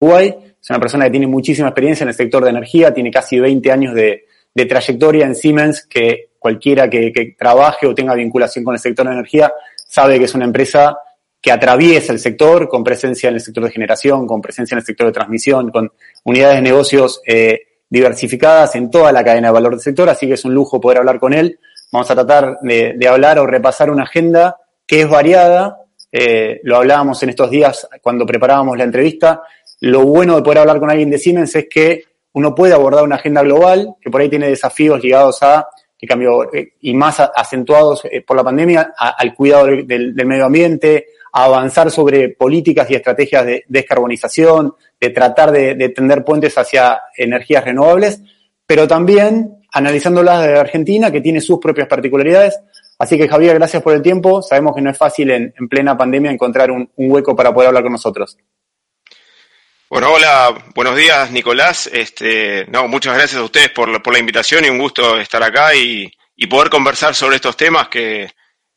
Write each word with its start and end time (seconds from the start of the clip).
Uruguay. 0.00 0.34
Es 0.60 0.70
una 0.70 0.80
persona 0.80 1.04
que 1.04 1.12
tiene 1.12 1.26
muchísima 1.26 1.68
experiencia 1.68 2.04
en 2.04 2.08
el 2.08 2.14
sector 2.14 2.42
de 2.42 2.50
energía, 2.50 2.92
tiene 2.92 3.10
casi 3.10 3.38
20 3.38 3.70
años 3.70 3.94
de, 3.94 4.24
trayectoria 4.68 5.24
en 5.24 5.34
Siemens, 5.34 5.86
que 5.86 6.30
cualquiera 6.38 6.90
que, 6.90 7.12
que, 7.12 7.34
trabaje 7.38 7.86
o 7.86 7.94
tenga 7.94 8.14
vinculación 8.14 8.64
con 8.64 8.74
el 8.74 8.80
sector 8.80 9.06
de 9.06 9.12
energía 9.12 9.52
sabe 9.90 10.18
que 10.18 10.26
es 10.26 10.34
una 10.34 10.44
empresa 10.44 10.96
que 11.40 11.50
atraviesa 11.50 12.12
el 12.12 12.20
sector 12.20 12.68
con 12.68 12.84
presencia 12.84 13.28
en 13.28 13.34
el 13.34 13.40
sector 13.40 13.64
de 13.64 13.70
generación, 13.70 14.26
con 14.26 14.40
presencia 14.40 14.74
en 14.74 14.78
el 14.78 14.84
sector 14.84 15.06
de 15.06 15.12
transmisión, 15.12 15.70
con 15.70 15.90
unidades 16.24 16.56
de 16.56 16.62
negocios 16.62 17.20
eh, 17.26 17.60
diversificadas 17.88 18.76
en 18.76 18.90
toda 18.90 19.10
la 19.10 19.24
cadena 19.24 19.48
de 19.48 19.52
valor 19.52 19.72
del 19.72 19.80
sector, 19.80 20.08
así 20.08 20.28
que 20.28 20.34
es 20.34 20.44
un 20.44 20.54
lujo 20.54 20.80
poder 20.80 20.98
hablar 20.98 21.18
con 21.18 21.32
él. 21.32 21.58
Vamos 21.90 22.08
a 22.10 22.14
tratar 22.14 22.58
de, 22.62 23.08
hablar 23.08 23.40
o 23.40 23.46
repasar 23.46 23.90
una 23.90 24.04
agenda 24.04 24.58
que 24.86 25.00
es 25.00 25.08
variada, 25.08 25.78
eh, 26.12 26.60
lo 26.62 26.76
hablábamos 26.76 27.20
en 27.22 27.30
estos 27.30 27.50
días 27.50 27.88
cuando 28.00 28.26
preparábamos 28.26 28.76
la 28.78 28.84
entrevista. 28.84 29.42
Lo 29.80 30.02
bueno 30.04 30.36
de 30.36 30.42
poder 30.42 30.58
hablar 30.58 30.78
con 30.78 30.90
alguien 30.90 31.10
de 31.10 31.18
Siemens 31.18 31.54
es 31.56 31.66
que 31.68 32.04
uno 32.32 32.54
puede 32.54 32.74
abordar 32.74 33.04
una 33.04 33.16
agenda 33.16 33.42
global 33.42 33.94
que 34.00 34.10
por 34.10 34.20
ahí 34.20 34.28
tiene 34.28 34.48
desafíos 34.48 35.02
ligados 35.02 35.42
a 35.42 35.68
que 35.98 36.06
cambió 36.06 36.52
eh, 36.54 36.74
y 36.80 36.94
más 36.94 37.20
acentuados 37.20 38.04
eh, 38.04 38.22
por 38.22 38.36
la 38.36 38.44
pandemia 38.44 38.94
al 38.96 39.34
cuidado 39.34 39.66
del, 39.66 40.14
medio 40.24 40.46
ambiente, 40.46 41.08
a 41.32 41.44
avanzar 41.44 41.90
sobre 41.90 42.30
políticas 42.30 42.90
y 42.90 42.94
estrategias 42.94 43.44
de 43.44 43.64
descarbonización, 43.68 44.74
de 44.98 45.10
tratar 45.10 45.52
de, 45.52 45.74
de 45.74 45.88
tender 45.90 46.24
puentes 46.24 46.56
hacia 46.56 47.02
energías 47.16 47.64
renovables, 47.64 48.22
pero 48.66 48.88
también 48.88 49.60
analizándolas 49.72 50.46
de 50.46 50.58
Argentina, 50.58 51.10
que 51.10 51.20
tiene 51.20 51.40
sus 51.40 51.58
propias 51.58 51.88
particularidades. 51.88 52.58
Así 52.98 53.16
que 53.16 53.28
Javier, 53.28 53.56
gracias 53.56 53.82
por 53.82 53.94
el 53.94 54.02
tiempo. 54.02 54.42
Sabemos 54.42 54.74
que 54.74 54.82
no 54.82 54.90
es 54.90 54.98
fácil 54.98 55.30
en, 55.30 55.52
plena 55.68 55.96
pandemia 55.96 56.30
encontrar 56.30 56.70
un, 56.70 56.90
hueco 56.96 57.34
para 57.34 57.52
poder 57.52 57.68
hablar 57.68 57.82
con 57.82 57.92
nosotros. 57.92 58.36
Bueno, 59.90 60.12
hola, 60.12 60.54
buenos 60.72 60.94
días 60.94 61.32
Nicolás. 61.32 61.90
Este, 61.92 62.64
no, 62.66 62.86
muchas 62.86 63.12
gracias 63.16 63.40
a 63.40 63.44
ustedes 63.44 63.70
por, 63.70 63.88
la 63.88 64.18
invitación 64.20 64.64
y 64.64 64.68
un 64.68 64.78
gusto 64.78 65.18
estar 65.18 65.42
acá 65.42 65.74
y, 65.74 66.08
poder 66.48 66.70
conversar 66.70 67.12
sobre 67.16 67.36
estos 67.36 67.56
temas 67.56 67.88
que, 67.88 68.30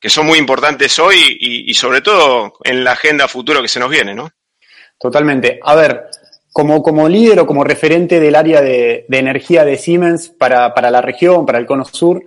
son 0.05 0.25
muy 0.25 0.39
importantes 0.39 0.97
hoy 0.97 1.37
y, 1.39 1.71
sobre 1.75 2.01
todo 2.01 2.53
en 2.63 2.83
la 2.83 2.93
agenda 2.93 3.27
futuro 3.27 3.61
que 3.61 3.67
se 3.67 3.79
nos 3.79 3.91
viene, 3.91 4.15
¿no? 4.15 4.31
Totalmente. 4.99 5.59
A 5.61 5.75
ver, 5.75 6.05
como, 6.51 6.81
como 6.81 7.07
líder 7.07 7.41
o 7.41 7.45
como 7.45 7.63
referente 7.63 8.19
del 8.19 8.33
área 8.33 8.63
de, 8.63 9.05
energía 9.07 9.63
de 9.65 9.77
Siemens 9.77 10.29
para, 10.29 10.73
para 10.73 10.89
la 10.89 11.01
región, 11.01 11.45
para 11.45 11.59
el 11.59 11.67
Cono 11.67 11.85
Sur, 11.85 12.23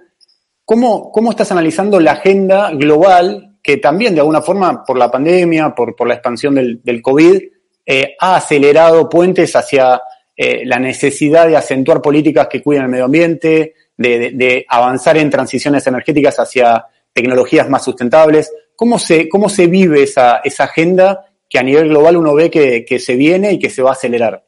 ¿Cómo, 0.65 1.11
¿Cómo 1.11 1.31
estás 1.31 1.51
analizando 1.51 1.99
la 1.99 2.13
agenda 2.13 2.71
global 2.71 3.57
que 3.65 3.79
también 3.79 4.15
de 4.15 4.21
alguna 4.21 4.43
forma 4.43 4.85
por 4.85 4.97
la 4.97 5.11
pandemia, 5.11 5.75
por, 5.75 6.07
la 6.07 6.15
expansión 6.15 6.55
del 6.55 7.03
COVID, 7.03 7.56
eh, 7.87 8.17
ha 8.19 8.37
acelerado 8.37 9.09
puentes 9.09 9.55
hacia 9.55 10.03
eh, 10.37 10.67
la 10.67 10.79
necesidad 10.79 11.47
de 11.47 11.57
acentuar 11.57 12.03
políticas 12.03 12.49
que 12.51 12.63
cuiden 12.63 12.83
el 12.83 12.89
medio 12.89 13.05
ambiente, 13.07 13.75
de, 13.97 14.67
avanzar 14.69 15.17
en 15.17 15.31
transiciones 15.31 15.87
energéticas 15.87 16.39
hacia 16.39 16.85
tecnologías 17.13 17.71
más 17.71 17.85
sustentables? 17.85 18.53
¿Cómo 18.75 18.99
se, 18.99 19.29
cómo 19.29 19.49
se 19.49 19.69
vive 19.69 20.03
esa, 20.03 20.43
esa 20.45 20.65
agenda 20.65 21.31
que 21.49 21.59
a 21.59 21.63
nivel 21.63 21.89
global 21.89 22.17
uno 22.19 22.35
ve 22.35 22.51
que, 22.51 22.85
que 22.85 22.99
se 22.99 23.17
viene 23.17 23.53
y 23.53 23.59
que 23.59 23.71
se 23.71 23.81
va 23.81 23.91
a 23.91 23.95
acelerar? 23.95 24.45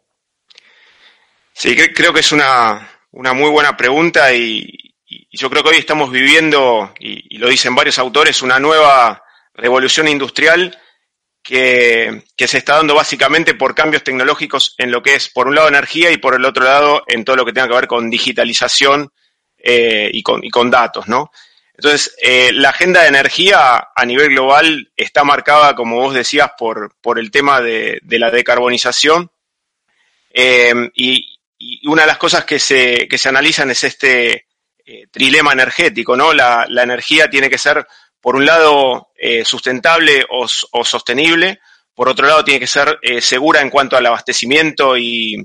Sí, 1.55 1.75
creo 1.95 2.13
que 2.13 2.21
es 2.21 2.33
una, 2.33 2.91
una 3.13 3.33
muy 3.33 3.49
buena 3.51 3.77
pregunta 3.77 4.35
y 4.35 4.89
yo 5.31 5.51
creo 5.51 5.63
que 5.63 5.71
hoy 5.71 5.77
estamos 5.77 6.11
viviendo, 6.11 6.93
y, 6.99 7.39
lo 7.39 7.49
dicen 7.49 7.75
varios 7.75 7.99
autores, 7.99 8.43
una 8.43 8.59
nueva 8.59 9.23
revolución 9.55 10.09
industrial 10.09 10.77
que, 11.49 12.25
se 12.37 12.59
está 12.59 12.77
dando 12.77 12.95
básicamente 12.95 13.55
por 13.55 13.75
cambios 13.75 14.05
tecnológicos 14.05 14.75
en 14.77 14.91
lo 14.91 15.03
que 15.03 15.15
es, 15.15 15.31
por 15.31 15.49
un 15.49 15.55
lado, 15.55 15.69
energía 15.69 16.11
y 16.11 16.19
por 16.19 16.35
el 16.35 16.45
otro 16.45 16.65
lado, 16.65 17.05
en 17.07 17.25
todo 17.25 17.37
lo 17.37 17.47
que 17.47 17.55
tenga 17.55 17.69
que 17.69 17.75
ver 17.75 17.87
con 17.87 18.11
digitalización 18.11 19.11
eh, 19.57 20.11
y, 20.13 20.23
con, 20.23 20.71
datos, 20.71 21.09
¿no? 21.09 21.31
Entonces, 21.73 22.15
eh, 22.21 22.51
la 22.53 22.69
agenda 22.69 23.01
de 23.01 23.09
energía 23.09 23.89
a 23.97 24.05
nivel 24.05 24.29
global 24.29 24.93
está 24.95 25.25
marcada, 25.25 25.75
como 25.75 25.97
vos 25.97 26.13
decías, 26.13 26.51
por, 26.59 26.95
por 27.01 27.19
el 27.19 27.31
tema 27.31 27.63
de, 27.63 27.99
la 28.03 28.31
decarbonización. 28.31 29.31
Y, 30.35 31.39
y, 31.59 31.89
una 31.89 32.03
de 32.03 32.09
las 32.09 32.19
cosas 32.19 32.45
que 32.45 32.59
se, 32.59 33.09
que 33.09 33.17
se 33.17 33.31
analizan 33.31 33.71
es 33.71 33.85
este, 33.85 34.49
eh, 34.91 35.07
trilema 35.11 35.53
energético, 35.53 36.17
¿no? 36.17 36.33
La, 36.33 36.67
energía 36.83 37.29
tiene 37.29 37.51
que 37.51 37.59
ser, 37.59 37.87
por 38.21 38.37
un 38.37 38.47
lado, 38.47 39.09
eh, 39.17 39.45
sustentable 39.45 40.25
o, 40.31 40.49
sostenible, 40.85 41.61
por 41.95 42.09
otro 42.09 42.27
lado, 42.27 42.45
tiene 42.45 42.61
que 42.61 42.67
ser 42.67 42.99
eh, 43.03 43.21
segura 43.21 43.61
en 43.61 43.71
cuanto 43.71 43.97
al 43.97 44.07
abastecimiento 44.07 44.97
y, 44.97 45.37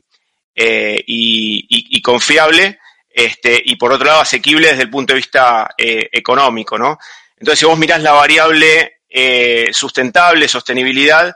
y, 0.55 2.01
confiable, 2.01 2.79
este, 3.09 3.61
y 3.65 3.75
por 3.75 3.91
otro 3.91 4.05
lado, 4.05 4.21
asequible 4.21 4.67
desde 4.67 4.83
el 4.83 4.89
punto 4.89 5.13
de 5.13 5.17
vista 5.17 5.69
económico, 5.77 6.77
¿no? 6.77 6.97
Entonces, 7.37 7.59
si 7.59 7.65
vos 7.65 7.77
mirás 7.77 8.01
la 8.01 8.11
variable 8.11 9.01
sustentable, 9.71 10.47
sostenibilidad, 10.47 11.33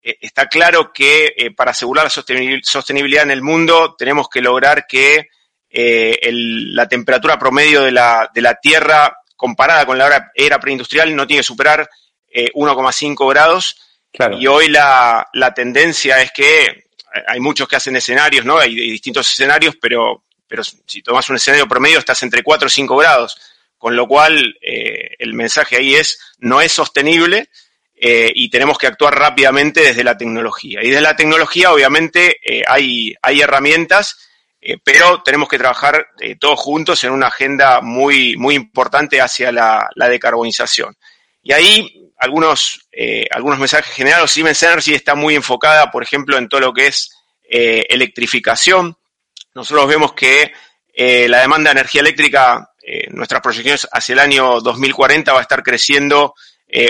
está 0.00 0.46
claro 0.48 0.92
que 0.92 1.52
para 1.54 1.72
asegurar 1.72 2.04
la 2.04 2.60
sostenibilidad 2.62 3.24
en 3.24 3.30
el 3.32 3.42
mundo 3.42 3.94
tenemos 3.98 4.28
que 4.30 4.40
lograr 4.40 4.86
que 4.86 5.28
eh, 5.76 6.30
la 6.30 6.86
temperatura 6.86 7.36
promedio 7.36 7.82
de 7.82 7.90
la, 7.90 8.30
de 8.32 8.40
la 8.40 8.54
Tierra 8.54 9.12
comparada 9.44 9.84
con 9.84 9.98
la 9.98 10.32
era, 10.34 10.58
preindustrial 10.58 11.14
no 11.14 11.26
tiene 11.26 11.40
que 11.40 11.44
superar 11.44 11.90
1,5 12.32 13.12
eh, 13.12 13.28
grados. 13.28 13.76
Y 14.40 14.46
hoy 14.46 14.68
la, 14.68 15.28
tendencia 15.54 16.22
es 16.22 16.32
que 16.32 16.86
hay 17.26 17.40
muchos 17.40 17.68
que 17.68 17.76
hacen 17.76 17.94
escenarios, 17.94 18.46
¿no? 18.46 18.56
Hay 18.56 18.74
distintos 18.74 19.30
escenarios, 19.30 19.76
pero, 19.78 20.24
pero 20.48 20.62
si 20.64 21.02
tomas 21.02 21.28
un 21.28 21.36
escenario 21.36 21.68
promedio 21.68 21.98
estás 21.98 22.22
entre 22.22 22.42
4 22.42 22.66
o 22.66 22.70
5 22.70 22.96
grados. 22.96 23.36
Con 23.76 23.96
lo 23.96 24.08
cual, 24.08 24.56
eh, 24.62 25.10
el 25.18 25.34
mensaje 25.34 25.76
ahí 25.76 25.94
es, 25.94 26.18
no 26.38 26.62
es 26.62 26.72
sostenible 26.72 27.50
y 27.96 28.50
tenemos 28.50 28.76
que 28.76 28.86
actuar 28.86 29.18
rápidamente 29.18 29.80
desde 29.80 30.04
la 30.04 30.16
tecnología. 30.16 30.82
Y 30.82 30.88
desde 30.88 31.00
la 31.02 31.16
tecnología, 31.16 31.72
obviamente, 31.72 32.38
hay, 32.66 33.14
hay 33.22 33.40
herramientas 33.40 34.23
eh, 34.66 34.78
pero 34.82 35.22
tenemos 35.22 35.46
que 35.46 35.58
trabajar 35.58 36.08
eh, 36.18 36.36
todos 36.36 36.58
juntos 36.58 37.04
en 37.04 37.12
una 37.12 37.26
agenda 37.26 37.82
muy, 37.82 38.34
muy 38.38 38.54
importante 38.54 39.20
hacia 39.20 39.52
la, 39.52 39.90
decarbonización. 39.94 40.96
Y 41.42 41.52
ahí 41.52 42.10
algunos, 42.18 42.88
eh, 42.90 43.26
algunos 43.30 43.58
mensajes 43.58 43.94
generales. 43.94 44.30
Siemens 44.30 44.62
Energy 44.62 44.94
está 44.94 45.14
muy 45.14 45.34
enfocada, 45.34 45.90
por 45.90 46.02
ejemplo, 46.02 46.38
en 46.38 46.48
todo 46.48 46.62
lo 46.62 46.72
que 46.72 46.86
es 46.86 47.10
electrificación. 47.46 48.96
Nosotros 49.54 49.86
vemos 49.86 50.14
que 50.14 50.52
la 51.28 51.40
demanda 51.40 51.70
de 51.70 51.78
energía 51.78 52.00
eléctrica, 52.00 52.72
nuestras 53.10 53.42
proyecciones 53.42 53.86
hacia 53.92 54.14
el 54.14 54.18
año 54.18 54.60
2040 54.60 55.32
va 55.32 55.38
a 55.38 55.42
estar 55.42 55.62
creciendo 55.62 56.34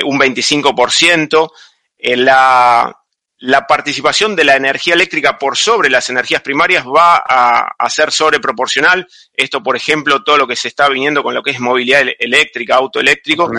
un 0.05 0.19
25%. 0.19 1.51
la, 1.99 2.97
la 3.45 3.67
participación 3.67 4.35
de 4.35 4.45
la 4.45 4.57
energía 4.57 4.95
eléctrica 4.95 5.39
por 5.39 5.59
sobre 5.59 5.91
las 5.91 6.09
energías 6.09 6.41
primarias 6.41 6.87
va 6.87 7.17
a, 7.17 7.91
ser 7.91 8.11
sobreproporcional. 8.11 9.07
Esto, 9.35 9.63
por 9.63 9.77
ejemplo, 9.77 10.25
todo 10.25 10.39
lo 10.39 10.47
que 10.47 10.57
se 10.57 10.69
está 10.69 10.89
viniendo 10.89 11.23
con 11.23 11.35
lo 11.35 11.43
que 11.43 11.51
es 11.51 11.61
movilidad 11.61 12.05
eléctrica, 12.19 12.77
auto 12.77 13.01
eléctrico, 13.01 13.51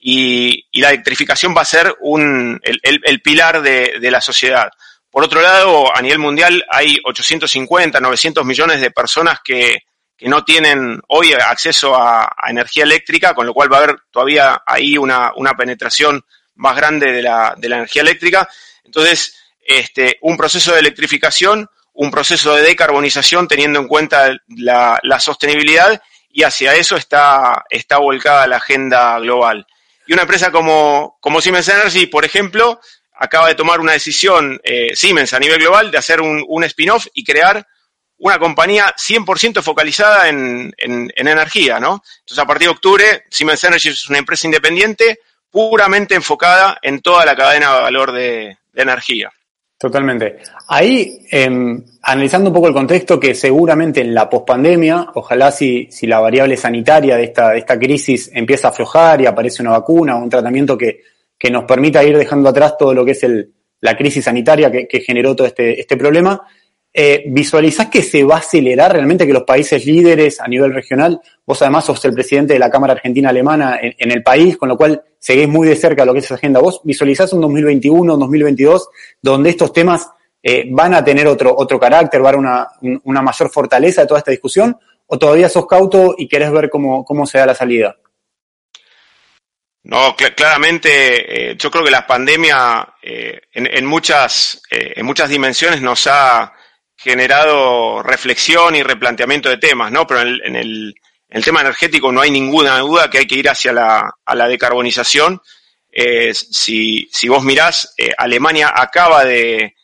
y, 0.00 0.64
la 0.80 0.88
electrificación 0.88 1.54
va 1.54 1.60
a 1.60 1.66
ser 1.66 1.94
un, 2.00 2.58
el, 2.62 3.20
pilar 3.20 3.60
de, 3.60 4.10
la 4.10 4.22
sociedad. 4.22 4.70
Por 5.10 5.24
otro 5.24 5.42
lado, 5.42 5.94
a 5.94 6.00
nivel 6.00 6.18
mundial 6.18 6.64
hay 6.70 6.98
850, 7.04 8.00
900 8.00 8.46
millones 8.46 8.80
de 8.80 8.90
personas 8.92 9.40
que, 9.44 9.76
no 10.20 10.42
tienen 10.42 11.02
hoy 11.08 11.34
acceso 11.34 11.94
a, 11.94 12.34
energía 12.48 12.84
eléctrica, 12.84 13.34
con 13.34 13.44
lo 13.44 13.52
cual 13.52 13.70
va 13.70 13.76
a 13.76 13.82
haber 13.82 13.96
todavía 14.10 14.62
ahí 14.66 14.96
una, 14.96 15.32
una 15.36 15.52
penetración 15.52 16.24
más 16.54 16.74
grande 16.74 17.12
de 17.12 17.20
la, 17.20 17.54
de 17.58 17.68
la 17.68 17.76
energía 17.76 18.00
eléctrica. 18.00 18.48
Entonces, 18.84 19.34
este, 19.64 20.18
un 20.20 20.36
proceso 20.36 20.72
de 20.72 20.80
electrificación, 20.80 21.68
un 21.94 22.10
proceso 22.10 22.54
de 22.54 22.62
decarbonización 22.62 23.48
teniendo 23.48 23.80
en 23.80 23.88
cuenta 23.88 24.36
la, 24.48 25.20
sostenibilidad 25.20 26.02
y 26.30 26.42
hacia 26.42 26.74
eso 26.74 26.96
está, 26.96 27.64
está 27.70 27.98
volcada 27.98 28.46
la 28.46 28.56
agenda 28.56 29.18
global. 29.20 29.66
Y 30.06 30.12
una 30.12 30.22
empresa 30.22 30.50
como, 30.50 31.16
como 31.20 31.40
Siemens 31.40 31.68
Energy, 31.68 32.06
por 32.06 32.24
ejemplo, 32.24 32.80
acaba 33.14 33.48
de 33.48 33.54
tomar 33.54 33.80
una 33.80 33.92
decisión, 33.92 34.60
eh, 34.64 34.90
Siemens 34.94 35.32
a 35.32 35.38
nivel 35.38 35.60
global, 35.60 35.90
de 35.90 35.98
hacer 35.98 36.20
un, 36.20 36.64
spin-off 36.64 37.06
y 37.14 37.24
crear 37.24 37.66
una 38.18 38.38
compañía 38.38 38.94
100% 38.96 39.62
focalizada 39.62 40.28
en, 40.28 40.74
en, 40.76 41.10
energía, 41.14 41.78
¿no? 41.78 42.02
Entonces, 42.20 42.38
a 42.38 42.46
partir 42.46 42.68
de 42.68 42.74
octubre, 42.74 43.24
Siemens 43.30 43.62
Energy 43.64 43.90
es 43.90 44.08
una 44.08 44.18
empresa 44.18 44.46
independiente 44.46 45.20
puramente 45.50 46.16
enfocada 46.16 46.78
en 46.82 47.00
toda 47.00 47.24
la 47.24 47.36
cadena 47.36 47.74
de 47.74 47.80
valor 47.82 48.12
de, 48.12 48.58
energía. 48.74 49.30
Totalmente. 49.78 50.38
Ahí, 50.68 51.26
em, 51.30 51.84
analizando 52.02 52.48
un 52.48 52.54
poco 52.54 52.68
el 52.68 52.74
contexto, 52.74 53.18
que 53.20 53.34
seguramente 53.34 54.00
en 54.00 54.14
la 54.14 54.30
pospandemia, 54.30 55.08
ojalá 55.14 55.50
si, 55.50 55.88
si 55.90 56.06
la 56.06 56.20
variable 56.20 56.56
sanitaria 56.56 57.16
de 57.16 57.24
esta, 57.24 57.50
de 57.50 57.58
esta 57.58 57.78
crisis 57.78 58.30
empieza 58.32 58.68
a 58.68 58.70
aflojar 58.70 59.20
y 59.20 59.26
aparece 59.26 59.62
una 59.62 59.72
vacuna 59.72 60.16
o 60.16 60.22
un 60.22 60.30
tratamiento 60.30 60.78
que, 60.78 61.02
que 61.38 61.50
nos 61.50 61.64
permita 61.64 62.04
ir 62.04 62.16
dejando 62.16 62.48
atrás 62.48 62.76
todo 62.78 62.94
lo 62.94 63.04
que 63.04 63.10
es 63.10 63.22
el, 63.24 63.52
la 63.80 63.96
crisis 63.96 64.24
sanitaria 64.24 64.70
que, 64.70 65.00
generó 65.00 65.36
todo 65.36 65.46
este, 65.46 65.78
este 65.78 65.98
problema. 65.98 66.40
Eh, 66.96 67.24
¿Visualizás 67.26 67.88
que 67.88 68.04
se 68.04 68.22
va 68.22 68.36
a 68.36 68.38
acelerar 68.38 68.92
realmente 68.92 69.26
que 69.26 69.32
los 69.32 69.42
países 69.42 69.84
líderes 69.84 70.40
a 70.40 70.46
nivel 70.46 70.72
regional, 70.72 71.20
vos 71.44 71.60
además 71.60 71.86
sos 71.86 72.04
el 72.04 72.14
presidente 72.14 72.52
de 72.52 72.60
la 72.60 72.70
Cámara 72.70 72.92
Argentina 72.92 73.30
Alemana 73.30 73.80
en, 73.82 74.12
el 74.12 74.22
país, 74.22 74.56
con 74.56 74.68
lo 74.68 74.76
cual 74.76 75.02
seguís 75.18 75.48
muy 75.48 75.66
de 75.66 75.74
cerca 75.74 76.04
lo 76.04 76.12
que 76.12 76.20
es 76.20 76.26
esa 76.26 76.36
agenda, 76.36 76.60
vos 76.60 76.82
visualizás 76.84 77.32
un 77.32 77.40
2021, 77.40 78.14
un 78.14 78.20
2022, 78.20 78.88
donde 79.20 79.50
estos 79.50 79.72
temas 79.72 80.08
eh, 80.40 80.66
van 80.70 80.94
a 80.94 81.02
tener 81.02 81.26
otro, 81.26 81.52
otro 81.56 81.80
carácter, 81.80 82.22
va 82.22 82.26
a 82.26 82.28
haber 82.28 82.38
una, 83.02 83.22
mayor 83.22 83.50
fortaleza 83.50 84.02
de 84.02 84.06
toda 84.06 84.18
esta 84.20 84.30
discusión, 84.30 84.78
o 85.06 85.18
todavía 85.18 85.48
sos 85.48 85.66
cauto 85.66 86.14
y 86.16 86.28
querés 86.28 86.52
ver 86.52 86.70
cómo, 86.70 87.04
cómo 87.04 87.26
se 87.26 87.38
da 87.38 87.46
la 87.46 87.56
salida? 87.56 87.96
No, 89.82 90.14
claramente 90.14 91.50
eh, 91.50 91.56
yo 91.58 91.72
creo 91.72 91.84
que 91.84 91.90
la 91.90 92.06
pandemia 92.06 92.94
en, 93.02 93.84
muchas, 93.84 94.62
en 94.70 95.04
muchas 95.04 95.28
dimensiones 95.28 95.82
nos 95.82 96.06
ha 96.06 96.52
generado 97.04 98.02
reflexión 98.02 98.74
y 98.74 98.82
replanteamiento 98.82 99.48
de 99.48 99.58
temas, 99.58 99.92
¿no? 99.92 100.06
Pero 100.06 100.22
en 100.22 100.56
el, 100.56 100.94
tema 101.44 101.60
energético 101.60 102.10
no 102.10 102.22
hay 102.22 102.30
ninguna 102.30 102.78
duda 102.78 103.08
que 103.10 103.18
hay 103.18 103.26
que 103.26 103.36
ir 103.36 103.48
hacia 103.48 103.72
la 103.72 104.48
decarbonización. 104.48 105.40
Eh, 105.96 106.34
si, 106.34 107.08
si, 107.12 107.28
vos 107.28 107.44
mirás, 107.44 107.94
eh, 107.96 108.12
Alemania 108.18 108.72
acaba 108.74 109.24
de, 109.24 109.74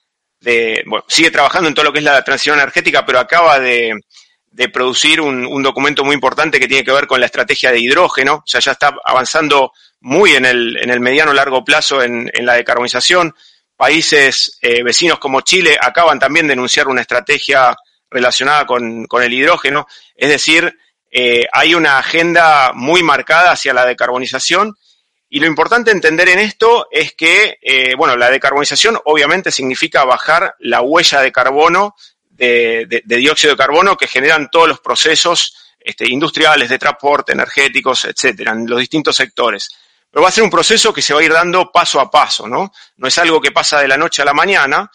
bueno, 0.85 1.05
sigue 1.07 1.31
trabajando 1.31 1.69
en 1.69 1.75
todo 1.75 1.85
lo 1.85 1.93
que 1.93 2.01
es 2.01 2.05
la 2.05 2.25
transición 2.25 2.59
energética, 2.59 3.07
pero 3.07 3.21
acaba 3.21 3.61
de, 3.61 3.95
producir 4.73 5.21
un, 5.21 5.63
documento 5.63 6.05
muy 6.05 6.15
importante 6.15 6.59
que 6.59 6.67
tiene 6.67 6.85
que 6.85 6.91
ver 6.91 7.07
con 7.07 7.21
la 7.21 7.27
estrategia 7.27 7.71
de 7.71 7.79
hidrógeno, 7.79 8.35
o 8.35 8.43
sea, 8.45 8.61
ya 8.61 8.73
está 8.73 8.93
avanzando 9.05 9.73
muy 10.01 10.33
en 10.33 10.47
el, 10.47 10.77
en 10.79 10.91
el 10.91 10.99
mediano 10.99 11.33
largo 11.33 11.65
plazo 11.65 12.03
en, 12.03 12.29
en 12.35 12.45
la 12.45 12.55
decarbonización. 12.55 13.33
Países 13.81 14.59
eh, 14.61 14.83
vecinos 14.83 15.19
como 15.19 15.41
Chile 15.41 15.79
acaban 15.81 16.19
también 16.19 16.47
de 16.47 16.53
anunciar 16.53 16.87
una 16.87 17.01
estrategia 17.01 17.75
relacionada 18.11 18.67
con, 18.67 19.07
el 19.11 19.33
hidrógeno. 19.33 19.87
Es 20.15 20.29
decir, 20.29 20.77
eh, 21.11 21.47
hay 21.51 21.75
una 21.75 21.97
agenda 21.97 22.73
muy 22.75 23.03
marcada 23.03 23.53
hacia 23.53 23.73
la 23.73 23.87
decarbonización. 23.87 24.77
Y 25.31 25.41
lo 25.41 25.47
importante 25.47 25.93
entender 25.93 26.29
en 26.29 26.41
esto 26.41 26.89
es 26.91 27.15
que, 27.15 27.57
eh, 27.63 27.95
bueno, 27.97 28.19
la 28.19 28.29
decarbonización 28.31 28.99
obviamente 29.07 29.51
significa 29.51 30.05
bajar 30.05 30.57
la 30.59 30.83
huella 30.83 31.23
de 31.23 31.33
carbono, 31.33 31.95
de, 32.29 33.03
dióxido 33.07 33.55
de 33.55 33.57
carbono 33.57 33.97
que 33.97 34.09
generan 34.09 34.51
todos 34.51 34.69
los 34.69 34.81
procesos 34.81 35.57
este, 35.81 36.07
industriales, 36.07 36.69
de 36.69 36.79
transporte, 36.79 37.33
energéticos, 37.33 38.05
etcétera, 38.05 38.53
en 38.53 38.67
los 38.69 38.79
distintos 38.79 39.17
sectores. 39.17 39.71
Pero 40.11 40.23
va 40.23 40.29
a 40.29 40.33
ser 40.33 40.45
un 40.45 40.51
proceso 40.51 40.93
que 40.93 41.03
se 41.03 41.15
va 41.15 41.21
a 41.21 41.23
ir 41.25 41.33
dando 41.33 41.71
paso 41.71 42.01
a 42.01 42.11
paso, 42.11 42.49
¿no? 42.49 42.73
No 42.97 43.09
es 43.09 43.17
algo 43.19 43.41
que 43.41 43.53
pasa 43.53 43.81
de 43.81 43.89
la 43.89 43.97
noche 43.97 44.23
a 44.23 44.25
la 44.25 44.35
mañana. 44.35 44.91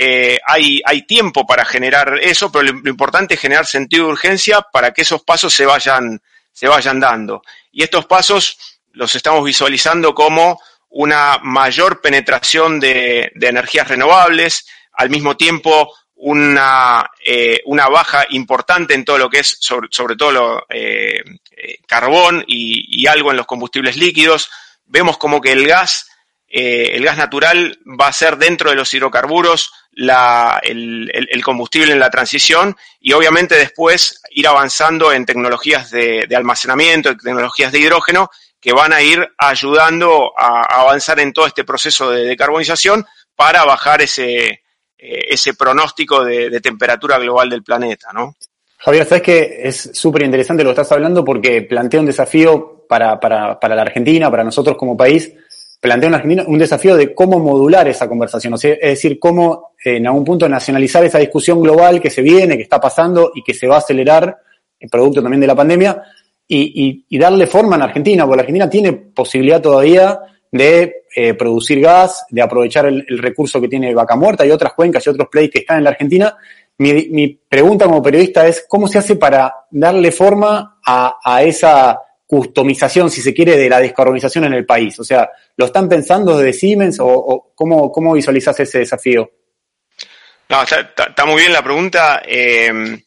Eh, 0.00 0.38
hay, 0.46 0.80
hay 0.84 1.06
tiempo 1.06 1.46
para 1.46 1.64
generar 1.64 2.18
eso, 2.22 2.52
pero 2.52 2.64
lo, 2.72 2.88
importante 2.88 3.34
es 3.34 3.40
generar 3.40 3.66
sentido 3.66 4.06
de 4.06 4.12
urgencia 4.12 4.60
para 4.72 4.92
que 4.92 5.02
esos 5.02 5.22
pasos 5.24 5.54
se 5.54 5.66
vayan, 5.66 6.20
se 6.52 6.68
vayan 6.68 7.00
dando. 7.00 7.42
Y 7.72 7.82
estos 7.82 8.06
pasos 8.06 8.58
los 8.92 9.14
estamos 9.14 9.44
visualizando 9.44 10.14
como 10.14 10.60
una 10.90 11.38
mayor 11.42 12.00
penetración 12.00 12.80
de, 12.80 13.32
energías 13.40 13.88
renovables, 13.88 14.66
al 14.92 15.10
mismo 15.10 15.36
tiempo 15.36 15.92
una, 16.18 17.10
eh, 17.24 17.60
una, 17.66 17.88
baja 17.88 18.26
importante 18.30 18.94
en 18.94 19.04
todo 19.04 19.18
lo 19.18 19.30
que 19.30 19.40
es, 19.40 19.56
sobre, 19.60 20.16
todo 20.16 20.32
lo, 20.32 20.66
eh, 20.68 21.22
eh, 21.50 21.78
carbón 21.86 22.44
y, 22.46 23.06
algo 23.06 23.30
en 23.30 23.36
los 23.36 23.46
combustibles 23.46 23.96
líquidos. 23.96 24.50
Vemos 24.84 25.16
como 25.16 25.40
que 25.40 25.52
el 25.52 25.66
gas, 25.66 26.08
eh, 26.48 26.90
el 26.94 27.04
gas 27.04 27.16
natural 27.16 27.78
va 28.00 28.08
a 28.08 28.12
ser 28.12 28.36
dentro 28.36 28.70
de 28.70 28.76
los 28.76 28.92
hidrocarburos 28.92 29.72
el, 29.94 31.42
combustible 31.44 31.92
en 31.92 32.00
la 32.00 32.10
transición 32.10 32.76
y 33.00 33.12
obviamente 33.12 33.56
después 33.56 34.20
ir 34.30 34.46
avanzando 34.46 35.12
en 35.12 35.24
tecnologías 35.24 35.90
de, 35.90 36.26
almacenamiento, 36.36 37.10
en 37.10 37.18
tecnologías 37.18 37.72
de 37.72 37.80
hidrógeno 37.80 38.30
que 38.60 38.72
van 38.72 38.92
a 38.92 39.02
ir 39.02 39.26
ayudando 39.38 40.32
a, 40.36 40.62
avanzar 40.80 41.20
en 41.20 41.32
todo 41.32 41.46
este 41.46 41.64
proceso 41.64 42.10
de 42.10 42.24
decarbonización 42.24 43.06
para 43.36 43.64
bajar 43.64 44.02
ese, 44.02 44.62
ese 44.98 45.54
pronóstico 45.54 46.24
de, 46.24 46.60
temperatura 46.60 47.18
global 47.18 47.48
del 47.48 47.62
planeta, 47.62 48.08
¿no? 48.12 48.34
Javier, 48.78 49.06
sabes 49.06 49.22
que 49.22 49.60
es 49.64 49.90
súper 49.94 50.22
interesante 50.22 50.62
lo 50.62 50.70
que 50.70 50.80
estás 50.80 50.92
hablando 50.92 51.24
porque 51.24 51.62
plantea 51.62 52.00
un 52.00 52.06
desafío 52.06 52.84
para, 52.88 53.18
para, 53.18 53.58
para 53.58 53.74
la 53.74 53.82
Argentina, 53.82 54.30
para 54.30 54.44
nosotros 54.44 54.76
como 54.76 54.96
país, 54.96 55.32
plantea 55.80 56.08
un, 56.08 56.44
un 56.46 56.58
desafío 56.58 56.96
de 56.96 57.14
cómo 57.14 57.38
modular 57.38 57.88
esa 57.88 58.08
conversación, 58.08 58.54
es 58.54 58.62
decir, 58.80 59.18
cómo 59.18 59.72
en 59.84 60.06
algún 60.06 60.24
punto 60.24 60.48
nacionalizar 60.48 61.04
esa 61.04 61.18
discusión 61.18 61.60
global 61.60 62.00
que 62.00 62.10
se 62.10 62.22
viene, 62.22 62.56
que 62.56 62.62
está 62.62 62.80
pasando 62.80 63.32
y 63.34 63.42
que 63.42 63.54
se 63.54 63.66
va 63.66 63.76
a 63.76 63.78
acelerar, 63.78 64.38
el 64.80 64.88
producto 64.88 65.22
también 65.22 65.40
de 65.40 65.46
la 65.46 65.56
pandemia, 65.56 66.02
y, 66.50 67.04
y, 67.08 67.18
darle 67.18 67.46
forma 67.46 67.76
en 67.76 67.82
Argentina, 67.82 68.24
porque 68.24 68.36
la 68.36 68.42
Argentina 68.42 68.70
tiene 68.70 68.92
posibilidad 68.94 69.60
todavía 69.60 70.18
de 70.50 71.02
eh, 71.20 71.34
producir 71.34 71.80
gas, 71.80 72.26
de 72.30 72.40
aprovechar 72.40 72.86
el, 72.86 73.04
recurso 73.18 73.60
que 73.60 73.66
tiene 73.66 73.92
Vaca 73.92 74.14
Muerta 74.14 74.46
y 74.46 74.52
otras 74.52 74.72
cuencas 74.72 75.04
y 75.04 75.10
otros 75.10 75.26
plays 75.28 75.50
que 75.50 75.58
están 75.58 75.78
en 75.78 75.82
la 75.82 75.90
Argentina, 75.90 76.36
mi, 76.76 77.40
pregunta 77.48 77.86
como 77.86 78.00
periodista 78.00 78.46
es, 78.46 78.66
¿cómo 78.68 78.86
se 78.86 78.98
hace 78.98 79.16
para 79.16 79.52
darle 79.68 80.12
forma 80.12 80.78
a, 80.86 81.42
esa 81.42 82.00
customización, 82.24 83.10
si 83.10 83.20
se 83.20 83.34
quiere, 83.34 83.56
de 83.56 83.68
la 83.68 83.80
descarbonización 83.80 84.44
en 84.44 84.52
el 84.52 84.64
país? 84.64 84.96
O 85.00 85.02
sea, 85.02 85.28
¿lo 85.56 85.64
están 85.64 85.88
pensando 85.88 86.38
desde 86.38 86.56
Siemens 86.56 86.98
o, 87.00 87.50
cómo, 87.52 87.90
cómo 87.90 88.12
visualizas 88.12 88.60
ese 88.60 88.78
desafío? 88.78 89.28
No, 90.48 90.62
está, 90.62 91.26
muy 91.26 91.40
bien 91.40 91.52
la 91.52 91.64
pregunta. 91.64 92.22
Eh, 92.24 93.02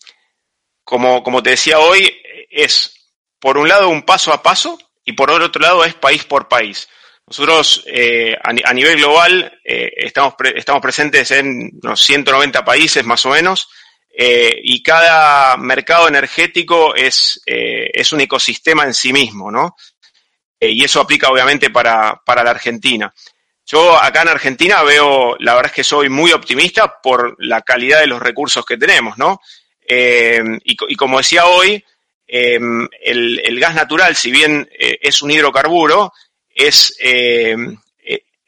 como, 0.84 1.24
como 1.24 1.42
te 1.42 1.52
decía 1.52 1.80
hoy, 1.80 2.14
es 2.50 2.94
por 3.40 3.58
un 3.58 3.70
lado 3.70 3.88
un 3.88 4.02
paso 4.02 4.34
a 4.34 4.44
paso 4.44 4.78
y 5.06 5.14
por 5.14 5.32
otro 5.32 5.62
lado 5.62 5.86
es 5.86 5.94
país 5.94 6.26
por 6.26 6.50
país. 6.50 6.90
Nosotros 7.28 7.84
eh, 7.88 8.36
a, 8.44 8.74
nivel 8.74 8.98
global 8.98 9.60
eh, 9.64 9.94
estamos, 9.96 10.34
estamos 10.54 10.82
presentes 10.82 11.32
en 11.32 11.72
unos 11.82 12.02
190 12.02 12.66
países 12.66 13.06
más 13.06 13.26
o 13.26 13.30
menos 13.30 13.70
eh, 14.14 14.60
y 14.62 14.84
cada 14.84 15.56
mercado 15.56 16.08
energético 16.10 16.94
es, 16.94 17.42
es 17.46 18.12
un 18.12 18.22
ecosistema 18.22 18.84
en 18.84 18.94
sí 18.94 19.14
mismo, 19.14 19.50
¿no? 19.50 19.76
y 20.64 20.84
eso 20.84 21.02
aplica 21.02 21.32
obviamente 21.32 21.72
para, 21.72 22.22
para 22.24 22.44
la 22.44 22.52
Argentina. 22.52 23.12
Yo 23.66 23.98
acá 24.00 24.22
en 24.22 24.28
Argentina 24.28 24.84
veo, 24.84 25.36
la 25.40 25.56
verdad 25.56 25.72
es 25.72 25.76
que 25.76 25.84
soy 25.84 26.08
muy 26.08 26.34
optimista 26.34 27.02
por 27.02 27.36
la 27.40 27.64
calidad 27.64 28.02
de 28.02 28.06
los 28.06 28.22
recursos 28.22 28.64
que 28.64 28.78
tenemos, 28.78 29.18
¿no? 29.18 29.42
Y, 29.88 30.96
como 30.98 31.18
decía 31.18 31.48
hoy, 31.48 31.84
el, 32.28 33.60
gas 33.60 33.74
natural, 33.74 34.16
si 34.16 34.30
bien 34.30 34.70
es 34.78 35.24
un 35.24 35.32
hidrocarburo, 35.32 36.14
eh, 36.68 37.56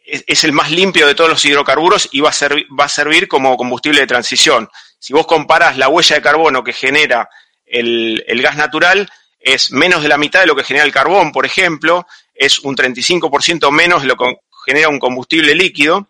es, 0.06 0.24
es, 0.28 0.44
el 0.44 0.52
más 0.52 0.72
limpio 0.72 1.08
de 1.08 1.16
todos 1.16 1.30
los 1.30 1.44
hidrocarburos 1.44 2.10
y 2.12 2.22
va 2.22 2.30
a, 2.30 2.34
servir, 2.34 2.68
va 2.78 2.86
a 2.86 2.90
servir 2.90 3.28
como 3.28 3.58
combustible 3.58 4.02
de 4.02 4.08
transición. 4.08 4.70
Si 5.00 5.14
vos 5.14 5.26
comparás 5.26 5.78
la 5.78 5.90
huella 5.90 6.16
de 6.16 6.22
carbono 6.22 6.64
que 6.64 6.74
genera 6.74 7.30
el, 7.66 8.42
gas 8.42 8.56
natural, 8.56 9.10
es 9.40 9.72
menos 9.72 10.04
de 10.04 10.10
la 10.10 10.18
mitad 10.18 10.42
de 10.42 10.48
lo 10.48 10.56
que 10.56 10.64
genera 10.64 10.86
el 10.86 10.92
carbón, 10.92 11.32
por 11.32 11.46
ejemplo, 11.46 12.06
es 12.34 12.60
un 12.60 12.76
35% 12.76 13.72
menos 13.72 14.04
de 14.04 14.08
lo 14.08 14.16
que 14.16 14.38
genera 14.66 14.90
un 14.90 15.00
combustible 15.00 15.56
líquido. 15.56 16.08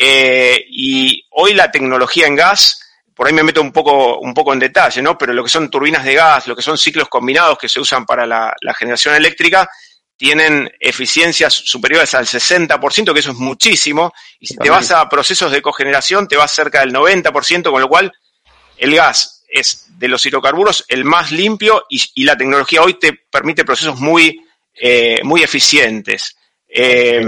Eh, 0.00 0.64
y 0.68 1.24
hoy 1.30 1.54
la 1.54 1.70
tecnología 1.70 2.26
en 2.26 2.36
gas, 2.36 2.80
por 3.14 3.26
ahí 3.26 3.32
me 3.32 3.42
meto 3.42 3.60
un 3.60 3.72
poco, 3.72 4.18
un 4.18 4.34
poco 4.34 4.52
en 4.52 4.60
detalle, 4.60 5.02
¿no? 5.02 5.18
Pero 5.18 5.32
lo 5.32 5.42
que 5.42 5.50
son 5.50 5.70
turbinas 5.70 6.04
de 6.04 6.14
gas, 6.14 6.46
lo 6.46 6.54
que 6.54 6.62
son 6.62 6.78
ciclos 6.78 7.08
combinados 7.08 7.58
que 7.58 7.68
se 7.68 7.80
usan 7.80 8.06
para 8.06 8.26
la 8.26 8.74
generación 8.78 9.16
eléctrica, 9.16 9.68
tienen 10.18 10.70
eficiencias 10.80 11.54
superiores 11.54 12.12
al 12.14 12.26
60%, 12.26 13.12
que 13.14 13.20
eso 13.20 13.30
es 13.30 13.36
muchísimo, 13.38 14.12
y 14.40 14.48
si 14.48 14.56
te 14.56 14.68
vas 14.68 14.90
a 14.90 15.08
procesos 15.08 15.52
de 15.52 15.62
cogeneración, 15.62 16.26
te 16.26 16.36
vas 16.36 16.50
cerca 16.50 16.80
del 16.80 16.92
90%, 16.92 17.70
con 17.70 17.80
lo 17.80 17.88
cual 17.88 18.12
el 18.76 18.94
gas 18.94 19.44
es 19.48 19.86
de 19.96 20.08
los 20.08 20.26
hidrocarburos 20.26 20.84
el 20.88 21.04
más 21.04 21.30
limpio 21.30 21.84
y, 21.88 22.24
la 22.24 22.36
tecnología 22.36 22.82
hoy 22.82 22.98
te 22.98 23.12
permite 23.30 23.64
procesos 23.64 23.98
muy, 23.98 24.44
eh, 24.74 25.20
muy 25.22 25.42
eficientes. 25.42 26.36
Eh, 26.68 27.24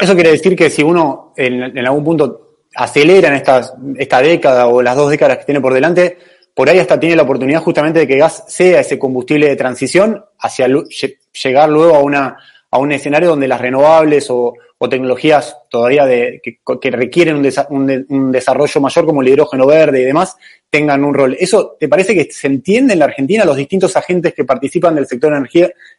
eso 0.00 0.14
quiere 0.14 0.30
decir 0.30 0.56
que 0.56 0.70
si 0.70 0.82
uno 0.82 1.34
en, 1.36 1.78
algún 1.78 2.04
punto 2.04 2.60
acelera 2.74 3.28
en 3.28 3.34
esta, 3.34 3.72
esta 3.96 4.22
década 4.22 4.68
o 4.68 4.80
las 4.80 4.96
dos 4.96 5.10
décadas 5.10 5.38
que 5.38 5.44
tiene 5.44 5.60
por 5.60 5.74
delante, 5.74 6.16
por 6.58 6.68
ahí 6.68 6.80
hasta 6.80 6.98
tiene 6.98 7.14
la 7.14 7.22
oportunidad 7.22 7.62
justamente 7.62 8.00
de 8.00 8.08
que 8.08 8.16
gas 8.16 8.42
sea 8.48 8.80
ese 8.80 8.98
combustible 8.98 9.46
de 9.46 9.54
transición 9.54 10.24
hacia 10.40 10.66
llegar 10.66 11.68
luego 11.68 11.94
a, 11.94 12.00
una, 12.00 12.36
a 12.68 12.78
un 12.78 12.90
escenario 12.90 13.28
donde 13.28 13.46
las 13.46 13.60
renovables 13.60 14.26
o, 14.28 14.54
tecnologías 14.90 15.56
todavía 15.70 16.04
que, 16.42 16.90
requieren 16.90 17.36
un, 17.70 18.32
desarrollo 18.32 18.80
mayor 18.80 19.06
como 19.06 19.22
el 19.22 19.28
hidrógeno 19.28 19.66
verde 19.68 20.02
y 20.02 20.04
demás 20.04 20.36
tengan 20.68 21.04
un 21.04 21.14
rol. 21.14 21.36
¿Eso 21.38 21.76
te 21.78 21.86
parece 21.86 22.12
que 22.12 22.32
se 22.32 22.48
entiende 22.48 22.94
en 22.94 22.98
la 22.98 23.04
Argentina? 23.04 23.44
¿Los 23.44 23.56
distintos 23.56 23.96
agentes 23.96 24.34
que 24.34 24.44
participan 24.44 24.96
del 24.96 25.06
sector 25.06 25.32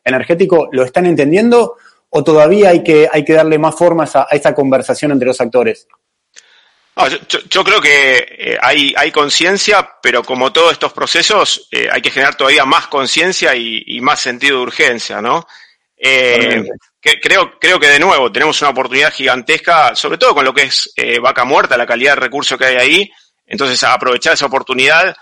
energético 0.03 0.67
lo 0.73 0.83
están 0.83 1.05
entendiendo? 1.05 1.77
¿O 2.09 2.21
todavía 2.21 2.71
hay 2.71 2.83
que, 2.83 3.07
hay 3.09 3.23
que 3.23 3.31
darle 3.31 3.57
más 3.57 3.75
formas 3.75 4.13
a 4.17 4.27
esa 4.31 4.53
conversación 4.53 5.13
entre 5.13 5.27
los 5.29 5.39
actores? 5.39 5.87
Yo, 7.49 7.63
creo 7.63 7.81
que 7.81 8.17
eh, 8.17 8.57
hay, 8.61 8.93
hay 8.97 9.11
conciencia, 9.11 9.89
pero 10.01 10.23
como 10.23 10.51
todos 10.51 10.73
estos 10.73 10.91
procesos, 10.93 11.67
eh, 11.71 11.87
hay 11.91 12.01
que 12.01 12.11
generar 12.11 12.35
todavía 12.35 12.65
más 12.65 12.87
conciencia 12.87 13.55
y, 13.55 13.99
más 14.01 14.19
sentido 14.19 14.57
de 14.57 14.63
urgencia, 14.63 15.21
¿no? 15.21 15.47
Eh, 15.97 16.63
creo, 17.01 17.59
creo 17.59 17.79
que 17.79 17.87
de 17.87 17.99
nuevo 17.99 18.31
tenemos 18.31 18.61
una 18.61 18.71
oportunidad 18.71 19.13
gigantesca, 19.13 19.95
sobre 19.95 20.17
todo 20.17 20.33
con 20.33 20.45
lo 20.45 20.53
que 20.53 20.63
es 20.63 20.93
vaca 21.21 21.43
muerta, 21.43 21.77
la 21.77 21.85
calidad 21.85 22.15
de 22.15 22.21
recurso 22.21 22.57
que 22.57 22.65
hay 22.65 22.75
ahí. 22.75 23.11
Entonces, 23.45 23.81
aprovechar 23.83 24.33
esa 24.33 24.45
oportunidad, 24.45 25.15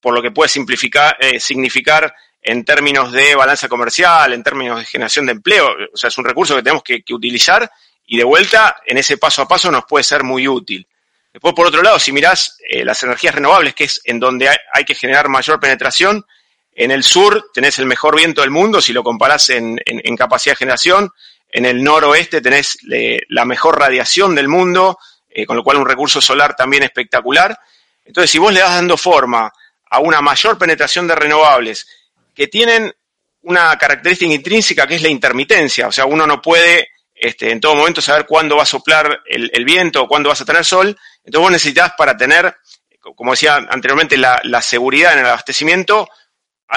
por 0.00 0.14
lo 0.14 0.20
que 0.20 0.30
puede 0.30 0.48
simplificar, 0.48 1.16
significar 1.38 2.12
en 2.46 2.64
términos 2.64 3.10
de 3.10 3.34
balanza 3.34 3.68
comercial, 3.68 4.32
en 4.32 4.42
términos 4.42 4.78
de 4.78 4.84
generación 4.84 5.26
de 5.26 5.32
empleo. 5.32 5.68
O 5.92 5.96
sea, 5.96 6.08
es 6.08 6.18
un 6.18 6.24
recurso 6.24 6.54
que 6.54 6.62
tenemos 6.62 6.82
que, 6.84 7.02
utilizar 7.10 7.68
y 8.06 8.16
de 8.16 8.24
vuelta, 8.24 8.76
en 8.86 8.98
ese 8.98 9.18
paso 9.18 9.42
a 9.42 9.48
paso 9.48 9.70
nos 9.70 9.84
puede 9.84 10.04
ser 10.04 10.22
muy 10.22 10.46
útil. 10.46 10.86
Después, 11.32 11.54
por 11.54 11.66
otro 11.66 11.82
lado, 11.82 11.98
si 11.98 12.12
mirás 12.12 12.56
eh, 12.66 12.84
las 12.84 13.02
energías 13.02 13.34
renovables, 13.34 13.74
que 13.74 13.84
es 13.84 14.00
en 14.04 14.18
donde 14.18 14.48
hay, 14.48 14.84
que 14.84 14.94
generar 14.94 15.28
mayor 15.28 15.60
penetración, 15.60 16.24
en 16.72 16.90
el 16.90 17.02
sur 17.02 17.50
tenés 17.52 17.78
el 17.78 17.86
mejor 17.86 18.16
viento 18.16 18.40
del 18.40 18.50
mundo, 18.50 18.80
si 18.80 18.92
lo 18.92 19.02
comparás 19.02 19.50
en, 19.50 19.78
capacidad 20.16 20.52
de 20.54 20.58
generación, 20.58 21.10
en 21.50 21.66
el 21.66 21.82
noroeste 21.82 22.40
tenés 22.40 22.78
la 23.28 23.44
mejor 23.44 23.78
radiación 23.78 24.34
del 24.34 24.48
mundo, 24.48 24.98
eh, 25.28 25.44
con 25.44 25.56
lo 25.56 25.64
cual 25.64 25.78
un 25.78 25.86
recurso 25.86 26.20
solar 26.20 26.54
también 26.54 26.84
espectacular. 26.84 27.58
Entonces, 28.04 28.30
si 28.30 28.38
vos 28.38 28.52
le 28.52 28.60
das 28.60 28.74
dando 28.74 28.96
forma 28.96 29.52
a 29.90 29.98
una 30.00 30.20
mayor 30.20 30.56
penetración 30.56 31.06
de 31.06 31.16
renovables 31.16 31.86
que 32.34 32.46
tienen 32.46 32.92
una 33.42 33.76
característica 33.76 34.32
intrínseca 34.32 34.86
que 34.86 34.94
es 34.94 35.02
la 35.02 35.08
intermitencia, 35.08 35.88
o 35.88 35.92
sea, 35.92 36.06
uno 36.06 36.26
no 36.26 36.40
puede 36.40 36.88
este, 37.18 37.50
en 37.50 37.60
todo 37.60 37.74
momento 37.74 38.02
saber 38.02 38.26
cuándo 38.26 38.56
va 38.56 38.64
a 38.64 38.66
soplar 38.66 39.22
el, 39.26 39.64
viento 39.64 40.02
o 40.02 40.08
cuándo 40.08 40.28
vas 40.28 40.40
a 40.40 40.44
tener 40.44 40.64
sol, 40.64 40.88
entonces 41.24 41.40
vos 41.40 41.50
necesitas 41.50 41.92
para 41.96 42.16
tener, 42.16 42.54
como 43.00 43.30
decía 43.32 43.56
anteriormente, 43.56 44.16
la, 44.16 44.62
seguridad 44.62 45.14
en 45.14 45.20
el 45.20 45.26
abastecimiento, 45.26 46.08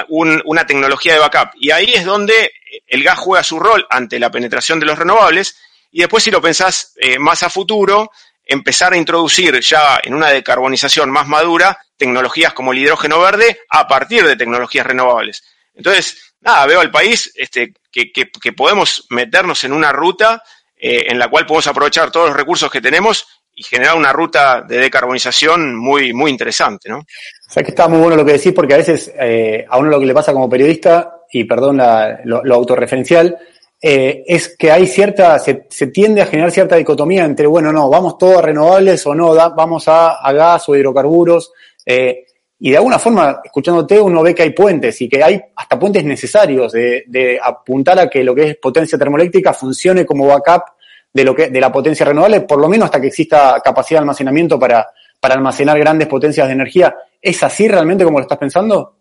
una 0.08 0.66
tecnología 0.66 1.14
de 1.14 1.18
backup. 1.18 1.50
Y 1.56 1.70
ahí 1.70 1.92
es 1.92 2.04
donde 2.04 2.52
el 2.86 3.02
gas 3.02 3.18
juega 3.18 3.42
su 3.42 3.58
rol 3.58 3.86
ante 3.90 4.18
la 4.18 4.30
penetración 4.30 4.80
de 4.80 4.86
los 4.86 4.98
renovables. 4.98 5.58
Y 5.90 6.00
después, 6.00 6.22
si 6.22 6.30
lo 6.30 6.40
pensás 6.40 6.94
eh, 6.96 7.18
más 7.18 7.42
a 7.42 7.50
futuro, 7.50 8.10
empezar 8.44 8.92
a 8.92 8.96
introducir 8.96 9.60
ya 9.60 10.00
en 10.02 10.14
una 10.14 10.28
decarbonización 10.30 11.10
más 11.10 11.26
madura 11.26 11.78
tecnologías 11.96 12.54
como 12.54 12.72
el 12.72 12.78
hidrógeno 12.78 13.20
verde 13.20 13.60
a 13.68 13.86
partir 13.86 14.26
de 14.26 14.36
tecnologías 14.36 14.86
renovables. 14.86 15.44
Entonces, 15.74 16.29
nada, 16.40 16.66
veo 16.66 16.80
al 16.80 16.90
país 16.90 17.32
este, 17.34 17.74
que, 17.90 18.52
podemos 18.52 19.06
meternos 19.10 19.64
en 19.64 19.72
una 19.72 19.92
ruta 19.92 20.42
eh, 20.76 21.06
en 21.08 21.18
la 21.18 21.28
cual 21.28 21.46
podemos 21.46 21.66
aprovechar 21.66 22.10
todos 22.10 22.28
los 22.28 22.36
recursos 22.36 22.70
que 22.70 22.80
tenemos 22.80 23.26
y 23.54 23.62
generar 23.62 23.96
una 23.96 24.12
ruta 24.12 24.62
de 24.62 24.78
decarbonización 24.78 25.74
muy, 25.74 26.12
muy 26.12 26.30
interesante, 26.30 26.88
¿no? 26.88 26.98
O 26.98 27.52
sea 27.52 27.62
que 27.62 27.70
está 27.70 27.88
muy 27.88 27.98
bueno 27.98 28.16
lo 28.16 28.24
que 28.24 28.32
decís, 28.32 28.52
porque 28.54 28.74
a 28.74 28.78
veces 28.78 29.12
eh, 29.18 29.66
a 29.68 29.76
uno 29.76 29.90
lo 29.90 30.00
que 30.00 30.06
le 30.06 30.14
pasa 30.14 30.32
como 30.32 30.48
periodista, 30.48 31.24
y 31.32 31.44
perdón 31.44 31.80
lo, 32.24 32.54
autorreferencial, 32.54 33.36
eh, 33.82 34.24
es 34.26 34.56
que 34.56 34.70
hay 34.70 34.86
cierta, 34.86 35.38
se, 35.38 35.54
tiende 35.92 36.22
a 36.22 36.26
generar 36.26 36.50
cierta 36.50 36.76
dicotomía 36.76 37.24
entre, 37.24 37.46
bueno, 37.46 37.72
no, 37.72 37.88
vamos 37.88 38.18
todos 38.18 38.38
a 38.38 38.42
renovables 38.42 39.06
o 39.06 39.14
no, 39.14 39.34
vamos 39.34 39.88
a, 39.88 40.12
a, 40.12 40.32
gas 40.32 40.68
o 40.68 40.76
hidrocarburos. 40.76 41.52
Eh, 41.84 42.26
y 42.62 42.70
de 42.70 42.76
alguna 42.76 42.98
forma, 42.98 43.40
escuchándote, 43.42 43.98
uno 43.98 44.22
ve 44.22 44.34
que 44.34 44.42
hay 44.42 44.50
puentes 44.50 45.00
y 45.00 45.08
que 45.08 45.24
hay 45.24 45.40
hasta 45.56 45.78
puentes 45.78 46.04
necesarios 46.04 46.72
de, 46.72 47.40
apuntar 47.42 47.98
a 47.98 48.08
que 48.08 48.22
lo 48.22 48.34
que 48.34 48.50
es 48.50 48.56
potencia 48.56 48.98
termoeléctrica 48.98 49.54
funcione 49.54 50.04
como 50.04 50.26
backup 50.26 50.64
de 51.12 51.24
lo 51.24 51.34
que 51.34 51.48
de 51.48 51.60
la 51.60 51.72
potencia 51.72 52.04
renovable, 52.04 52.42
por 52.42 52.60
lo 52.60 52.68
menos 52.68 52.84
hasta 52.84 53.00
que 53.00 53.06
exista 53.06 53.60
capacidad 53.64 54.00
de 54.00 54.02
almacenamiento 54.02 54.58
para, 54.58 54.86
para 55.18 55.34
almacenar 55.34 55.78
grandes 55.78 56.06
potencias 56.06 56.46
de 56.48 56.52
energía. 56.52 56.94
¿Es 57.20 57.42
así 57.42 57.66
realmente 57.66 58.04
como 58.04 58.18
lo 58.18 58.24
estás 58.24 58.38
pensando? 58.38 58.96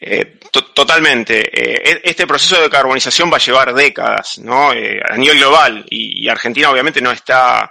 Eh, 0.00 0.38
totalmente. 0.72 1.40
Eh, 1.40 1.82
e-, 1.84 2.00
este 2.04 2.24
proceso 2.24 2.54
de 2.54 2.62
decarbonización 2.62 3.32
va 3.32 3.36
a 3.36 3.40
llevar 3.40 3.74
décadas, 3.74 4.38
¿no? 4.38 4.72
Eh, 4.72 5.00
a 5.04 5.16
nivel 5.16 5.38
global 5.38 5.84
y, 5.90 6.28
Argentina 6.28 6.70
obviamente 6.70 7.00
no 7.00 7.10
está 7.10 7.70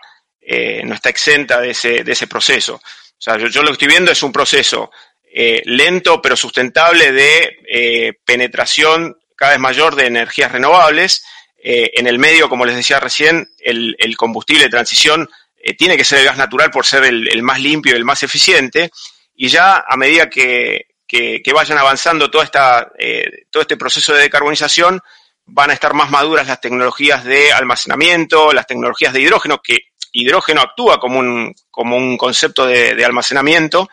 no 0.83 0.93
está 0.93 1.09
exenta 1.09 1.59
de 1.59 1.71
ese, 1.71 2.03
de 2.03 2.11
ese 2.11 2.27
proceso. 2.27 2.79
O 3.17 3.21
sea, 3.25 3.37
yo, 3.37 3.61
lo 3.61 3.67
que 3.69 3.73
estoy 3.73 3.87
viendo 3.87 4.11
es 4.11 4.21
un 4.23 4.31
proceso 4.31 4.91
eh, 5.37 5.61
lento 5.65 6.21
pero 6.21 6.37
sustentable 6.37 7.11
de 7.11 7.57
eh, 7.67 8.13
penetración 8.23 9.17
cada 9.35 9.51
vez 9.51 9.59
mayor 9.59 9.95
de 9.95 10.05
energías 10.05 10.49
renovables. 10.49 11.25
Eh, 11.61 11.91
en 11.95 12.07
el 12.07 12.19
medio, 12.19 12.47
como 12.47 12.65
les 12.65 12.77
decía 12.77 13.01
recién, 13.01 13.49
el, 13.59 13.97
combustible 14.15 14.63
de 14.63 14.69
transición 14.69 15.29
tiene 15.77 15.97
que 15.97 16.05
ser 16.05 16.19
el 16.19 16.25
gas 16.25 16.37
natural 16.37 16.71
por 16.71 16.85
ser 16.85 17.03
el, 17.03 17.43
más 17.43 17.59
limpio 17.59 17.93
y 17.93 17.97
el 17.97 18.05
más 18.05 18.23
eficiente. 18.23 18.91
Y 19.35 19.49
ya 19.49 19.83
a 19.85 19.97
medida 19.97 20.29
que, 20.29 20.85
vayan 21.53 21.79
avanzando 21.79 22.31
toda 22.31 22.45
esta, 22.45 22.91
todo 23.49 23.61
este 23.61 23.75
proceso 23.75 24.13
de 24.13 24.21
decarbonización, 24.21 25.01
van 25.47 25.71
a 25.71 25.73
estar 25.73 25.93
más 25.93 26.11
maduras 26.11 26.47
las 26.47 26.61
tecnologías 26.61 27.25
de 27.25 27.51
almacenamiento, 27.51 28.53
las 28.53 28.67
tecnologías 28.67 29.11
de 29.11 29.21
hidrógeno, 29.21 29.59
que 29.61 29.79
hidrógeno 30.11 30.61
actúa 30.61 30.99
como 30.99 31.19
un, 31.19 31.53
como 31.69 31.97
un 31.97 32.17
concepto 32.17 32.65
de, 32.65 33.03
almacenamiento, 33.03 33.89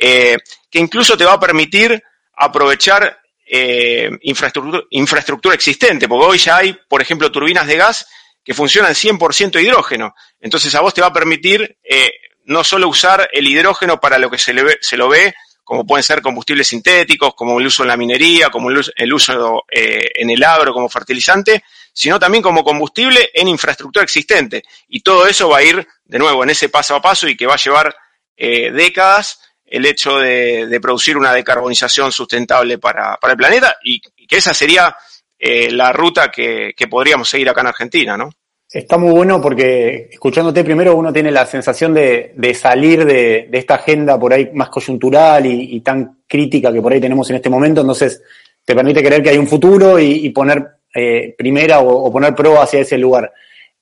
eh, 0.00 0.38
que 0.70 0.78
incluso 0.78 1.16
te 1.16 1.24
va 1.24 1.32
a 1.32 1.40
permitir 1.40 2.00
aprovechar 2.36 3.20
eh, 3.44 4.08
infraestructura, 4.20 5.54
existente, 5.54 6.06
porque 6.06 6.26
hoy 6.26 6.38
ya 6.38 6.58
hay, 6.58 6.78
por 6.88 7.02
ejemplo, 7.02 7.32
turbinas 7.32 7.66
de 7.66 7.76
gas 7.76 8.06
que 8.44 8.54
funcionan 8.54 8.94
100% 8.94 9.60
hidrógeno. 9.60 10.14
Entonces 10.40 10.72
a 10.76 10.80
vos 10.80 10.94
te 10.94 11.00
va 11.00 11.08
a 11.08 11.12
permitir 11.12 11.78
eh, 11.82 12.12
no 12.44 12.62
solo 12.62 12.88
usar 12.88 13.28
el 13.32 13.48
hidrógeno 13.48 13.98
para 13.98 14.18
lo 14.18 14.30
que 14.30 14.38
se, 14.38 14.54
le 14.54 14.78
se 14.80 14.96
lo 14.96 15.08
ve, 15.08 15.34
como 15.64 15.84
pueden 15.84 16.04
ser 16.04 16.22
combustibles 16.22 16.68
sintéticos, 16.68 17.34
como 17.34 17.58
el 17.58 17.66
uso 17.66 17.82
en 17.82 17.88
la 17.88 17.96
minería, 17.96 18.50
como 18.50 18.70
el 18.70 19.12
uso, 19.12 19.64
en 19.70 20.30
el 20.30 20.42
agro 20.44 20.72
como 20.72 20.88
fertilizante, 20.88 21.62
sino 21.92 22.18
también 22.18 22.42
como 22.42 22.64
combustible 22.64 23.30
en 23.34 23.48
infraestructura 23.48 24.04
existente. 24.04 24.62
Y 24.88 25.00
todo 25.00 25.26
eso 25.26 25.50
va 25.50 25.58
a 25.58 25.62
ir, 25.62 25.86
de 26.04 26.18
nuevo, 26.18 26.42
en 26.42 26.50
ese 26.50 26.70
paso 26.70 26.94
a 26.94 27.02
paso 27.02 27.28
y 27.28 27.36
que 27.36 27.46
va 27.46 27.54
a 27.54 27.58
llevar 27.58 27.94
décadas 28.38 29.40
el 29.70 29.86
hecho 29.86 30.18
de, 30.18 30.78
producir 30.80 31.16
una 31.16 31.32
decarbonización 31.32 32.12
sustentable 32.12 32.78
para, 32.78 33.18
el 33.22 33.36
planeta 33.36 33.76
y, 33.82 34.00
que 34.00 34.36
esa 34.36 34.52
sería 34.52 34.94
eh, 35.38 35.70
la 35.70 35.92
ruta 35.92 36.30
que, 36.30 36.74
podríamos 36.90 37.28
seguir 37.28 37.48
acá 37.48 37.62
en 37.62 37.66
Argentina, 37.68 38.16
¿no? 38.16 38.30
Está 38.70 38.98
muy 38.98 39.10
bueno 39.12 39.40
porque 39.40 40.10
escuchándote 40.12 40.62
primero 40.62 40.94
uno 40.94 41.10
tiene 41.10 41.30
la 41.30 41.46
sensación 41.46 41.94
de, 41.94 42.54
salir 42.54 43.06
de, 43.06 43.48
esta 43.52 43.76
agenda 43.76 44.18
por 44.18 44.32
ahí 44.32 44.50
más 44.52 44.68
coyuntural 44.68 45.46
y, 45.46 45.80
tan 45.80 46.22
crítica 46.26 46.72
que 46.72 46.82
por 46.82 46.92
ahí 46.92 47.00
tenemos 47.00 47.28
en 47.30 47.36
este 47.36 47.48
momento, 47.48 47.80
entonces 47.80 48.22
te 48.64 48.74
permite 48.74 49.02
creer 49.02 49.22
que 49.22 49.30
hay 49.30 49.38
un 49.38 49.48
futuro 49.48 49.98
y 49.98 50.28
poner 50.30 50.78
eh, 50.94 51.34
primera 51.36 51.80
o, 51.80 52.10
poner 52.10 52.34
pro 52.34 52.60
hacia 52.60 52.80
ese 52.80 52.96
lugar. 52.96 53.32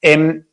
Em, 0.01 0.45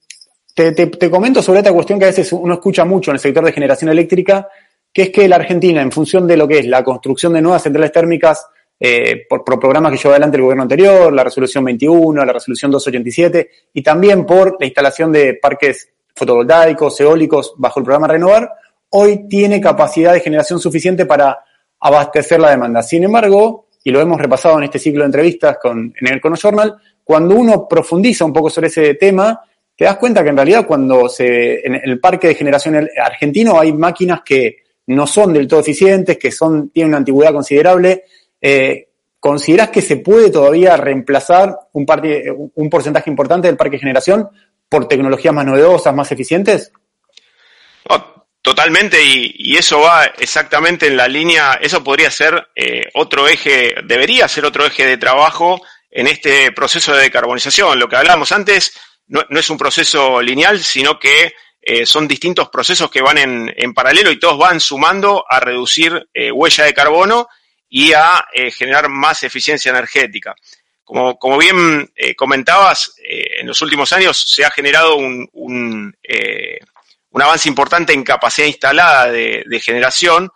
te, 0.53 1.09
comento 1.09 1.41
sobre 1.41 1.59
esta 1.59 1.73
cuestión 1.73 1.97
que 1.97 2.05
a 2.05 2.09
veces 2.09 2.31
uno 2.31 2.53
escucha 2.53 2.85
mucho 2.85 3.09
en 3.11 3.15
el 3.15 3.19
sector 3.19 3.43
de 3.43 3.51
generación 3.51 3.89
eléctrica, 3.89 4.47
que 4.93 5.03
es 5.03 5.09
que 5.09 5.27
la 5.27 5.37
Argentina, 5.37 5.81
en 5.81 5.91
función 5.91 6.27
de 6.27 6.37
lo 6.37 6.47
que 6.47 6.59
es 6.59 6.67
la 6.67 6.83
construcción 6.83 7.33
de 7.33 7.41
nuevas 7.41 7.63
centrales 7.63 7.91
térmicas, 7.91 8.45
eh, 8.79 9.25
por, 9.27 9.43
programas 9.43 9.91
que 9.91 9.97
llevó 9.97 10.11
adelante 10.11 10.37
el 10.37 10.43
gobierno 10.43 10.63
anterior, 10.63 11.11
la 11.11 11.23
resolución 11.23 11.63
21, 11.63 12.23
la 12.23 12.33
resolución 12.33 12.69
287, 12.69 13.49
y 13.73 13.81
también 13.81 14.25
por 14.25 14.57
la 14.59 14.65
instalación 14.65 15.11
de 15.11 15.35
parques 15.35 15.89
fotovoltaicos, 16.15 16.99
eólicos, 16.99 17.53
bajo 17.57 17.79
el 17.79 17.85
programa 17.85 18.07
Renovar, 18.07 18.51
hoy 18.89 19.27
tiene 19.27 19.59
capacidad 19.59 20.13
de 20.13 20.19
generación 20.19 20.59
suficiente 20.59 21.05
para 21.05 21.39
abastecer 21.79 22.39
la 22.39 22.51
demanda. 22.51 22.83
Sin 22.83 23.03
embargo, 23.03 23.67
y 23.83 23.91
lo 23.91 23.99
hemos 23.99 24.21
repasado 24.21 24.57
en 24.59 24.65
este 24.65 24.79
ciclo 24.79 25.01
de 25.01 25.07
entrevistas 25.07 25.57
con, 25.59 25.93
en 25.99 26.13
el 26.13 26.21
Cono 26.21 26.35
Journal, 26.35 26.75
cuando 27.03 27.35
uno 27.35 27.67
profundiza 27.67 28.25
un 28.25 28.31
poco 28.31 28.49
sobre 28.49 28.67
ese 28.67 28.93
tema, 28.93 29.41
te 29.75 29.85
das 29.85 29.97
cuenta 29.97 30.23
que 30.23 30.29
en 30.29 30.37
realidad 30.37 30.65
cuando 30.65 31.09
se, 31.09 31.65
en 31.65 31.75
el 31.75 31.99
parque 31.99 32.27
de 32.27 32.35
generación 32.35 32.87
argentino 33.03 33.59
hay 33.59 33.73
máquinas 33.73 34.21
que 34.23 34.62
no 34.87 35.07
son 35.07 35.33
del 35.33 35.47
todo 35.47 35.59
eficientes, 35.59 36.17
que 36.17 36.31
son, 36.31 36.69
tienen 36.69 36.89
una 36.89 36.97
antigüedad 36.97 37.33
considerable. 37.33 38.03
Eh, 38.41 38.89
¿Considerás 39.19 39.69
que 39.69 39.81
se 39.81 39.97
puede 39.97 40.29
todavía 40.29 40.75
reemplazar 40.75 41.57
un, 41.71 41.85
un 42.55 42.69
porcentaje 42.69 43.09
importante 43.09 43.47
del 43.47 43.57
parque 43.57 43.77
de 43.77 43.81
generación 43.81 44.29
por 44.67 44.87
tecnologías 44.87 45.33
más 45.33 45.45
novedosas, 45.45 45.95
más 45.95 46.11
eficientes? 46.11 46.71
Totalmente, 48.43 49.01
y, 49.01 49.55
eso 49.55 49.79
va 49.79 50.03
exactamente 50.03 50.87
en 50.87 50.97
la 50.97 51.07
línea, 51.07 51.53
eso 51.61 51.81
podría 51.81 52.11
ser 52.11 52.49
eh, 52.53 52.89
otro 52.93 53.25
eje, 53.29 53.73
debería 53.85 54.27
ser 54.27 54.43
otro 54.43 54.65
eje 54.65 54.85
de 54.85 54.97
trabajo 54.97 55.61
en 55.89 56.07
este 56.07 56.51
proceso 56.51 56.93
de 56.93 57.03
decarbonización. 57.03 57.79
Lo 57.79 57.87
que 57.87 57.95
hablábamos 57.95 58.33
antes 58.33 58.77
no, 59.07 59.21
es 59.29 59.49
un 59.49 59.57
proceso 59.57 60.21
lineal, 60.21 60.61
sino 60.61 60.99
que 60.99 61.31
eh, 61.65 61.85
son 61.85 62.07
distintos 62.07 62.49
procesos 62.49 62.91
que 62.91 63.01
van 63.01 63.17
en, 63.17 63.73
paralelo 63.73 64.11
y 64.11 64.19
todos 64.19 64.37
van 64.37 64.59
sumando 64.59 65.25
a 65.27 65.39
reducir 65.39 66.09
eh, 66.13 66.31
huella 66.31 66.65
de 66.65 66.73
carbono 66.73 67.27
y 67.69 67.93
a 67.93 68.23
generar 68.55 68.87
más 68.89 69.23
eficiencia 69.23 69.71
energética. 69.71 70.35
Como, 70.83 71.17
como 71.17 71.39
bien 71.39 71.91
comentabas, 72.15 72.93
en 72.99 73.47
los 73.47 73.59
últimos 73.63 73.91
años 73.93 74.29
se 74.29 74.45
ha 74.45 74.51
generado 74.51 74.97
un 74.97 75.91
avance 77.21 77.47
importante 77.49 77.93
en 77.93 78.03
capacidad 78.03 78.47
instalada 78.47 79.11
de, 79.11 79.61
generación, 79.63 80.31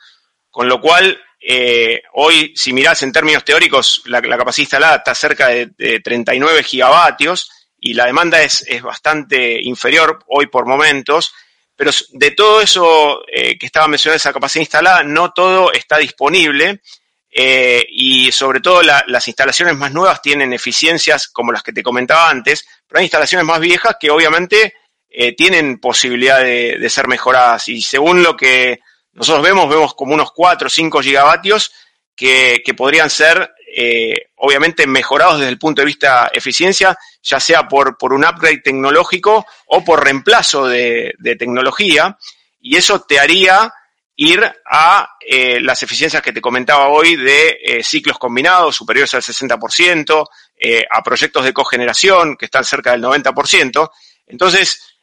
con 0.49 0.67
lo 0.67 0.79
cual 0.79 1.19
eh, 1.39 2.01
hoy, 2.13 2.53
si 2.55 2.73
mirás 2.73 3.03
en 3.03 3.11
términos 3.11 3.43
teóricos, 3.43 4.03
la, 4.05 4.21
capacidad 4.21 4.63
instalada 4.63 4.95
está 4.97 5.15
cerca 5.15 5.47
de, 5.47 6.01
39 6.03 6.63
gigavatios 6.63 7.49
y 7.79 7.93
la 7.93 8.05
demanda 8.05 8.41
es, 8.41 8.65
bastante 8.81 9.61
inferior 9.61 10.19
hoy 10.27 10.47
por 10.47 10.65
momentos, 10.65 11.33
pero 11.75 11.91
de 12.11 12.31
todo 12.31 12.61
eso 12.61 13.21
eh, 13.27 13.57
que 13.57 13.67
estaba 13.67 13.87
mencionando, 13.87 14.17
esa 14.17 14.33
capacidad 14.33 14.61
instalada, 14.61 15.03
no 15.03 15.31
todo 15.31 15.71
está 15.71 15.97
disponible 15.97 16.81
eh, 17.29 17.85
y 17.89 18.31
sobre 18.31 18.61
todo 18.61 18.81
las 18.81 19.27
instalaciones 19.27 19.75
más 19.75 19.91
nuevas 19.91 20.21
tienen 20.21 20.53
eficiencias 20.53 21.27
como 21.27 21.51
las 21.51 21.61
que 21.61 21.73
te 21.73 21.83
comentaba 21.83 22.29
antes, 22.29 22.67
pero 22.87 22.99
hay 22.99 23.05
instalaciones 23.05 23.45
más 23.45 23.59
viejas 23.59 23.97
que 23.99 24.09
obviamente 24.09 24.73
eh, 25.09 25.35
tienen 25.35 25.79
posibilidad 25.79 26.39
de, 26.39 26.89
ser 26.89 27.07
mejoradas. 27.07 27.67
Y 27.69 27.81
según 27.81 28.23
lo 28.23 28.35
que 28.35 28.79
nosotros 29.13 29.43
vemos, 29.43 29.69
vemos 29.69 29.93
como 29.93 30.13
unos 30.13 30.31
4 30.31 30.67
o 30.67 30.69
5 30.69 31.01
gigavatios 31.01 31.71
que, 32.15 32.61
podrían 32.75 33.09
ser 33.09 33.51
eh, 33.79 34.31
obviamente 34.37 34.87
mejorados 34.87 35.37
desde 35.37 35.51
el 35.51 35.59
punto 35.59 35.83
de 35.83 35.85
vista 35.85 36.31
eficiencia, 36.33 36.97
ya 37.21 37.39
sea 37.39 37.67
por, 37.67 37.95
por 37.95 38.11
un 38.11 38.25
upgrade 38.25 38.61
tecnológico 38.63 39.45
o 39.67 39.85
por 39.85 40.03
reemplazo 40.03 40.65
de, 40.65 41.13
tecnología. 41.37 42.17
Y 42.59 42.75
eso 42.75 43.01
te 43.01 43.19
haría 43.19 43.71
ir 44.15 44.41
a 44.65 45.11
eh, 45.19 45.59
las 45.61 45.83
eficiencias 45.83 46.23
que 46.23 46.33
te 46.33 46.41
comentaba 46.41 46.87
hoy 46.87 47.17
de 47.17 47.59
eh, 47.63 47.83
ciclos 47.83 48.17
combinados 48.17 48.75
superiores 48.75 49.13
al 49.13 49.21
60%, 49.21 50.27
eh, 50.57 50.83
a 50.89 51.03
proyectos 51.03 51.45
de 51.45 51.53
cogeneración 51.53 52.35
que 52.35 52.45
están 52.45 52.63
cerca 52.63 52.93
del 52.93 53.03
90%. 53.03 53.91
Entonces, 54.25 54.97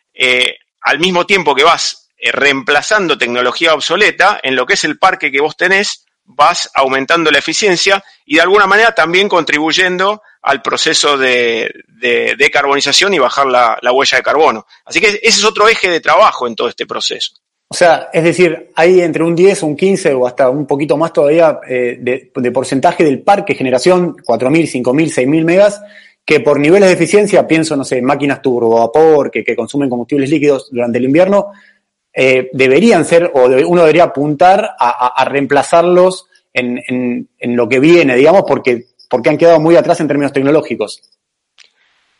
al 0.80 0.98
mismo 0.98 1.26
tiempo 1.26 1.54
que 1.54 1.62
vas 1.62 2.10
reemplazando 2.18 3.16
tecnología 3.16 3.72
obsoleta, 3.72 4.40
en 4.42 4.56
lo 4.56 4.66
que 4.66 4.74
es 4.74 4.82
el 4.82 4.98
parque 4.98 5.30
que 5.30 5.40
vos 5.40 5.56
tenés, 5.56 6.04
vas 6.24 6.70
aumentando 6.74 7.30
la 7.30 7.38
eficiencia 7.38 8.02
y 8.24 8.36
de 8.36 8.42
alguna 8.42 8.66
manera 8.66 8.94
también 8.94 9.28
contribuyendo 9.28 10.22
al 10.42 10.62
proceso 10.62 11.16
de, 11.16 11.72
decarbonización 12.38 13.14
y 13.14 13.18
bajar 13.18 13.46
la 13.46 13.92
huella 13.92 14.18
de 14.18 14.22
carbono. 14.22 14.66
Así 14.84 15.00
que 15.00 15.08
ese 15.08 15.20
es 15.22 15.44
otro 15.44 15.68
eje 15.68 15.88
de 15.88 16.00
trabajo 16.00 16.46
en 16.46 16.54
todo 16.54 16.68
este 16.68 16.86
proceso. 16.86 17.34
O 17.68 17.76
sea, 17.76 18.08
es 18.12 18.22
decir, 18.22 18.70
hay 18.76 19.00
entre 19.00 19.24
un 19.24 19.34
10, 19.34 19.62
un 19.64 19.76
15 19.76 20.14
o 20.14 20.26
hasta 20.26 20.48
un 20.48 20.66
poquito 20.66 20.96
más 20.96 21.12
todavía 21.12 21.58
eh, 21.68 21.98
de, 22.00 22.52
porcentaje 22.52 23.02
del 23.02 23.22
parque 23.22 23.54
generación, 23.54 24.16
4.000, 24.16 24.84
5.000, 24.84 25.26
6.000 25.26 25.44
megas, 25.44 25.82
que 26.24 26.40
por 26.40 26.60
niveles 26.60 26.88
de 26.88 26.94
eficiencia, 26.94 27.46
pienso, 27.46 27.76
no 27.76 27.84
sé, 27.84 28.00
máquinas 28.00 28.40
turbo, 28.40 28.78
vapor, 28.78 29.30
que, 29.30 29.42
que 29.42 29.56
consumen 29.56 29.90
combustibles 29.90 30.30
líquidos 30.30 30.68
durante 30.70 30.98
el 30.98 31.04
invierno, 31.04 31.52
eh, 32.16 32.48
deberían 32.52 33.04
ser, 33.04 33.32
o 33.34 33.46
uno 33.46 33.80
debería 33.80 34.04
apuntar 34.04 34.76
a, 34.78 35.24
reemplazarlos 35.24 36.26
en, 36.52 37.28
lo 37.40 37.68
que 37.68 37.80
viene, 37.80 38.14
digamos, 38.14 38.44
porque, 38.46 38.86
porque 39.10 39.30
han 39.30 39.38
quedado 39.38 39.58
muy 39.58 39.74
atrás 39.74 39.98
en 39.98 40.06
términos 40.06 40.32
tecnológicos. 40.32 41.02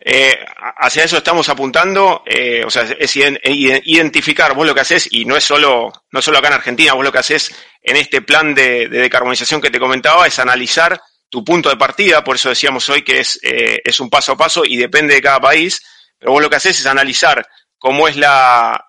Eh, 0.00 0.36
hacia 0.78 1.04
eso 1.04 1.18
estamos 1.18 1.48
apuntando, 1.48 2.24
eh, 2.26 2.62
o 2.66 2.70
sea, 2.70 2.82
es 2.98 3.16
identificar 3.16 4.54
vos 4.54 4.66
lo 4.66 4.74
que 4.74 4.80
haces, 4.80 5.08
y 5.12 5.24
no 5.24 5.36
es 5.36 5.44
solo, 5.44 5.92
no 6.10 6.20
solo 6.20 6.38
acá 6.38 6.48
en 6.48 6.54
Argentina, 6.54 6.94
vos 6.94 7.04
lo 7.04 7.12
que 7.12 7.18
haces 7.18 7.54
en 7.80 7.96
este 7.96 8.20
plan 8.20 8.52
de, 8.52 8.88
decarbonización 8.88 9.60
que 9.60 9.70
te 9.70 9.78
comentaba, 9.78 10.26
es 10.26 10.40
analizar 10.40 11.00
tu 11.28 11.44
punto 11.44 11.68
de 11.68 11.76
partida, 11.76 12.24
por 12.24 12.34
eso 12.34 12.48
decíamos 12.48 12.88
hoy 12.88 13.02
que 13.02 13.20
es, 13.20 13.38
es 13.42 14.00
un 14.00 14.10
paso 14.10 14.32
a 14.32 14.36
paso 14.36 14.64
y 14.64 14.76
depende 14.76 15.14
de 15.14 15.22
cada 15.22 15.40
país, 15.40 15.80
pero 16.18 16.32
vos 16.32 16.42
lo 16.42 16.50
que 16.50 16.56
haces 16.56 16.80
es 16.80 16.86
analizar 16.86 17.46
cómo 17.85 18.09
es 18.09 18.17
la, 18.17 18.87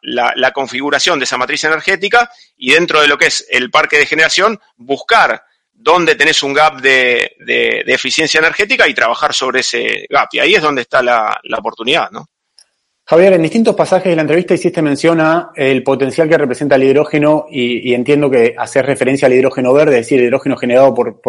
configuración 0.54 1.20
de 1.20 1.26
esa 1.26 1.38
matriz 1.38 1.66
energética 1.66 2.32
y 2.56 2.72
dentro 2.72 3.02
de 3.02 3.10
lo 3.10 3.18
que 3.18 3.26
es 3.26 3.46
el 3.52 3.70
parque 3.70 3.98
de 3.98 4.06
generación, 4.06 4.58
buscar 4.78 5.44
dónde 5.74 6.16
tenés 6.16 6.42
un 6.44 6.54
gap 6.54 6.80
de, 6.80 7.36
eficiencia 7.88 8.38
energética 8.38 8.88
y 8.88 8.94
trabajar 8.94 9.34
sobre 9.34 9.60
ese 9.60 10.08
gap. 10.10 10.30
Y 10.32 10.40
ahí 10.40 10.56
es 10.56 10.62
donde 10.62 10.84
está 10.84 11.02
la, 11.02 11.38
oportunidad, 11.58 12.10
¿no? 12.10 12.30
Javier, 13.04 13.34
en 13.34 13.42
distintos 13.42 13.76
pasajes 13.76 14.12
de 14.12 14.16
la 14.16 14.22
entrevista 14.22 14.54
hiciste 14.54 14.82
mención 14.82 15.20
a 15.20 15.52
el 15.58 15.84
potencial 15.84 16.30
que 16.30 16.38
representa 16.38 16.76
el 16.76 16.84
hidrógeno 16.84 17.48
y, 17.52 17.94
entiendo 17.94 18.30
que 18.30 18.56
haces 18.58 18.86
referencia 18.86 19.26
al 19.26 19.34
hidrógeno 19.34 19.74
verde, 19.74 20.00
es 20.00 20.06
decir, 20.06 20.22
el 20.22 20.28
hidrógeno 20.28 20.56
generado 20.56 20.94
por, 20.94 21.22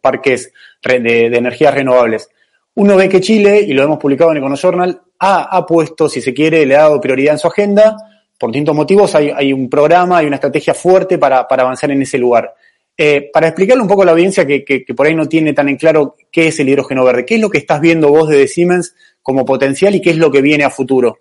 parques 0.00 0.52
de, 0.82 1.26
energías 1.26 1.72
renovables. 1.72 2.28
Uno 2.74 2.96
ve 2.96 3.08
que 3.08 3.20
Chile, 3.20 3.60
y 3.60 3.74
lo 3.74 3.84
hemos 3.84 3.98
publicado 3.98 4.32
en 4.32 4.38
EconoJournal, 4.38 5.02
ha, 5.24 5.64
puesto, 5.66 6.08
si 6.08 6.20
se 6.20 6.34
quiere, 6.34 6.66
le 6.66 6.76
ha 6.76 6.80
dado 6.80 7.00
prioridad 7.00 7.34
en 7.34 7.38
su 7.38 7.46
agenda. 7.46 7.96
Por 8.36 8.50
distintos 8.50 8.74
motivos 8.74 9.14
hay, 9.14 9.52
un 9.52 9.70
programa, 9.70 10.18
hay 10.18 10.26
una 10.26 10.36
estrategia 10.36 10.74
fuerte 10.74 11.18
para 11.18 11.46
avanzar 11.48 11.90
en 11.92 12.02
ese 12.02 12.18
lugar. 12.18 12.54
Eh, 12.96 13.30
para 13.32 13.48
explicarle 13.48 13.82
un 13.82 13.88
poco 13.88 14.02
a 14.02 14.04
la 14.04 14.12
audiencia 14.12 14.46
que, 14.46 14.84
por 14.94 15.06
ahí 15.06 15.14
no 15.14 15.26
tiene 15.26 15.54
tan 15.54 15.68
en 15.68 15.76
claro 15.76 16.16
qué 16.30 16.48
es 16.48 16.60
el 16.60 16.68
hidrógeno 16.68 17.04
verde, 17.04 17.24
¿qué 17.24 17.36
es 17.36 17.40
lo 17.40 17.48
que 17.48 17.58
estás 17.58 17.80
viendo 17.80 18.08
vos 18.08 18.28
desde 18.28 18.48
Siemens 18.48 18.94
como 19.22 19.46
potencial 19.46 19.94
y 19.94 20.02
qué 20.02 20.10
es 20.10 20.16
lo 20.16 20.30
que 20.30 20.42
viene 20.42 20.64
a 20.64 20.70
futuro? 20.70 21.18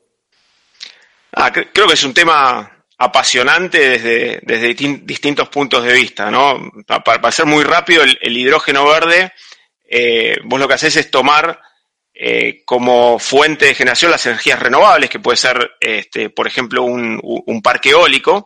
Ah, 1.34 1.52
creo 1.52 1.88
que 1.88 1.94
es 1.94 2.04
un 2.04 2.14
tema 2.14 2.84
apasionante 2.98 3.98
desde, 3.98 4.74
distintos 5.04 5.48
puntos 5.48 5.84
de 5.84 5.94
vista. 5.94 6.30
Para, 6.86 7.32
ser 7.32 7.46
muy 7.46 7.64
rápido, 7.64 8.04
el, 8.04 8.38
hidrógeno 8.38 8.86
verde, 8.86 9.32
eh, 9.90 10.36
vos 10.44 10.60
lo 10.60 10.68
que 10.68 10.74
haces 10.74 10.98
es 10.98 11.10
tomar 11.10 11.58
eh, 12.24 12.62
como 12.66 13.18
fuente 13.18 13.66
de 13.66 13.74
generación 13.74 14.12
las 14.12 14.24
energías 14.28 14.60
renovables, 14.60 15.10
que 15.10 15.20
puede 15.20 15.38
ser, 15.38 15.72
este, 15.80 16.30
por 16.30 16.46
ejemplo, 16.46 16.84
un, 16.84 17.62
parque 17.64 17.90
eólico, 17.90 18.46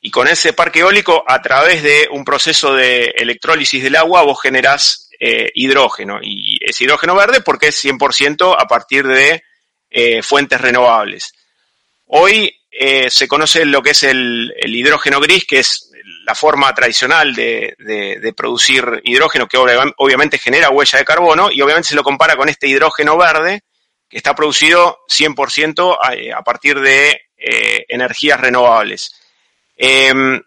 y 0.00 0.10
con 0.10 0.26
ese 0.26 0.54
parque 0.54 0.80
eólico, 0.80 1.22
a 1.24 1.40
través 1.40 1.84
de 1.84 2.08
un 2.10 2.24
proceso 2.24 2.74
de 2.74 3.14
electrólisis 3.16 3.80
del 3.80 3.94
agua, 3.94 4.22
vos 4.22 4.42
generás 4.42 5.08
eh, 5.20 5.52
hidrógeno. 5.54 6.18
Y 6.20 6.58
es 6.68 6.80
hidrógeno 6.80 7.14
verde 7.14 7.42
porque 7.42 7.68
es 7.68 7.84
100% 7.84 8.56
a 8.58 8.66
partir 8.66 9.06
de 9.06 9.44
eh, 9.88 10.20
fuentes 10.24 10.60
renovables. 10.60 11.32
Hoy 12.06 12.52
se 13.08 13.28
conoce 13.28 13.64
lo 13.64 13.82
que 13.82 13.90
es 13.90 14.02
el, 14.02 14.52
hidrógeno 14.64 15.20
gris, 15.20 15.44
que 15.44 15.60
es 15.60 15.91
la 16.24 16.34
forma 16.34 16.72
tradicional 16.74 17.34
de, 17.34 18.34
producir 18.36 18.84
hidrógeno, 19.04 19.46
que 19.46 19.58
obviamente 19.58 20.38
genera 20.38 20.70
huella 20.70 20.98
de 20.98 21.04
carbono, 21.04 21.50
y 21.50 21.60
obviamente 21.62 21.90
se 21.90 21.94
lo 21.94 22.02
compara 22.02 22.36
con 22.36 22.48
este 22.48 22.68
hidrógeno 22.68 23.16
verde, 23.16 23.62
que 24.08 24.18
está 24.18 24.34
producido 24.34 24.98
100% 25.08 25.98
a, 26.00 26.38
a, 26.38 26.42
partir 26.42 26.80
de 26.80 27.22
energías 27.36 28.40
renovables. 28.40 29.14
Em, 29.76 30.40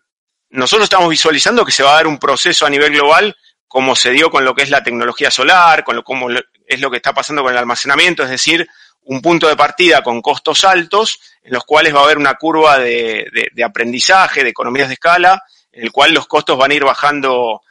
nosotros 0.51 0.85
estamos 0.85 1.09
visualizando 1.09 1.65
que 1.65 1.71
se 1.71 1.83
va 1.83 1.91
a 1.91 1.95
dar 1.95 2.07
un 2.07 2.19
proceso 2.19 2.65
a 2.65 2.69
nivel 2.69 2.93
global 2.93 3.35
como 3.67 3.95
se 3.95 4.11
dio 4.11 4.29
con 4.29 4.45
lo 4.45 4.55
que 4.55 4.63
es 4.63 4.69
la 4.69 4.83
tecnología 4.83 5.29
solar, 5.29 5.83
con 5.83 5.97
lo 5.97 6.03
como 6.03 6.29
es 6.29 6.79
lo 6.79 6.89
que 6.89 6.97
está 6.97 7.13
pasando 7.13 7.43
con 7.43 7.51
el 7.51 7.57
almacenamiento, 7.57 8.23
es 8.23 8.29
decir, 8.29 8.65
un 9.01 9.21
punto 9.21 9.47
de 9.47 9.55
partida 9.55 10.01
con 10.01 10.21
costos 10.21 10.63
altos, 10.63 11.19
en 11.43 11.53
los 11.53 11.63
cuales 11.65 11.93
va 11.93 11.99
a 11.99 12.03
haber 12.05 12.17
una 12.17 12.35
curva 12.35 12.79
de, 12.79 13.27
aprendizaje, 13.63 14.43
de 14.43 14.49
economías 14.49 14.87
de 14.87 14.93
escala, 14.93 15.43
en 15.75 15.83
el 15.83 15.91
cual 15.91 16.13
los 16.13 16.25
costos 16.25 16.57
van 16.57 16.71
a 16.71 16.73
ir 16.73 16.83
bajando, 16.83 17.61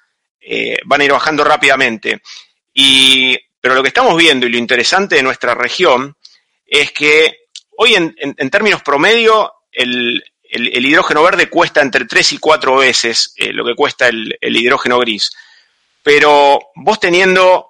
eh, 0.41 0.79
van 0.85 1.01
a 1.01 1.05
ir 1.05 1.13
bajando 1.13 1.43
rápidamente. 1.43 2.23
Y, 2.73 3.37
pero 3.61 3.75
lo 3.75 3.83
que 3.83 3.89
estamos 3.89 4.17
viendo 4.17 4.47
y 4.47 4.51
lo 4.51 4.59
interesante 4.59 5.17
de 5.17 5.23
nuestra 5.23 5.55
región 5.55 6.17
es 6.67 6.93
que 6.93 7.47
hoy 7.77 7.95
en 7.95 8.51
términos 8.51 8.83
promedio 8.83 9.53
el, 9.73 10.23
el, 10.55 10.87
hidrógeno 10.87 11.23
verde 11.23 11.49
cuesta 11.49 11.81
entre 11.81 12.05
3 12.05 12.33
y 12.33 12.39
4 12.39 12.77
veces 12.77 13.35
eh, 13.37 13.53
lo 13.53 13.65
que 13.65 13.75
cuesta 13.75 14.09
el, 14.09 14.37
hidrógeno 14.41 14.99
gris. 14.99 15.33
Pero 16.03 16.61
vos 16.77 17.01
teniendo 17.01 17.69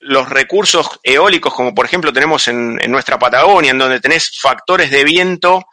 los 0.00 0.28
recursos 0.28 0.88
eólicos, 1.02 1.54
como 1.54 1.74
por 1.74 1.86
ejemplo 1.86 2.12
tenemos 2.12 2.48
en, 2.48 2.76
nuestra 2.90 3.18
Patagonia, 3.18 3.70
en 3.70 3.78
donde 3.78 4.00
tenés 4.00 4.36
factores 4.40 4.90
de 4.90 5.04
viento 5.04 5.64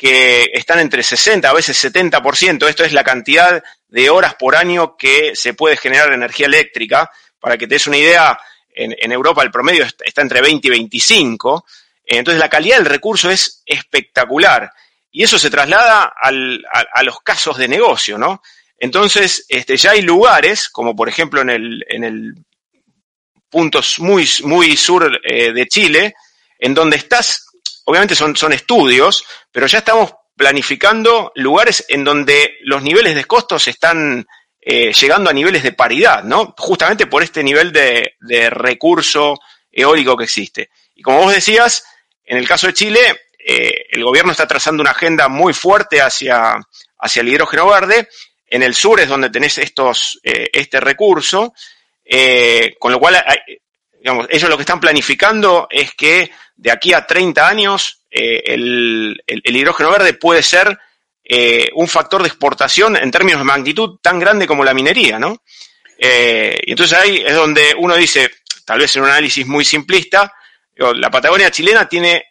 que 0.00 0.50
están 0.54 0.78
entre 0.78 1.02
60 1.02 1.46
a 1.46 1.52
veces 1.52 1.84
70%, 1.84 2.66
esto 2.66 2.84
es 2.84 2.94
la 2.94 3.04
cantidad 3.04 3.62
de 3.86 4.08
horas 4.08 4.34
por 4.34 4.56
año 4.56 4.96
que 4.96 5.32
se 5.34 5.52
puede 5.52 5.76
generar 5.76 6.10
energía 6.10 6.46
eléctrica. 6.46 7.10
Para 7.38 7.58
que 7.58 7.66
te 7.66 7.74
des 7.74 7.86
una 7.86 7.98
idea, 7.98 8.38
en, 8.70 9.12
Europa 9.12 9.42
el 9.42 9.50
promedio 9.50 9.84
está 10.02 10.22
entre 10.22 10.40
20 10.40 10.68
y 10.68 10.70
25. 10.70 11.66
Entonces 12.06 12.40
la 12.40 12.48
calidad 12.48 12.78
del 12.78 12.86
recurso 12.86 13.30
es 13.30 13.62
espectacular. 13.66 14.72
Y 15.10 15.22
eso 15.22 15.38
se 15.38 15.50
traslada 15.50 16.14
al, 16.18 16.64
a, 16.72 17.02
los 17.02 17.20
casos 17.20 17.58
de 17.58 17.68
negocio, 17.68 18.16
¿no? 18.16 18.40
Entonces, 18.78 19.44
este, 19.50 19.76
ya 19.76 19.90
hay 19.90 20.00
lugares, 20.00 20.70
como 20.70 20.96
por 20.96 21.10
ejemplo 21.10 21.42
en 21.42 21.50
el, 21.50 21.84
en 21.90 22.04
el 22.04 22.34
punto 23.50 23.82
muy, 23.98 24.26
muy 24.44 24.78
sur 24.78 25.20
eh, 25.24 25.52
de 25.52 25.66
Chile, 25.66 26.14
en 26.58 26.72
donde 26.72 26.96
estás, 26.96 27.49
obviamente 27.90 28.14
son, 28.14 28.36
son 28.36 28.52
estudios, 28.52 29.24
pero 29.50 29.66
ya 29.66 29.78
estamos 29.78 30.14
planificando 30.36 31.32
lugares 31.34 31.84
en 31.88 32.04
donde 32.04 32.58
los 32.62 32.82
niveles 32.82 33.16
de 33.16 33.24
costos 33.24 33.66
están 33.66 34.26
eh, 34.60 34.92
llegando 34.92 35.28
a 35.28 35.32
niveles 35.32 35.64
de 35.64 35.72
paridad, 35.72 36.22
¿no? 36.22 36.54
Justamente 36.56 37.08
por 37.08 37.24
este 37.24 37.42
nivel 37.42 37.72
de, 37.72 38.14
de 38.20 38.48
recurso 38.48 39.40
eólico 39.72 40.16
que 40.16 40.24
existe. 40.24 40.70
Y 40.94 41.02
como 41.02 41.22
vos 41.22 41.34
decías, 41.34 41.84
en 42.24 42.38
el 42.38 42.46
caso 42.46 42.68
de 42.68 42.74
Chile, 42.74 43.00
eh, 43.44 43.86
el 43.90 44.04
gobierno 44.04 44.30
está 44.30 44.46
trazando 44.46 44.82
una 44.82 44.92
agenda 44.92 45.26
muy 45.28 45.52
fuerte 45.52 46.00
hacia, 46.00 46.56
hacia 46.98 47.22
el 47.22 47.28
hidrógeno 47.28 47.66
verde. 47.66 48.08
En 48.46 48.62
el 48.62 48.74
sur 48.74 49.00
es 49.00 49.08
donde 49.08 49.30
tenés 49.30 49.58
estos, 49.58 50.20
este 50.22 50.80
recurso, 50.80 51.54
con 52.80 52.92
lo 52.92 52.98
cual, 52.98 53.24
digamos, 54.00 54.26
ellos 54.30 54.48
lo 54.48 54.56
que 54.56 54.62
están 54.62 54.80
planificando 54.80 55.68
es 55.70 55.94
que 55.94 56.30
de 56.56 56.70
aquí 56.70 56.92
a 56.92 57.06
30 57.06 57.46
años 57.46 58.02
el, 58.10 59.22
el, 59.26 59.56
hidrógeno 59.56 59.90
verde 59.90 60.14
puede 60.14 60.42
ser 60.42 60.78
un 61.74 61.86
factor 61.86 62.22
de 62.22 62.28
exportación 62.28 62.96
en 62.96 63.10
términos 63.10 63.40
de 63.40 63.44
magnitud 63.44 63.98
tan 64.02 64.18
grande 64.18 64.48
como 64.48 64.64
la 64.64 64.74
minería, 64.74 65.18
¿no? 65.18 65.42
y 65.96 66.70
entonces 66.70 66.98
ahí 66.98 67.22
es 67.24 67.34
donde 67.34 67.74
uno 67.78 67.94
dice, 67.94 68.30
tal 68.64 68.80
vez 68.80 68.96
en 68.96 69.02
un 69.02 69.10
análisis 69.10 69.46
muy 69.46 69.64
simplista, 69.64 70.32
la 70.76 71.10
Patagonia 71.10 71.50
chilena 71.50 71.88
tiene 71.88 72.24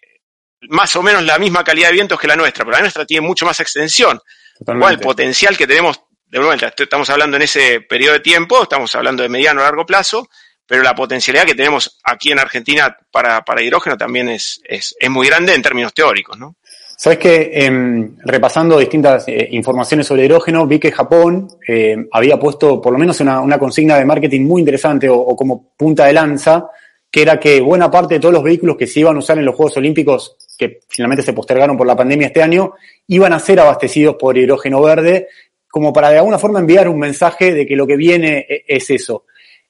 más 0.69 0.95
o 0.95 1.03
menos 1.03 1.23
la 1.23 1.38
misma 1.39 1.63
calidad 1.63 1.89
de 1.89 1.93
vientos 1.93 2.19
que 2.19 2.27
la 2.27 2.36
nuestra, 2.36 2.65
pero 2.65 2.75
la 2.75 2.82
nuestra 2.82 3.05
tiene 3.05 3.25
mucho 3.25 3.45
más 3.45 3.60
extensión. 3.60 4.19
Igual 4.60 4.93
el 4.93 4.99
potencial 4.99 5.58
que 5.58 5.67
tenemos, 5.67 6.01
de 6.25 6.39
vuelta, 6.39 6.73
estamos 6.75 7.10
hablando 7.10 7.38
en 7.38 7.43
ese 7.43 7.82
periodo 7.82 8.13
de 8.13 8.19
tiempo, 8.19 8.63
estamos 8.63 8.93
hablando 8.95 9.23
de 9.23 9.29
mediano 9.29 9.62
a 9.62 9.65
largo 9.65 9.86
plazo, 9.86 10.29
pero 10.69 10.84
la 10.84 10.93
potencialidad 10.93 11.45
que 11.45 11.55
tenemos 11.55 11.99
aquí 12.03 12.32
en 12.32 12.38
Argentina 12.38 12.95
para, 13.12 13.43
hidrógeno 13.60 13.97
también 13.97 14.29
es, 14.29 14.62
es, 14.63 14.95
muy 15.10 15.27
grande 15.27 15.55
en 15.55 15.63
términos 15.63 15.95
teóricos, 15.95 16.38
¿no? 16.38 16.58
Sabes 16.95 17.17
que 17.17 17.49
em, 17.53 18.17
repasando 18.23 18.77
distintas 18.77 19.27
eh, 19.27 19.47
informaciones 19.51 20.05
sobre 20.05 20.25
hidrógeno, 20.25 20.67
vi 20.67 20.77
que 20.77 20.91
Japón 20.91 21.47
eh, 21.67 21.97
había 22.12 22.38
puesto 22.38 22.79
por 22.79 22.93
lo 22.93 22.99
menos 22.99 23.19
una, 23.19 23.58
consigna 23.58 23.97
de 23.97 24.05
marketing 24.05 24.41
muy 24.41 24.62
interesante 24.62 25.10
o, 25.10 25.36
como 25.36 25.71
punta 25.75 26.05
de 26.05 26.13
lanza, 26.13 26.69
que 27.10 27.23
era 27.23 27.39
que 27.39 27.62
buena 27.62 27.89
parte 27.89 28.15
de 28.15 28.19
todos 28.19 28.34
los 28.36 28.43
vehículos 28.43 28.77
que 28.77 28.86
se 28.86 28.99
iban 28.99 29.15
a 29.15 29.19
usar 29.19 29.39
en 29.39 29.45
los 29.45 29.55
Juegos 29.55 29.77
Olímpicos, 29.77 30.36
que 30.55 30.82
finalmente 30.88 31.23
se 31.23 31.34
postergaron 31.34 31.77
por 31.77 31.88
la 31.88 31.95
pandemia 31.95 32.27
este 32.27 32.43
año, 32.43 32.73
iban 33.08 33.34
a 33.34 33.39
ser 33.39 33.60
abastecidos 33.60 34.17
por 34.17 34.38
hidrógeno 34.38 34.84
verde, 34.84 35.29
como 35.67 35.91
para 35.91 36.12
de 36.12 36.19
alguna 36.19 36.38
forma 36.38 36.60
enviar 36.60 36.88
un 36.89 36.99
mensaje 36.99 37.53
de 37.53 37.65
que 37.65 37.75
lo 37.75 37.88
que 37.88 37.95
viene 37.95 38.45
e, 38.47 38.65
es 38.67 38.88
eso. 38.91 39.23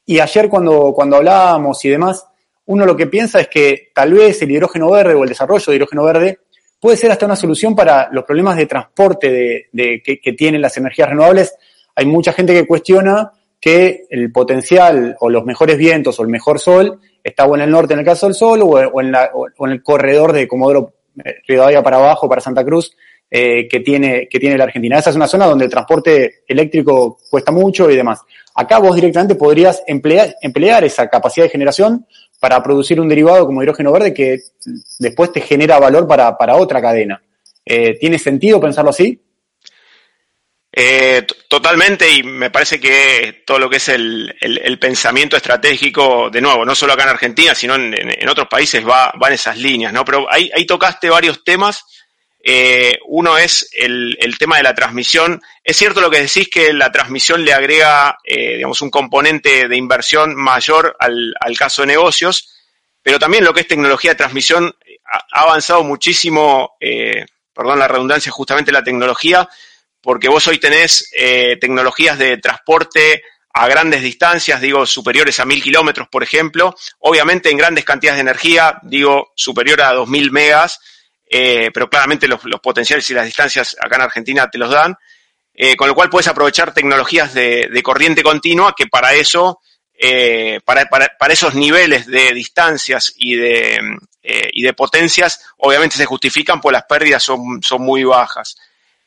Y 0.10 0.20
ayer 0.20 0.50
cuando, 0.50 0.92
cuando 0.92 1.18
hablábamos 1.18 1.86
y 1.86 1.90
demás, 1.90 2.26
uno 2.66 2.84
lo 2.84 2.98
que 2.98 3.06
piensa 3.06 3.42
es 3.42 3.48
que 3.48 3.92
tal 3.94 4.12
vez 4.12 4.42
el 4.42 4.50
hidrógeno 4.50 4.90
verde 4.90 5.14
o 5.14 5.22
el 5.22 5.30
desarrollo 5.30 5.64
de 5.68 5.76
hidrógeno 5.76 6.04
verde 6.04 6.40
puede 6.80 6.98
ser 6.98 7.12
hasta 7.12 7.28
una 7.28 7.36
solución 7.36 7.76
para 7.76 8.10
los 8.12 8.24
problemas 8.24 8.58
de 8.58 8.66
transporte 8.66 9.70
de, 9.72 10.02
que, 10.04 10.34
tienen 10.34 10.64
las 10.64 10.76
energías 10.78 11.10
renovables. 11.10 11.54
Hay 11.94 12.08
mucha 12.08 12.34
gente 12.34 12.56
que 12.56 12.66
cuestiona 12.66 13.34
que 13.62 14.08
el 14.10 14.32
potencial 14.32 15.16
o 15.20 15.30
los 15.30 15.46
mejores 15.46 15.78
vientos 15.78 16.20
o 16.20 16.24
el 16.24 16.30
mejor 16.30 16.58
sol 16.58 17.00
está 17.24 17.46
o 17.46 17.54
en 17.54 17.62
el 17.62 17.70
norte 17.70 17.94
en 17.94 18.00
el 18.00 18.06
caso 18.06 18.26
del 18.26 18.34
sol 18.34 18.62
o, 18.64 19.00
en, 19.00 19.12
la, 19.12 19.30
o 19.32 19.68
en, 19.68 19.72
el 19.74 19.84
corredor 19.84 20.34
de 20.34 20.48
Comodoro 20.48 20.94
eh, 21.24 21.36
Rivadavia 21.48 21.84
para 21.84 21.98
abajo, 21.98 22.28
para 22.28 22.42
Santa 22.42 22.66
Cruz, 22.66 22.98
eh, 23.32 23.68
que, 23.68 23.82
tiene, 23.82 24.28
que 24.28 24.40
tiene 24.40 24.58
la 24.58 24.64
Argentina. 24.64 24.98
Esa 24.98 25.12
es 25.12 25.16
una 25.16 25.28
zona 25.28 25.46
donde 25.46 25.66
el 25.66 25.72
transporte 25.72 26.44
eléctrico 26.48 27.20
cuesta 27.30 27.52
mucho 27.52 27.90
y 27.90 27.96
demás. 27.96 28.22
Acá 28.56 28.80
vos 28.80 28.96
directamente 28.96 29.36
podrías 29.36 29.84
emplear, 29.88 30.36
emplear 30.42 30.84
esa 30.84 31.08
capacidad 31.08 31.46
de 31.46 31.52
generación 31.52 32.06
para 32.40 32.62
producir 32.64 33.00
un 33.00 33.08
derivado 33.08 33.46
como 33.46 33.62
hidrógeno 33.62 33.92
verde 33.92 34.14
que 34.14 34.40
después 34.98 35.32
te 35.32 35.42
genera 35.42 35.80
valor 35.80 36.08
para, 36.08 36.38
para 36.38 36.56
otra 36.56 36.82
cadena. 36.82 37.22
Eh, 37.66 37.98
¿Tiene 38.00 38.18
sentido 38.18 38.60
pensarlo 38.60 38.90
así? 38.90 39.22
Eh, 40.72 41.26
totalmente, 41.48 42.10
y 42.10 42.24
me 42.24 42.52
parece 42.52 42.80
que 42.80 43.44
todo 43.46 43.60
lo 43.60 43.70
que 43.70 43.78
es 43.78 43.90
el, 43.90 44.34
pensamiento 44.80 45.36
estratégico, 45.36 46.30
de 46.30 46.42
nuevo, 46.42 46.64
no 46.64 46.76
solo 46.76 46.94
acá 46.94 47.04
en 47.04 47.10
Argentina, 47.10 47.54
sino 47.54 47.76
en, 47.76 48.30
otros 48.30 48.48
países 48.48 48.88
va, 48.88 49.12
en 49.14 49.34
esas 49.34 49.58
líneas, 49.58 49.92
¿no? 49.92 50.06
Pero 50.06 50.32
ahí, 50.32 50.50
ahí 50.56 50.66
tocaste 50.66 51.10
varios 51.10 51.44
temas. 51.44 51.84
Eh, 52.42 52.98
uno 53.06 53.38
es 53.38 53.70
el, 53.74 54.18
tema 54.40 54.58
de 54.58 54.64
la 54.64 54.74
transmisión. 54.74 55.42
Es 55.64 55.78
cierto 55.78 56.02
lo 56.02 56.10
que 56.10 56.22
decís 56.22 56.50
que 56.50 56.74
la 56.74 56.92
transmisión 56.92 57.44
le 57.44 57.54
agrega, 57.54 58.18
eh, 58.24 58.56
digamos, 58.56 58.82
un 58.82 58.90
componente 58.90 59.68
de 59.68 59.78
inversión 59.78 60.36
mayor 60.36 60.96
al, 61.00 61.36
caso 61.58 61.82
de 61.82 61.88
negocios, 61.88 62.56
pero 63.02 63.20
también 63.20 63.44
lo 63.44 63.54
que 63.54 63.62
es 63.62 63.68
tecnología 63.68 64.12
de 64.12 64.18
transmisión 64.18 64.74
ha, 65.06 65.42
avanzado 65.42 65.84
muchísimo, 65.84 66.78
perdón 67.54 67.80
la 67.80 67.88
redundancia, 67.88 68.32
justamente 68.32 68.72
la 68.72 68.84
tecnología, 68.84 69.50
porque 70.02 70.30
vos 70.30 70.48
hoy 70.48 70.60
tenés 70.60 71.10
eh, 71.18 71.58
tecnologías 71.60 72.18
de 72.18 72.38
transporte 72.38 73.24
a 73.54 73.68
grandes 73.68 74.02
distancias, 74.02 74.62
digo, 74.62 74.86
superiores 74.86 75.40
a 75.40 75.46
mil 75.46 75.62
kilómetros, 75.62 76.08
por 76.08 76.24
ejemplo, 76.24 76.76
obviamente 77.00 77.50
en 77.50 77.58
grandes 77.58 77.84
cantidades 77.84 78.18
de 78.18 78.22
energía, 78.22 78.80
digo, 78.84 79.34
superior 79.36 79.82
a 79.82 79.94
2000 79.94 80.32
megas, 80.32 80.80
eh, 81.30 81.70
pero 81.74 81.90
claramente 81.90 82.28
los, 82.28 82.42
potenciales 82.62 83.10
y 83.10 83.14
las 83.14 83.26
distancias 83.26 83.76
acá 83.80 83.98
en 83.98 84.02
Argentina 84.02 84.50
te 84.50 84.58
los 84.58 84.72
dan, 84.72 84.96
eh, 85.54 85.76
con 85.76 85.88
lo 85.88 85.96
cual 85.96 86.10
puedes 86.10 86.28
aprovechar 86.28 86.74
tecnologías 86.74 87.34
de, 87.34 87.82
corriente 87.84 88.24
continua 88.24 88.74
que 88.76 88.88
para 88.88 89.14
eso, 89.14 89.60
para, 90.66 90.86
para, 90.86 91.34
esos 91.34 91.54
niveles 91.56 92.08
de 92.08 92.34
distancias 92.34 93.14
y 93.18 93.36
de, 93.36 93.80
y 94.24 94.64
de 94.64 94.74
potencias, 94.74 95.42
obviamente 95.58 95.98
se 95.98 96.06
justifican, 96.06 96.62
pues 96.62 96.74
las 96.74 96.86
pérdidas 96.86 97.22
son, 97.22 97.62
son 97.62 97.82
muy 97.82 98.04
bajas. 98.04 98.56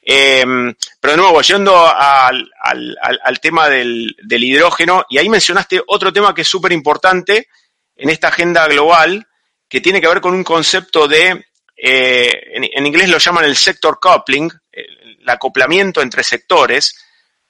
Pero 0.05 1.13
de 1.13 1.17
nuevo, 1.17 1.41
yendo 1.43 1.87
al, 1.87 3.41
tema 3.41 3.69
del, 3.69 4.17
hidrógeno, 4.29 5.05
y 5.09 5.19
ahí 5.19 5.29
mencionaste 5.29 5.83
otro 5.87 6.13
tema 6.13 6.35
que 6.35 6.43
es 6.43 6.49
súper 6.49 6.73
importante 6.73 7.49
en 7.97 8.11
esta 8.11 8.29
agenda 8.29 8.67
global, 8.67 9.27
que 9.69 9.81
tiene 9.81 10.01
que 10.01 10.09
ver 10.09 10.21
con 10.21 10.35
un 10.35 10.45
concepto 10.45 11.07
de, 11.07 11.47
eh, 11.85 12.31
en, 12.53 12.87
inglés 12.87 13.09
lo 13.09 13.19
llaman 13.19 13.45
el 13.45 13.57
sector 13.57 13.99
coupling, 14.01 14.49
el 14.71 15.29
acoplamiento 15.29 16.01
entre 16.01 16.23
sectores, 16.23 16.95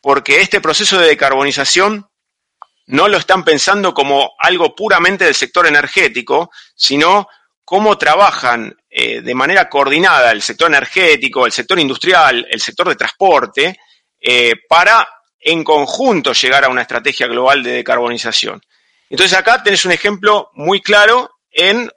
porque 0.00 0.40
este 0.40 0.62
proceso 0.62 0.98
de 0.98 1.08
decarbonización 1.08 2.08
no 2.86 3.08
lo 3.08 3.18
están 3.18 3.44
pensando 3.44 3.92
como 3.92 4.32
algo 4.38 4.74
puramente 4.74 5.26
del 5.26 5.34
sector 5.34 5.66
energético, 5.66 6.50
sino 6.74 7.28
cómo 7.62 7.98
trabajan 7.98 8.74
eh, 8.88 9.20
de 9.20 9.34
manera 9.34 9.68
coordinada 9.68 10.32
el 10.32 10.40
sector 10.40 10.68
energético, 10.68 11.44
el 11.44 11.52
sector 11.52 11.78
industrial, 11.78 12.46
el 12.50 12.60
sector 12.60 12.88
de 12.88 12.96
transporte, 12.96 13.78
eh, 14.18 14.54
para 14.66 15.06
en 15.38 15.62
conjunto 15.62 16.32
llegar 16.32 16.64
a 16.64 16.70
una 16.70 16.82
estrategia 16.82 17.26
global 17.26 17.62
de 17.62 17.72
decarbonización. 17.72 18.62
Entonces 19.10 19.36
acá 19.36 19.62
tenés 19.62 19.84
un 19.84 19.92
ejemplo 19.92 20.48
muy 20.54 20.80
claro 20.80 21.38
en 21.50 21.90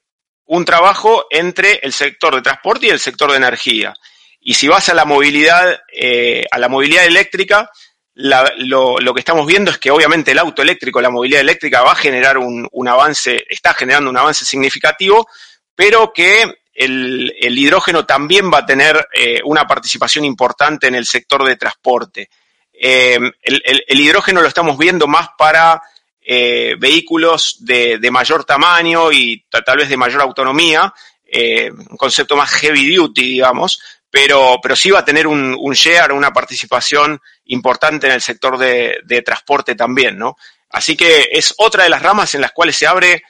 un 0.46 0.66
trabajo 0.66 1.26
entre 1.30 1.80
el 1.84 1.94
sector 1.94 2.36
de 2.36 2.42
transporte 2.42 2.88
y 2.88 2.90
el 2.90 3.00
sector 3.00 3.32
de 3.32 3.38
energía. 3.38 3.94
Y 4.40 4.54
si 4.54 4.68
vas 4.68 4.90
a 4.90 4.94
la 4.94 5.06
movilidad, 5.06 5.80
eh, 5.92 6.46
a 6.52 6.60
la 6.60 6.70
movilidad 6.70 7.06
eléctrica, 7.06 7.70
lo, 8.14 9.14
que 9.14 9.20
estamos 9.20 9.46
viendo 9.46 9.72
es 9.72 9.78
que 9.78 9.92
obviamente 9.92 10.32
el 10.32 10.40
auto 10.40 10.62
eléctrico, 10.62 11.02
la 11.02 11.10
movilidad 11.10 11.42
eléctrica 11.42 11.82
va 11.82 11.92
a 11.92 11.96
generar 11.96 12.38
un, 12.38 12.68
un 12.72 12.88
avance, 12.88 13.44
está 13.50 13.74
generando 13.74 14.10
un 14.10 14.18
avance 14.18 14.46
significativo, 14.46 15.28
pero 15.76 16.14
que 16.14 16.60
el, 16.76 17.58
hidrógeno 17.58 18.06
también 18.06 18.52
va 18.52 18.60
a 18.60 18.66
tener 18.66 19.08
eh, 19.14 19.42
una 19.46 19.66
participación 19.66 20.26
importante 20.26 20.88
en 20.88 20.96
el 20.96 21.06
sector 21.06 21.44
de 21.44 21.56
transporte. 21.56 22.30
Eh, 22.74 23.18
el, 23.42 24.00
hidrógeno 24.00 24.42
lo 24.42 24.48
estamos 24.48 24.78
viendo 24.78 25.08
más 25.08 25.30
para 25.38 25.82
eh, 26.26 26.76
vehículos 26.80 27.58
de, 27.60 28.00
mayor 28.12 28.46
tamaño 28.46 29.12
y 29.12 29.46
tal 29.50 29.78
vez 29.78 29.90
de 29.90 29.98
mayor 29.98 30.22
autonomía, 30.22 30.94
un 31.32 31.98
concepto 31.98 32.36
más 32.36 32.50
heavy 32.52 32.96
duty, 32.96 33.22
digamos, 33.22 33.82
pero, 34.10 34.58
pero 34.64 34.76
sí 34.76 34.92
va 34.92 35.00
a 35.00 35.06
tener 35.06 35.28
un, 35.28 35.56
un 35.60 35.74
share, 35.74 36.14
una 36.14 36.32
participación 36.32 37.20
importante 37.46 38.08
en 38.08 38.14
el 38.14 38.22
sector 38.22 38.58
de, 38.58 39.22
transporte 39.26 39.76
también, 39.76 40.18
¿no? 40.18 40.38
Así 40.70 40.96
que 40.96 41.30
es 41.32 41.54
otra 41.58 41.84
de 41.84 41.90
las 41.90 42.02
ramas 42.02 42.36
en 42.36 42.42
las 42.42 42.52
cuales 42.52 42.76
se 42.76 42.88
abre 42.88 43.24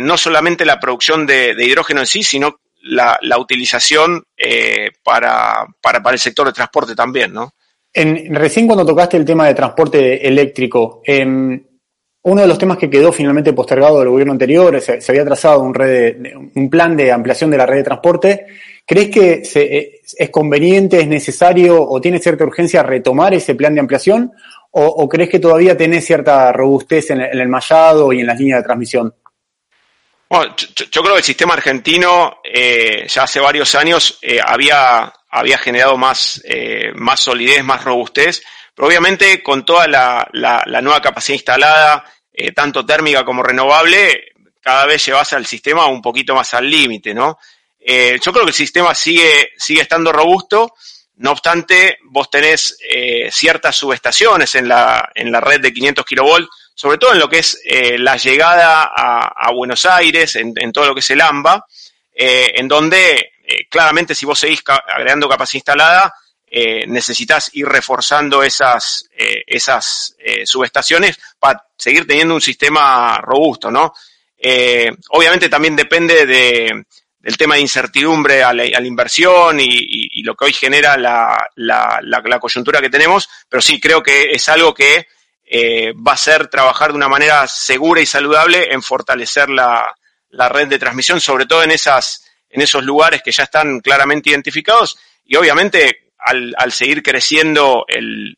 no 0.00 0.16
solamente 0.18 0.64
la 0.64 0.80
producción 0.80 1.26
de, 1.26 1.54
de, 1.54 1.64
hidrógeno 1.64 2.00
en 2.00 2.06
sí, 2.06 2.22
sino 2.22 2.60
la, 2.82 3.38
utilización 3.38 4.24
eh, 4.36 4.90
para, 5.02 5.66
para, 5.80 6.10
el 6.10 6.18
sector 6.18 6.46
de 6.46 6.52
transporte 6.52 6.94
también, 6.94 7.32
¿no? 7.32 7.54
En, 7.92 8.34
recién 8.34 8.66
cuando 8.66 8.86
tocaste 8.86 9.16
el 9.16 9.24
tema 9.24 9.46
de 9.46 9.54
transporte 9.54 10.26
eléctrico, 10.26 11.02
em, 11.04 11.62
uno 12.22 12.42
de 12.42 12.48
los 12.48 12.58
temas 12.58 12.78
que 12.78 12.90
quedó 12.90 13.12
finalmente 13.12 13.52
postergado 13.52 14.00
del 14.00 14.08
gobierno 14.08 14.32
anterior, 14.32 14.80
se, 14.80 15.00
había 15.08 15.24
trazado 15.24 15.60
un, 15.60 15.72
plan 16.70 16.96
de 16.96 17.12
ampliación 17.12 17.50
de 17.50 17.58
la 17.58 17.66
red 17.66 17.78
de 17.78 17.84
transporte. 17.84 18.46
¿Crees 18.84 19.10
que 19.10 19.42
eh, 19.54 20.00
es 20.16 20.30
conveniente, 20.30 21.00
es 21.00 21.06
necesario 21.06 21.80
o 21.80 22.00
tiene 22.00 22.18
cierta 22.18 22.44
urgencia 22.44 22.82
retomar 22.82 23.34
ese 23.34 23.54
plan 23.54 23.74
de 23.74 23.80
ampliación? 23.80 24.32
¿O, 24.70 25.08
crees 25.08 25.30
que 25.30 25.38
todavía 25.38 25.76
tiene 25.76 26.00
cierta 26.00 26.52
robustez 26.52 27.10
en, 27.10 27.20
el 27.20 27.48
mallado 27.48 28.12
y 28.12 28.20
en 28.20 28.26
las 28.26 28.38
líneas 28.38 28.60
de 28.60 28.64
transmisión? 28.64 29.14
Bueno, 30.28 30.54
yo, 30.56 31.02
creo 31.02 31.14
que 31.14 31.20
el 31.20 31.24
sistema 31.24 31.54
argentino 31.54 32.40
eh, 32.44 33.06
ya 33.08 33.22
hace 33.22 33.40
varios 33.40 33.74
años 33.74 34.18
eh, 34.20 34.38
había, 34.44 35.10
generado 35.58 35.98
eh, 36.44 36.92
más 36.94 37.20
solidez, 37.20 37.64
más 37.64 37.82
robustez, 37.82 38.42
pero 38.78 38.86
obviamente 38.86 39.42
con 39.42 39.64
toda 39.64 39.88
la, 39.88 40.30
nueva 40.80 41.02
capacidad 41.02 41.34
instalada, 41.34 42.04
tanto 42.54 42.86
térmica 42.86 43.24
como 43.24 43.42
renovable, 43.42 44.34
cada 44.60 44.86
vez 44.86 45.04
llevas 45.04 45.32
al 45.32 45.46
sistema 45.46 45.86
un 45.86 46.00
poquito 46.00 46.32
más 46.32 46.54
al 46.54 46.70
límite, 46.70 47.12
¿no? 47.12 47.40
Eh, 47.80 48.20
yo 48.24 48.32
creo 48.32 48.44
que 48.44 48.50
el 48.50 48.54
sistema 48.54 48.94
sigue, 48.94 49.50
sigue 49.56 49.82
estando 49.82 50.12
robusto. 50.12 50.74
No 51.16 51.32
obstante, 51.32 51.98
vos 52.04 52.30
tenés 52.30 52.78
eh, 52.88 53.30
ciertas 53.32 53.74
subestaciones 53.74 54.54
en 54.54 54.68
la, 54.68 55.10
en 55.12 55.32
la 55.32 55.40
red 55.40 55.60
de 55.60 55.72
500 55.72 56.04
kilovolts, 56.04 56.48
sobre 56.72 56.98
todo 56.98 57.14
en 57.14 57.18
lo 57.18 57.28
que 57.28 57.40
es 57.40 57.60
eh, 57.64 57.98
la 57.98 58.16
llegada 58.16 58.92
a, 58.94 59.50
Buenos 59.52 59.86
Aires, 59.86 60.36
en, 60.36 60.54
todo 60.70 60.86
lo 60.86 60.94
que 60.94 61.00
es 61.00 61.10
el 61.10 61.20
AMBA, 61.20 61.66
en 62.14 62.68
donde 62.68 63.32
claramente 63.68 64.14
si 64.14 64.24
vos 64.24 64.38
seguís 64.38 64.62
agregando 64.86 65.28
capacidad 65.28 65.58
instalada, 65.58 66.14
necesitas 66.50 67.50
ir 67.54 67.66
reforzando 67.66 68.42
esas, 68.42 69.08
esas 69.46 70.16
subestaciones 70.44 71.18
para 71.38 71.62
seguir 71.76 72.06
teniendo 72.06 72.34
un 72.34 72.40
sistema 72.40 73.18
robusto, 73.18 73.70
¿no? 73.70 73.92
obviamente 75.10 75.48
también 75.48 75.76
depende 75.76 76.26
de, 76.26 76.84
el 77.28 77.36
tema 77.36 77.56
de 77.56 77.60
incertidumbre 77.60 78.42
a 78.42 78.52
la, 78.54 78.86
inversión 78.86 79.58
y, 79.60 80.22
lo 80.22 80.34
que 80.34 80.46
hoy 80.46 80.52
genera 80.54 80.96
la, 80.96 82.38
coyuntura 82.40 82.80
que 82.80 82.90
tenemos, 82.90 83.28
pero 83.48 83.60
sí 83.60 83.78
creo 83.80 84.02
que 84.02 84.30
es 84.30 84.48
algo 84.48 84.72
que 84.72 85.06
eh, 85.44 85.92
va 85.94 86.12
a 86.12 86.16
ser 86.16 86.48
trabajar 86.48 86.90
de 86.90 86.96
una 86.96 87.08
manera 87.08 87.46
segura 87.46 88.00
y 88.00 88.06
saludable 88.06 88.72
en 88.72 88.82
fortalecer 88.82 89.50
la, 89.50 89.94
red 90.30 90.68
de 90.68 90.78
transmisión, 90.78 91.20
sobre 91.20 91.44
todo 91.44 91.62
en, 91.62 91.70
esas, 91.70 92.24
en 92.48 92.62
esos 92.62 92.82
lugares 92.82 93.22
que 93.22 93.32
ya 93.32 93.44
están 93.44 93.80
claramente 93.80 94.30
identificados 94.30 94.96
y 95.24 95.36
obviamente 95.36 96.07
al, 96.18 96.72
seguir 96.72 97.02
creciendo 97.02 97.84
el, 97.88 98.36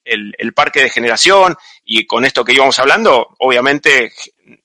parque 0.55 0.83
de 0.83 0.90
generación 0.90 1.57
y 1.85 2.07
con 2.07 2.25
esto 2.25 2.45
que 2.45 2.53
íbamos 2.53 2.79
hablando, 2.79 3.35
obviamente 3.38 4.12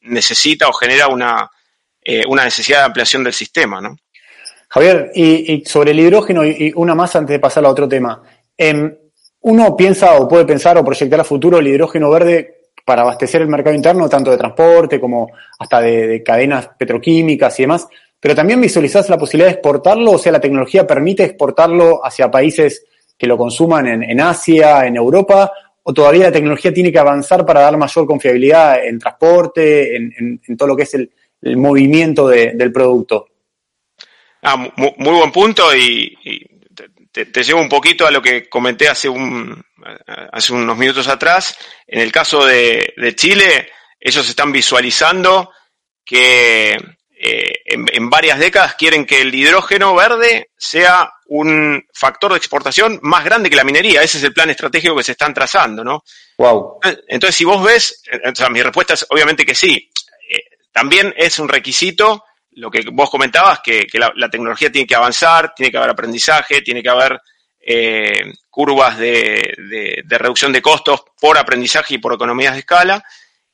necesita 0.01 0.67
o 0.67 0.73
genera 0.73 1.07
una, 1.07 1.49
eh, 2.01 2.23
una 2.27 2.43
necesidad 2.43 2.79
de 2.79 2.85
ampliación 2.85 3.23
del 3.23 3.33
sistema, 3.33 3.81
¿no? 3.81 3.95
Javier, 4.67 5.11
y, 5.15 5.63
sobre 5.65 5.91
el 5.91 5.99
hidrógeno, 5.99 6.43
y, 6.45 6.73
una 6.75 6.95
más 6.95 7.15
antes 7.15 7.33
de 7.33 7.39
pasar 7.39 7.65
a 7.65 7.69
otro 7.69 7.87
tema. 7.87 8.21
Em, 8.57 8.93
uno 9.41 9.75
piensa 9.77 10.15
o 10.15 10.27
puede 10.27 10.45
pensar 10.45 10.77
o 10.77 10.83
proyectar 10.83 11.19
a 11.19 11.23
futuro 11.23 11.59
el 11.59 11.67
hidrógeno 11.67 12.09
verde 12.09 12.55
para 12.83 13.03
abastecer 13.03 13.41
el 13.41 13.47
mercado 13.47 13.75
interno, 13.75 14.09
tanto 14.09 14.31
de 14.31 14.37
transporte 14.37 14.99
como 14.99 15.31
hasta 15.59 15.81
de, 15.81 16.21
cadenas 16.23 16.69
petroquímicas 16.77 17.59
y 17.59 17.63
demás, 17.63 17.87
pero 18.19 18.35
también 18.35 18.59
visualizás 18.59 19.09
la 19.09 19.17
posibilidad 19.17 19.47
de 19.49 19.53
exportarlo, 19.53 20.11
o 20.11 20.17
sea, 20.17 20.31
la 20.31 20.39
tecnología 20.39 20.85
permite 20.85 21.23
exportarlo 21.23 22.05
hacia 22.05 22.29
países 22.29 22.85
que 23.17 23.27
lo 23.27 23.37
consuman 23.37 23.87
en, 23.87 24.19
Asia, 24.19 24.85
en 24.85 24.95
Europa, 24.95 25.51
o 25.83 25.93
todavía 25.93 26.25
la 26.25 26.31
tecnología 26.31 26.73
tiene 26.73 26.91
que 26.91 26.99
avanzar 26.99 27.45
para 27.45 27.61
dar 27.61 27.77
mayor 27.77 28.05
confiabilidad 28.05 28.83
en 28.85 28.99
transporte, 28.99 29.95
en, 29.95 30.57
todo 30.57 30.69
lo 30.69 30.75
que 30.75 30.83
es 30.83 30.93
el, 30.95 31.11
movimiento 31.57 32.27
del 32.27 32.71
producto. 32.71 33.27
Ah, 34.41 34.57
muy, 34.77 34.93
buen 34.97 35.31
punto 35.31 35.75
y, 35.75 36.17
te, 37.11 37.43
llevo 37.43 37.61
un 37.61 37.69
poquito 37.69 38.05
a 38.05 38.11
lo 38.11 38.21
que 38.21 38.49
comenté 38.49 38.87
hace, 38.87 39.07
un, 39.07 39.63
hace 40.31 40.53
unos 40.53 40.77
minutos 40.77 41.07
atrás. 41.07 41.57
En 41.87 42.01
el 42.01 42.11
caso 42.11 42.45
de, 42.45 42.93
Chile, 43.15 43.69
ellos 43.99 44.27
están 44.27 44.51
visualizando 44.51 45.51
que 46.03 46.77
eh, 47.17 47.61
en, 47.65 48.09
varias 48.09 48.39
décadas 48.39 48.75
quieren 48.75 49.05
que 49.05 49.21
el 49.21 49.33
hidrógeno 49.33 49.95
verde 49.95 50.51
sea 50.57 51.11
un 51.27 51.83
factor 51.93 52.31
de 52.31 52.37
exportación 52.37 52.99
más 53.01 53.23
grande 53.23 53.49
que 53.49 53.55
la 53.55 53.63
minería. 53.63 54.03
Ese 54.03 54.17
es 54.17 54.23
el 54.23 54.33
plan 54.33 54.49
estratégico 54.49 54.95
que 54.95 55.03
se 55.03 55.13
están 55.13 55.33
trazando, 55.33 55.83
¿no? 55.83 56.03
Wow. 56.37 56.79
Entonces, 57.07 57.35
si 57.35 57.45
vos 57.45 57.63
ves, 57.63 58.03
o 58.29 58.35
sea, 58.35 58.49
mi 58.49 58.61
respuesta 58.61 58.95
es 58.95 59.05
obviamente 59.09 59.45
que 59.45 59.55
sí. 59.55 59.89
Eh, 60.29 60.43
también 60.71 61.13
es 61.17 61.39
un 61.39 61.47
requisito 61.47 62.23
lo 62.55 62.71
que 62.71 62.83
vos 62.91 63.09
comentabas, 63.09 63.59
que, 63.59 63.87
la, 63.93 64.29
tecnología 64.29 64.71
tiene 64.71 64.87
que 64.87 64.95
avanzar, 64.95 65.53
tiene 65.53 65.71
que 65.71 65.77
haber 65.77 65.89
aprendizaje, 65.89 66.61
tiene 66.61 66.81
que 66.81 66.89
haber 66.89 67.19
eh, 67.59 68.33
curvas 68.49 68.97
de, 68.97 70.03
reducción 70.07 70.53
de 70.53 70.61
costos 70.61 71.03
por 71.19 71.37
aprendizaje 71.37 71.95
y 71.95 71.97
por 71.97 72.13
economías 72.13 72.53
de 72.53 72.59
escala. 72.59 73.03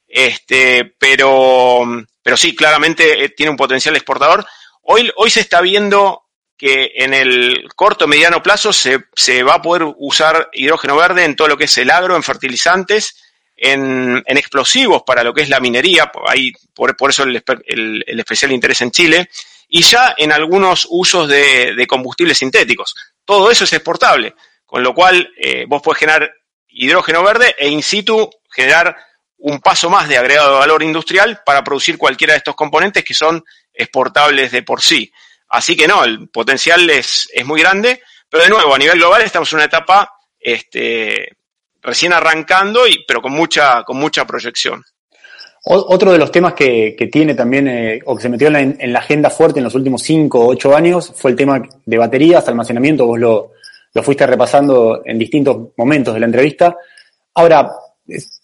Este, 0.08 0.94
pero, 1.00 1.84
pero 2.24 2.38
sí, 2.38 2.56
claramente 2.56 3.24
eh, 3.24 3.30
tiene 3.30 3.50
un 3.50 3.58
potencial 3.58 3.96
exportador. 3.96 4.46
Hoy, 4.84 5.12
hoy 5.16 5.30
se 5.30 5.42
está 5.42 5.62
viendo 5.62 6.24
que 6.58 6.92
en 6.96 7.14
el 7.14 7.68
corto 7.76 8.08
mediano 8.08 8.44
plazo 8.44 8.72
se, 8.72 9.06
se 9.16 9.42
va 9.42 9.56
a 9.56 9.62
poder 9.62 9.92
usar 9.98 10.50
hidrógeno 10.54 10.96
verde 10.96 11.26
en 11.26 11.36
todo 11.36 11.48
lo 11.48 11.58
que 11.58 11.64
es 11.66 11.78
el 11.80 11.90
agro, 11.90 12.16
en 12.16 12.24
fertilizantes, 12.24 13.16
en, 13.62 14.24
explosivos 14.26 15.04
para 15.04 15.24
lo 15.24 15.34
que 15.34 15.44
es 15.44 15.50
la 15.50 15.60
minería, 15.60 16.12
ahí, 16.28 16.52
por, 16.74 16.96
eso 17.10 17.24
el, 17.24 18.04
especial 18.08 18.52
interés 18.52 18.82
en 18.82 18.92
Chile, 18.92 19.30
y 19.68 19.84
ya 19.84 20.14
en 20.18 20.32
algunos 20.32 20.88
usos 20.90 21.28
de, 21.28 21.86
combustibles 21.88 22.40
sintéticos. 22.40 22.96
Todo 23.24 23.52
eso 23.52 23.64
es 23.64 23.74
exportable, 23.74 24.36
con 24.66 24.84
lo 24.84 24.94
cual 24.94 25.32
eh, 25.38 25.66
vos 25.68 25.82
podés 25.82 26.00
generar 26.00 26.32
hidrógeno 26.68 27.24
verde 27.24 27.56
e 27.58 27.70
in 27.70 27.84
situ 27.84 28.30
generar 28.50 28.98
un 29.42 29.60
paso 29.60 29.90
más 29.90 30.08
de 30.08 30.18
agregado 30.18 30.54
de 30.54 30.60
valor 30.60 30.84
industrial 30.84 31.42
para 31.46 31.64
producir 31.64 31.98
cualquiera 31.98 32.34
de 32.34 32.38
estos 32.38 32.56
componentes 32.56 33.04
que 33.04 33.14
son 33.14 33.44
exportables 33.74 34.52
de 34.52 34.64
por 34.64 34.82
sí. 34.82 35.12
Así 35.50 35.76
que 35.76 35.88
no, 35.88 36.04
el 36.04 36.30
potencial 36.30 36.90
es, 36.90 37.30
es 37.34 37.46
muy 37.46 37.60
grande, 37.62 38.02
pero 38.30 38.44
de 38.44 38.50
nuevo, 38.50 38.74
a 38.74 38.78
nivel 38.78 38.98
global 38.98 39.22
estamos 39.22 39.52
en 39.52 39.58
una 39.58 39.66
etapa 39.66 40.12
este, 40.40 41.38
recién 41.82 42.14
arrancando, 42.14 42.88
y, 42.88 43.04
pero 43.08 43.22
con 43.22 43.34
mucha, 43.34 43.84
con 43.84 43.98
mucha 43.98 44.26
proyección. 44.26 44.84
Otro 45.64 46.12
de 46.12 46.18
los 46.18 46.32
temas 46.32 46.54
que, 46.54 46.96
tiene 47.12 47.36
también, 47.36 47.68
eh, 47.68 48.00
o 48.06 48.16
que 48.16 48.24
se 48.24 48.30
metió 48.30 48.48
en 48.48 48.94
la, 48.94 49.00
agenda 49.00 49.30
fuerte 49.30 49.60
en 49.60 49.66
los 49.66 49.76
últimos 49.76 50.02
5 50.02 50.40
o 50.40 50.48
8 50.48 50.76
años, 50.76 51.14
fue 51.16 51.32
el 51.32 51.38
tema 51.38 51.62
de 51.86 51.98
baterías, 51.98 52.48
almacenamiento, 52.48 53.06
vos 53.06 53.20
lo, 53.20 53.52
lo 53.94 54.04
fuiste 54.04 54.26
repasando 54.26 55.04
en 55.06 55.20
distintos 55.20 55.70
momentos 55.78 56.16
de 56.16 56.20
la 56.20 56.26
entrevista. 56.26 56.76
Ahora, 57.36 57.70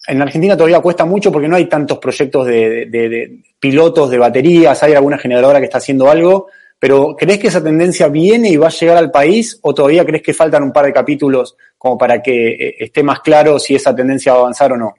en 0.08 0.22
Argentina 0.22 0.56
todavía 0.56 0.80
cuesta 0.80 1.06
mucho 1.06 1.32
porque 1.32 1.50
no 1.50 1.58
hay 1.58 1.66
tantos 1.66 1.98
proyectos 1.98 2.48
de, 2.48 3.42
pilotos 3.60 4.10
de 4.10 4.18
baterías, 4.18 4.82
hay 4.82 4.94
alguna 4.94 5.18
generadora 5.18 5.60
que 5.60 5.66
está 5.66 5.80
haciendo 5.80 6.10
algo, 6.10 6.48
pero 6.80 7.16
¿crees 7.18 7.40
que 7.40 7.48
esa 7.48 7.64
tendencia 7.64 8.08
viene 8.08 8.50
y 8.50 8.58
va 8.58 8.68
a 8.68 8.72
llegar 8.72 8.98
al 8.98 9.12
país 9.12 9.60
o 9.62 9.74
todavía 9.74 10.06
crees 10.06 10.24
que 10.24 10.34
faltan 10.34 10.64
un 10.64 10.72
par 10.72 10.86
de 10.86 10.94
capítulos 10.94 11.58
como 11.78 11.98
para 11.98 12.22
que 12.22 12.48
eh, 12.50 12.76
esté 12.80 13.04
más 13.04 13.20
claro 13.20 13.60
si 13.60 13.76
esa 13.76 13.96
tendencia 13.96 14.32
va 14.32 14.40
a 14.40 14.42
avanzar 14.42 14.72
o 14.72 14.78
no? 14.78 14.96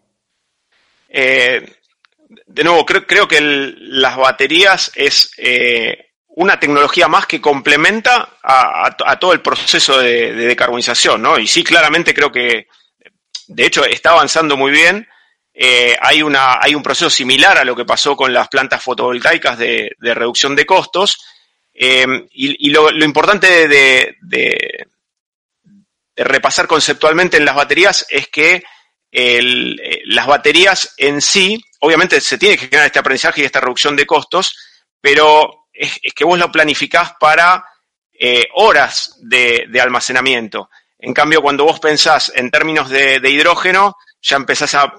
Eh, 1.09 1.63
de 2.47 2.65
nuevo, 2.65 2.85
creo, 2.85 3.27
que 3.27 3.41
las 3.41 4.17
baterías 4.17 4.93
es 4.95 5.33
eh, 5.39 6.09
una 6.29 6.61
tecnología 6.61 7.09
más 7.09 7.27
que 7.27 7.41
complementa 7.41 8.37
a, 8.43 9.19
todo 9.19 9.33
el 9.33 9.41
proceso 9.41 9.99
de, 9.99 10.33
decarbonización, 10.33 11.23
¿no? 11.23 11.39
Y 11.39 11.47
sí, 11.47 11.65
claramente 11.65 12.13
creo 12.13 12.31
que, 12.31 12.67
de 13.49 13.67
hecho, 13.67 13.85
está 13.85 14.11
avanzando 14.11 14.57
muy 14.57 14.71
bien. 14.71 15.09
hay, 16.01 16.23
una, 16.23 16.59
hay 16.61 16.75
un 16.75 16.83
proceso 16.83 17.11
similar 17.11 17.59
a 17.59 17.65
lo 17.65 17.75
que 17.75 17.85
pasó 17.85 18.17
con 18.17 18.33
las 18.33 18.49
plantas 18.49 18.83
fotovoltaicas 18.83 19.59
de 19.59 19.97
reducción 20.01 20.55
de 20.55 20.65
costos, 20.65 21.19
Em, 21.81 22.27
y, 22.33 22.71
lo, 22.71 22.91
importante 23.05 23.69
de, 23.69 24.87
repasar 26.17 26.67
conceptualmente 26.67 27.37
en 27.37 27.45
las 27.45 27.55
baterías 27.55 28.05
es 28.11 28.27
que 28.27 28.65
eh, 29.13 29.41
las 30.07 30.27
baterías 30.27 30.93
en 30.97 31.23
sí, 31.23 31.65
obviamente 31.79 32.21
se 32.21 32.37
tiene 32.37 32.57
que 32.57 32.67
generar 32.67 32.87
este 32.87 32.99
aprendizaje 32.99 33.43
y 33.43 33.45
esta 33.45 33.61
reducción 33.61 33.95
de 33.95 34.07
costos, 34.07 34.57
pero 35.01 35.69
es, 35.73 36.01
que 36.17 36.25
vos 36.25 36.37
lo 36.37 36.51
planificás 36.51 37.13
para 37.21 37.65
eh, 38.13 38.49
horas 38.55 39.17
de, 39.21 39.69
almacenamiento. 39.81 40.71
En 40.99 41.15
cambio, 41.15 41.41
cuando 41.41 41.65
vos 41.65 41.79
pensás 41.79 42.33
en 42.35 42.51
términos 42.51 42.91
de, 42.91 43.21
hidrógeno, 43.31 43.97
ya 44.21 44.37
empezás 44.37 44.75
a 44.75 44.93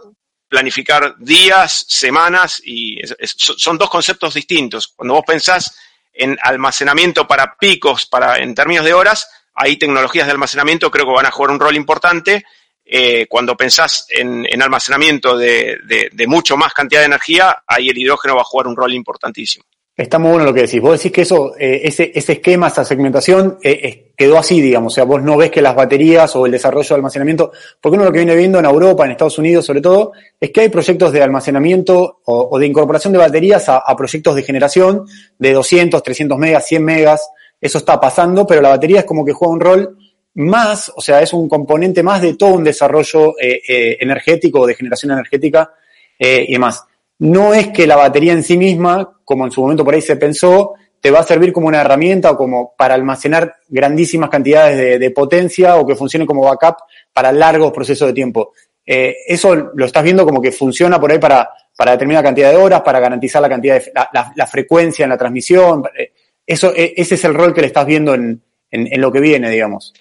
planificar 0.47 1.15
días, 1.19 1.85
semanas, 1.87 2.61
y 2.63 2.99
son 3.23 3.77
dos 3.77 3.89
conceptos 3.89 4.33
distintos. 4.33 4.87
Cuando 4.87 5.15
vos 5.15 5.23
pensás 5.27 5.77
en 6.13 6.37
almacenamiento 6.41 7.27
para 7.27 7.55
picos, 7.57 8.05
para, 8.05 8.37
en 8.37 8.55
términos 8.55 8.85
de 8.85 8.93
horas, 8.93 9.29
hay 9.53 9.77
tecnologías 9.77 10.25
de 10.25 10.31
almacenamiento 10.31 10.89
creo 10.89 11.05
que 11.05 11.11
van 11.11 11.25
a 11.25 11.31
jugar 11.31 11.51
un 11.51 11.59
rol 11.59 11.75
importante. 11.75 12.45
Eh, 12.85 13.27
cuando 13.29 13.55
pensás 13.55 14.07
en, 14.09 14.61
almacenamiento 14.61 15.37
de, 15.37 16.09
mucho 16.27 16.57
más 16.57 16.73
cantidad 16.73 17.01
de 17.01 17.07
energía, 17.07 17.63
ahí 17.67 17.89
el 17.89 17.97
hidrógeno 17.97 18.35
va 18.35 18.41
a 18.41 18.45
jugar 18.45 18.67
un 18.67 18.75
rol 18.75 18.93
importantísimo. 18.93 19.65
Está 19.99 20.17
muy 20.17 20.31
bueno 20.31 20.45
lo 20.45 20.53
que 20.53 20.61
decís. 20.61 20.79
Vos 20.79 20.97
decís 20.97 21.11
que 21.11 21.23
eso, 21.23 21.57
eh, 21.59 21.81
ese, 21.83 22.09
ese 22.15 22.31
esquema, 22.31 22.69
esa 22.69 22.85
segmentación, 22.85 23.57
eh, 23.61 24.13
quedó 24.15 24.37
así, 24.37 24.61
digamos. 24.61 24.93
O 24.93 24.95
sea, 24.95 25.03
vos 25.03 25.21
no 25.21 25.35
ves 25.35 25.51
que 25.51 25.61
las 25.61 25.75
baterías 25.75 26.33
o 26.37 26.45
el 26.45 26.53
desarrollo 26.53 26.87
de 26.87 26.95
almacenamiento, 26.95 27.51
porque 27.81 27.97
uno 27.97 28.05
lo 28.05 28.11
que 28.13 28.19
viene 28.19 28.33
viendo 28.33 28.59
en 28.59 28.65
Europa, 28.65 29.03
en 29.03 29.11
Estados 29.11 29.37
Unidos 29.39 29.65
sobre 29.65 29.81
todo, 29.81 30.13
es 30.39 30.51
que 30.51 30.61
hay 30.61 30.69
proyectos 30.69 31.11
de 31.11 31.21
almacenamiento 31.21 32.21
o, 32.23 32.57
de 32.57 32.65
incorporación 32.65 33.11
de 33.11 33.19
baterías 33.19 33.67
a, 33.67 33.83
proyectos 33.97 34.35
de 34.35 34.43
generación 34.43 35.05
de 35.37 35.51
200, 35.51 36.01
300 36.01 36.37
megas, 36.37 36.65
100 36.65 36.85
megas. 36.85 37.29
Eso 37.59 37.77
está 37.77 37.99
pasando, 37.99 38.47
pero 38.47 38.61
la 38.61 38.69
batería 38.69 38.99
es 38.99 39.05
como 39.05 39.25
que 39.25 39.33
juega 39.33 39.53
un 39.53 39.59
rol 39.59 39.97
más, 40.35 40.93
o 40.95 41.01
sea, 41.01 41.21
es 41.21 41.33
un 41.33 41.49
componente 41.49 42.03
más 42.03 42.21
de 42.21 42.35
todo 42.35 42.53
un 42.53 42.63
desarrollo 42.63 43.35
eh, 43.37 43.97
energético, 43.99 44.65
de 44.65 44.75
generación 44.75 45.11
energética 45.11 45.73
y 46.17 46.53
demás 46.53 46.85
no 47.19 47.53
es 47.53 47.69
que 47.69 47.85
la 47.85 47.95
batería 47.95 48.33
en 48.33 48.43
sí 48.43 48.57
misma, 48.57 49.17
como 49.23 49.45
en 49.45 49.51
su 49.51 49.61
momento 49.61 49.85
por 49.85 49.93
ahí 49.93 50.01
se 50.01 50.15
pensó, 50.15 50.73
te 51.01 51.11
va 51.11 51.19
a 51.19 51.23
servir 51.23 51.53
como 51.53 51.67
una 51.67 51.81
herramienta 51.81 52.31
o 52.31 52.37
como 52.37 52.73
para 52.77 52.93
almacenar 52.93 53.55
grandísimas 53.67 54.29
cantidades 54.29 54.99
de, 54.99 55.11
potencia 55.11 55.75
o 55.77 55.85
que 55.85 55.95
funcione 55.95 56.25
como 56.25 56.43
backup 56.43 56.77
para 57.13 57.31
largos 57.31 57.71
procesos 57.71 58.07
de 58.07 58.13
tiempo. 58.13 58.53
Eh, 58.85 59.15
eso 59.27 59.55
lo 59.55 59.85
estás 59.85 60.03
viendo 60.03 60.25
como 60.25 60.41
que 60.41 60.51
funciona 60.51 60.99
por 60.99 61.11
ahí 61.11 61.19
para, 61.19 61.49
para 61.77 61.91
determinada 61.91 62.23
cantidad 62.23 62.49
de 62.49 62.57
horas, 62.57 62.81
para 62.81 62.99
garantizar 62.99 63.41
la 63.41 63.49
cantidad 63.49 63.75
de 63.75 63.91
la, 64.35 64.47
frecuencia 64.47 65.03
en 65.03 65.09
la 65.09 65.17
transmisión. 65.17 65.83
Eh, 65.97 66.11
eso, 66.45 66.73
e, 66.75 66.93
ese 66.97 67.15
es 67.15 67.23
el 67.23 67.33
rol 67.33 67.53
que 67.53 67.61
le 67.61 67.67
estás 67.67 67.85
viendo 67.85 68.13
en, 68.13 68.41
en, 68.71 69.01
lo 69.01 69.11
que 69.11 69.19
viene, 69.19 69.49
digamos. 69.49 69.93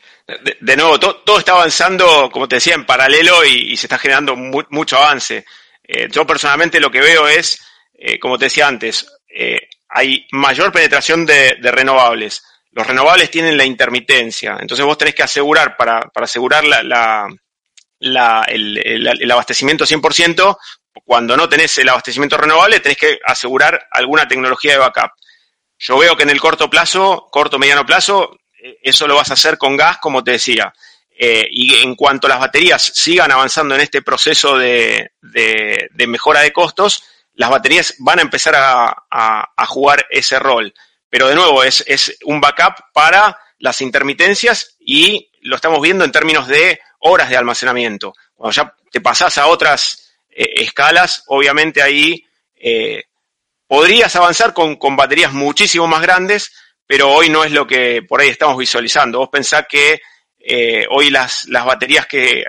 De, 0.60 0.76
nuevo, 0.76 0.98
todo 0.98 1.38
está 1.38 1.52
avanzando, 1.52 2.28
como 2.30 2.48
te 2.48 2.56
decía, 2.56 2.74
en 2.74 2.86
paralelo 2.86 3.44
y, 3.44 3.76
se 3.76 3.86
está 3.86 3.98
generando 3.98 4.36
mucho 4.36 4.96
avance. 4.96 5.44
Eh, 5.88 6.06
yo 6.10 6.24
personalmente 6.26 6.78
lo 6.78 6.90
que 6.90 7.00
veo 7.00 7.26
es, 7.26 7.60
como 8.20 8.38
te 8.38 8.44
decía 8.44 8.68
antes, 8.68 9.06
hay 9.88 10.26
mayor 10.32 10.70
penetración 10.70 11.26
de, 11.26 11.56
renovables. 11.60 12.42
Los 12.70 12.86
renovables 12.86 13.30
tienen 13.30 13.56
la 13.56 13.64
intermitencia, 13.64 14.56
entonces 14.60 14.86
vos 14.86 14.98
tenés 14.98 15.14
que 15.14 15.22
asegurar, 15.24 15.76
para, 15.76 16.10
asegurar 16.14 16.64
la, 16.64 16.82
la, 17.98 18.44
el, 18.46 18.78
el, 18.78 19.30
abastecimiento 19.30 19.84
100%, 19.84 20.56
cuando 21.04 21.36
no 21.36 21.48
tenés 21.48 21.78
el 21.78 21.88
abastecimiento 21.88 22.36
renovable, 22.36 22.80
tenés 22.80 22.98
que 22.98 23.18
asegurar 23.24 23.88
alguna 23.90 24.28
tecnología 24.28 24.72
de 24.72 24.78
backup. 24.78 25.10
Yo 25.78 25.98
veo 25.98 26.16
que 26.16 26.24
en 26.24 26.30
el 26.30 26.40
corto 26.40 26.68
plazo, 26.68 27.28
corto 27.30 27.58
mediano 27.58 27.86
plazo, 27.86 28.38
eh, 28.62 28.78
eso 28.82 29.06
lo 29.06 29.16
vas 29.16 29.30
a 29.30 29.34
hacer 29.34 29.56
con 29.56 29.76
gas, 29.76 29.98
como 29.98 30.22
te 30.22 30.32
decía. 30.32 30.72
Eh, 31.20 31.48
y 31.50 31.74
en 31.82 31.96
cuanto 31.96 32.28
las 32.28 32.38
baterías 32.38 32.80
sigan 32.94 33.32
avanzando 33.32 33.74
en 33.74 33.80
este 33.80 34.02
proceso 34.02 34.56
de, 34.56 35.10
de, 35.20 36.06
mejora 36.06 36.42
de 36.42 36.52
costos, 36.52 37.02
las 37.34 37.50
baterías 37.50 37.96
van 37.98 38.20
a 38.20 38.22
empezar 38.22 38.54
a, 38.56 39.66
jugar 39.66 40.06
ese 40.10 40.38
rol. 40.38 40.72
Pero 41.10 41.26
de 41.26 41.34
nuevo, 41.34 41.64
es, 41.64 41.82
es, 41.88 42.16
un 42.24 42.40
backup 42.40 42.92
para 42.92 43.36
las 43.58 43.80
intermitencias 43.80 44.76
y 44.78 45.28
lo 45.42 45.56
estamos 45.56 45.82
viendo 45.82 46.04
en 46.04 46.12
términos 46.12 46.46
de 46.46 46.78
horas 47.00 47.28
de 47.28 47.36
almacenamiento. 47.36 48.14
Cuando 48.34 48.52
ya 48.52 48.74
te 48.92 49.00
pasás 49.00 49.38
a 49.38 49.48
otras 49.48 50.12
eh, 50.30 50.62
escalas, 50.62 51.24
obviamente 51.26 51.82
ahí 51.82 52.24
eh, 52.54 53.04
podrías 53.66 54.14
avanzar 54.16 54.54
con, 54.54 54.78
baterías 54.96 55.32
muchísimo 55.32 55.86
más 55.88 56.02
grandes, 56.02 56.52
pero 56.86 57.10
hoy 57.10 57.28
no 57.28 57.44
es 57.44 57.50
lo 57.50 57.66
que 57.66 58.02
por 58.02 58.20
ahí 58.20 58.28
estamos 58.28 58.56
visualizando. 58.56 59.18
Vos 59.18 59.30
pensás 59.30 59.66
que 59.68 60.00
eh, 60.48 60.86
hoy 60.90 61.10
las, 61.10 61.46
las 61.48 61.64
baterías 61.64 62.06
que, 62.06 62.44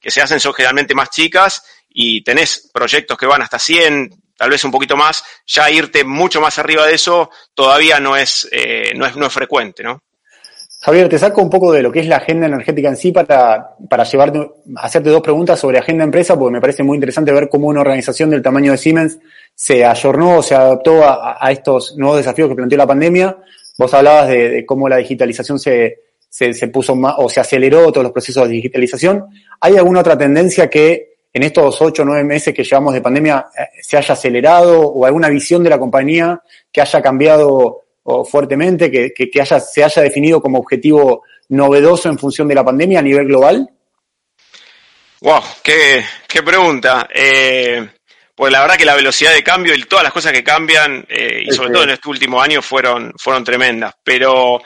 que 0.00 0.10
se 0.10 0.20
hacen 0.20 0.38
son 0.38 0.52
generalmente 0.52 0.94
más 0.94 1.10
chicas 1.10 1.64
y 1.88 2.22
tenés 2.22 2.70
proyectos 2.72 3.16
que 3.16 3.26
van 3.26 3.42
hasta 3.42 3.58
100, 3.58 4.10
tal 4.36 4.50
vez 4.50 4.64
un 4.64 4.70
poquito 4.70 4.96
más, 4.96 5.24
ya 5.46 5.70
irte 5.70 6.04
mucho 6.04 6.40
más 6.40 6.58
arriba 6.58 6.86
de 6.86 6.94
eso 6.94 7.30
todavía 7.54 8.00
no 8.00 8.16
es, 8.16 8.48
eh, 8.52 8.92
no 8.96 9.06
es, 9.06 9.16
no 9.16 9.26
es 9.26 9.32
frecuente, 9.32 9.82
¿no? 9.82 10.02
Javier, 10.80 11.08
te 11.08 11.16
saco 11.16 11.40
un 11.40 11.48
poco 11.48 11.70
de 11.70 11.80
lo 11.80 11.92
que 11.92 12.00
es 12.00 12.08
la 12.08 12.16
agenda 12.16 12.48
energética 12.48 12.88
en 12.88 12.96
sí 12.96 13.12
para, 13.12 13.76
para 13.88 14.02
llevarte, 14.02 14.50
hacerte 14.74 15.10
dos 15.10 15.22
preguntas 15.22 15.60
sobre 15.60 15.78
agenda 15.78 16.02
empresa, 16.02 16.36
porque 16.36 16.54
me 16.54 16.60
parece 16.60 16.82
muy 16.82 16.96
interesante 16.96 17.30
ver 17.30 17.48
cómo 17.48 17.68
una 17.68 17.82
organización 17.82 18.30
del 18.30 18.42
tamaño 18.42 18.72
de 18.72 18.78
Siemens 18.78 19.20
se 19.54 19.84
ayornó 19.84 20.42
se 20.42 20.56
adaptó 20.56 21.04
a, 21.04 21.52
estos 21.52 21.96
nuevos 21.96 22.16
desafíos 22.16 22.48
que 22.48 22.56
planteó 22.56 22.78
la 22.78 22.86
pandemia. 22.88 23.36
Vos 23.78 23.94
hablabas 23.94 24.28
de, 24.28 24.66
cómo 24.66 24.88
la 24.88 24.96
digitalización 24.96 25.60
se, 25.60 26.00
se, 26.32 26.54
se, 26.54 26.68
puso 26.68 26.96
más, 26.96 27.14
o 27.18 27.28
se 27.28 27.40
aceleró 27.40 27.92
todos 27.92 28.04
los 28.04 28.12
procesos 28.12 28.48
de 28.48 28.54
digitalización. 28.54 29.26
¿Hay 29.60 29.76
alguna 29.76 30.00
otra 30.00 30.16
tendencia 30.16 30.70
que 30.70 31.16
en 31.30 31.42
estos 31.42 31.80
ocho 31.82 32.02
o 32.02 32.04
nueve 32.06 32.24
meses 32.24 32.54
que 32.54 32.64
llevamos 32.64 32.94
de 32.94 33.02
pandemia 33.02 33.46
eh, 33.58 33.82
se 33.82 33.98
haya 33.98 34.14
acelerado 34.14 34.80
o 34.80 35.04
alguna 35.04 35.28
visión 35.28 35.62
de 35.62 35.68
la 35.68 35.78
compañía 35.78 36.40
que 36.72 36.80
haya 36.80 37.02
cambiado 37.02 37.80
fuertemente, 38.28 38.90
que, 38.90 39.12
que, 39.12 39.40
haya, 39.40 39.60
se 39.60 39.84
haya 39.84 40.02
definido 40.02 40.42
como 40.42 40.58
objetivo 40.58 41.22
novedoso 41.50 42.08
en 42.08 42.18
función 42.18 42.48
de 42.48 42.54
la 42.54 42.64
pandemia 42.64 42.98
a 42.98 43.02
nivel 43.02 43.26
global? 43.26 43.70
Wow, 45.20 45.40
qué, 45.62 46.02
qué 46.26 46.42
pregunta. 46.42 47.08
Eh, 47.14 47.88
pues 48.34 48.52
la 48.52 48.62
verdad 48.62 48.76
que 48.76 48.84
la 48.84 48.96
velocidad 48.96 49.32
de 49.32 49.44
cambio 49.44 49.74
y 49.74 49.84
todas 49.84 50.02
las 50.02 50.12
cosas 50.12 50.32
que 50.32 50.42
cambian, 50.42 51.06
eh, 51.08 51.44
y 51.46 51.52
sobre 51.52 51.70
todo 51.70 51.84
en 51.84 51.90
este 51.90 52.08
último 52.08 52.42
año, 52.42 52.60
fueron, 52.60 53.12
fueron 53.16 53.44
tremendas. 53.44 53.94
Pero, 54.02 54.60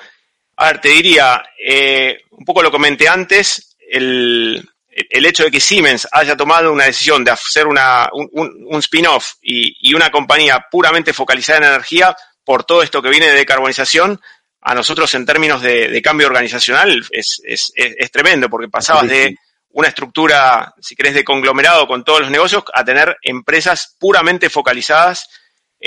a 0.57 0.67
ver, 0.67 0.81
te 0.81 0.89
diría, 0.89 1.43
eh, 1.63 2.19
un 2.31 2.45
poco 2.45 2.63
lo 2.63 2.71
comenté 2.71 3.09
antes, 3.09 3.77
el, 3.79 4.67
el 4.91 5.27
hecho 5.27 5.45
de 5.45 5.51
que 5.51 5.61
Siemens 5.61 6.09
haya 6.11 6.37
tomado 6.37 6.73
una 6.73 6.85
decisión 6.85 7.23
de 7.23 7.31
hacer 7.31 7.67
una, 7.67 8.09
un, 8.13 8.79
spin-off 8.79 9.35
y, 9.43 9.95
una 9.95 10.11
compañía 10.11 10.67
puramente 10.71 11.13
focalizada 11.13 11.59
en 11.59 11.65
energía 11.65 12.17
por 12.45 12.65
todo 12.65 12.83
esto 12.83 13.03
que 13.03 13.11
viene 13.11 13.27
de 13.27 13.35
decarbonización, 13.35 14.21
a 14.63 14.75
nosotros 14.75 15.15
en 15.15 15.27
términos 15.27 15.61
de, 15.61 16.01
cambio 16.03 16.27
organizacional 16.27 17.05
es, 17.11 17.41
es, 17.45 17.73
es, 17.75 18.11
tremendo, 18.11 18.49
porque 18.49 18.69
pasabas 18.69 19.09
de 19.09 19.37
una 19.71 19.89
estructura, 19.89 20.75
si 20.81 20.97
querés, 20.97 21.15
de 21.15 21.25
conglomerado 21.25 21.87
con 21.87 22.03
todos 22.03 22.21
los 22.21 22.31
negocios 22.31 22.65
a 22.73 22.85
tener 22.85 23.17
empresas 23.23 23.97
puramente 23.99 24.49
focalizadas 24.49 25.29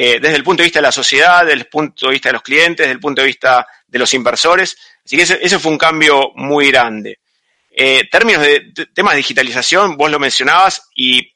eh, 0.02 0.18
desde 0.22 0.38
el 0.38 0.46
punto 0.46 0.64
de 0.64 0.68
vista 0.68 0.80
de 0.80 0.84
la 0.84 0.94
sociedad, 0.94 1.42
desde 1.42 1.60
el 1.60 1.66
punto 1.68 2.06
de 2.06 2.14
vista 2.14 2.30
de 2.30 2.34
los 2.34 2.42
clientes, 2.42 2.86
desde 2.86 2.94
el 2.94 3.02
punto 3.02 3.22
de 3.22 3.28
vista 3.28 3.68
de 3.86 4.00
los 4.00 4.14
inversores. 4.14 4.78
Así 5.04 5.18
que 5.18 5.24
ese, 5.24 5.60
fue 5.60 5.74
un 5.74 5.78
cambio 5.78 6.32
muy 6.36 6.72
grande. 6.72 7.20
Eh, 7.70 8.08
términos 8.10 8.42
de, 8.42 8.72
temas 8.94 9.12
de 9.12 9.18
digitalización, 9.18 9.98
vos 9.98 10.10
lo 10.10 10.18
mencionabas 10.18 10.88
y, 10.96 11.34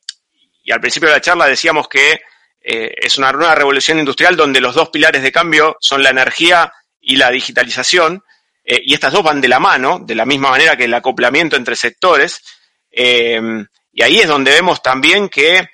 al 0.72 0.80
principio 0.80 1.10
de 1.10 1.16
la 1.16 1.20
charla 1.20 1.46
decíamos 1.46 1.90
que 1.90 2.22
eh, 2.62 2.94
es 3.02 3.18
una 3.18 3.34
nueva 3.34 3.54
revolución 3.54 4.00
industrial 4.00 4.38
donde 4.38 4.62
los 4.62 4.76
dos 4.76 4.88
pilares 4.88 5.24
de 5.24 5.34
cambio 5.34 5.76
son 5.82 6.02
la 6.02 6.12
energía 6.12 6.72
y 7.02 7.18
la 7.18 7.32
digitalización, 7.32 8.24
eh, 8.64 8.80
y 8.82 8.94
estas 8.94 9.12
dos 9.12 9.24
van 9.24 9.42
de 9.42 9.50
la 9.50 9.60
mano, 9.60 10.00
de 10.00 10.16
la 10.16 10.26
misma 10.26 10.52
manera 10.52 10.78
que 10.78 10.86
el 10.86 10.94
acoplamiento 10.94 11.58
entre 11.58 11.76
sectores, 11.76 12.42
y 12.90 14.02
ahí 14.02 14.20
es 14.22 14.28
donde 14.30 14.52
vemos 14.52 14.82
también 14.82 15.28
que, 15.28 15.68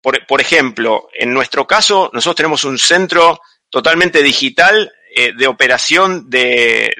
por, 0.00 0.40
ejemplo, 0.40 1.08
en 1.12 1.32
nuestro 1.34 1.66
caso, 1.66 2.10
nosotros 2.12 2.36
tenemos 2.36 2.64
un 2.64 2.78
centro 2.78 3.40
totalmente 3.68 4.22
digital 4.22 4.92
de 5.36 5.46
operación 5.46 6.30
de, 6.30 6.92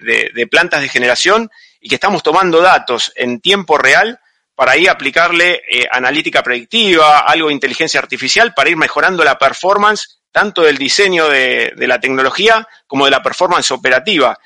plantas 0.51 0.83
de 0.83 0.89
generación 0.89 1.51
y 1.81 1.89
que 1.89 1.95
estamos 1.95 2.23
tomando 2.23 2.61
datos 2.61 3.13
en 3.15 3.41
tiempo 3.41 3.79
real 3.79 4.21
para 4.59 4.77
ir 4.77 4.91
aplicarle 4.91 5.63
eh, 5.71 5.87
analítica 5.89 6.43
predictiva, 6.43 7.21
algo 7.21 7.47
de 7.47 7.55
inteligencia 7.55 8.01
artificial, 8.01 8.55
para 8.55 8.69
ir 8.69 8.77
mejorando 8.77 9.23
la 9.23 9.39
performance 9.39 10.19
tanto 10.33 10.63
del 10.63 10.77
diseño 10.77 11.29
de, 11.29 11.73
la 11.77 12.01
tecnología 12.01 12.67
como 12.89 13.05
de 13.05 13.13
la 13.13 13.23
performance 13.23 13.71
operativa. 13.71 14.37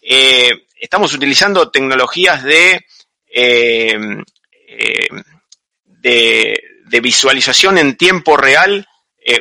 Eh, 0.00 0.68
estamos 0.74 1.12
utilizando 1.12 1.70
tecnologías 1.70 2.42
de, 2.44 2.86
eh, 3.26 3.98
de, 5.84 6.62
visualización 7.00 7.78
en 7.78 7.96
tiempo 7.96 8.36
real 8.36 8.86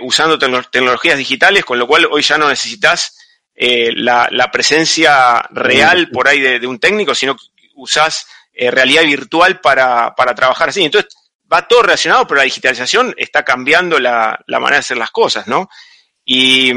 usando 0.02 0.38
tecnologías 0.38 1.18
digitales, 1.18 1.64
con 1.64 1.80
lo 1.80 1.88
cual 1.88 2.08
hoy 2.12 2.22
ya 2.22 2.38
no 2.38 2.50
necesitas 2.50 3.18
eh, 3.60 3.92
la, 3.96 4.52
presencia 4.52 5.42
real 5.50 6.10
por 6.12 6.28
ahí 6.28 6.40
de, 6.40 6.68
un 6.68 6.78
técnico, 6.78 7.16
sino 7.16 7.36
que 7.36 7.44
usás 7.74 8.28
eh, 8.54 8.70
realidad 8.70 9.02
virtual 9.04 9.60
para, 9.62 10.14
para 10.14 10.36
trabajar 10.36 10.70
así. 10.70 10.84
Entonces, 10.84 11.12
va 11.52 11.68
todo 11.68 11.82
relacionado, 11.82 12.28
pero 12.28 12.38
la 12.38 12.44
digitalización 12.44 13.16
está 13.18 13.44
cambiando 13.44 13.98
la, 13.98 14.38
manera 14.48 14.76
de 14.76 14.80
hacer 14.82 14.98
las 14.98 15.10
cosas, 15.10 15.48
¿no? 15.48 15.70
Y, 16.24 16.72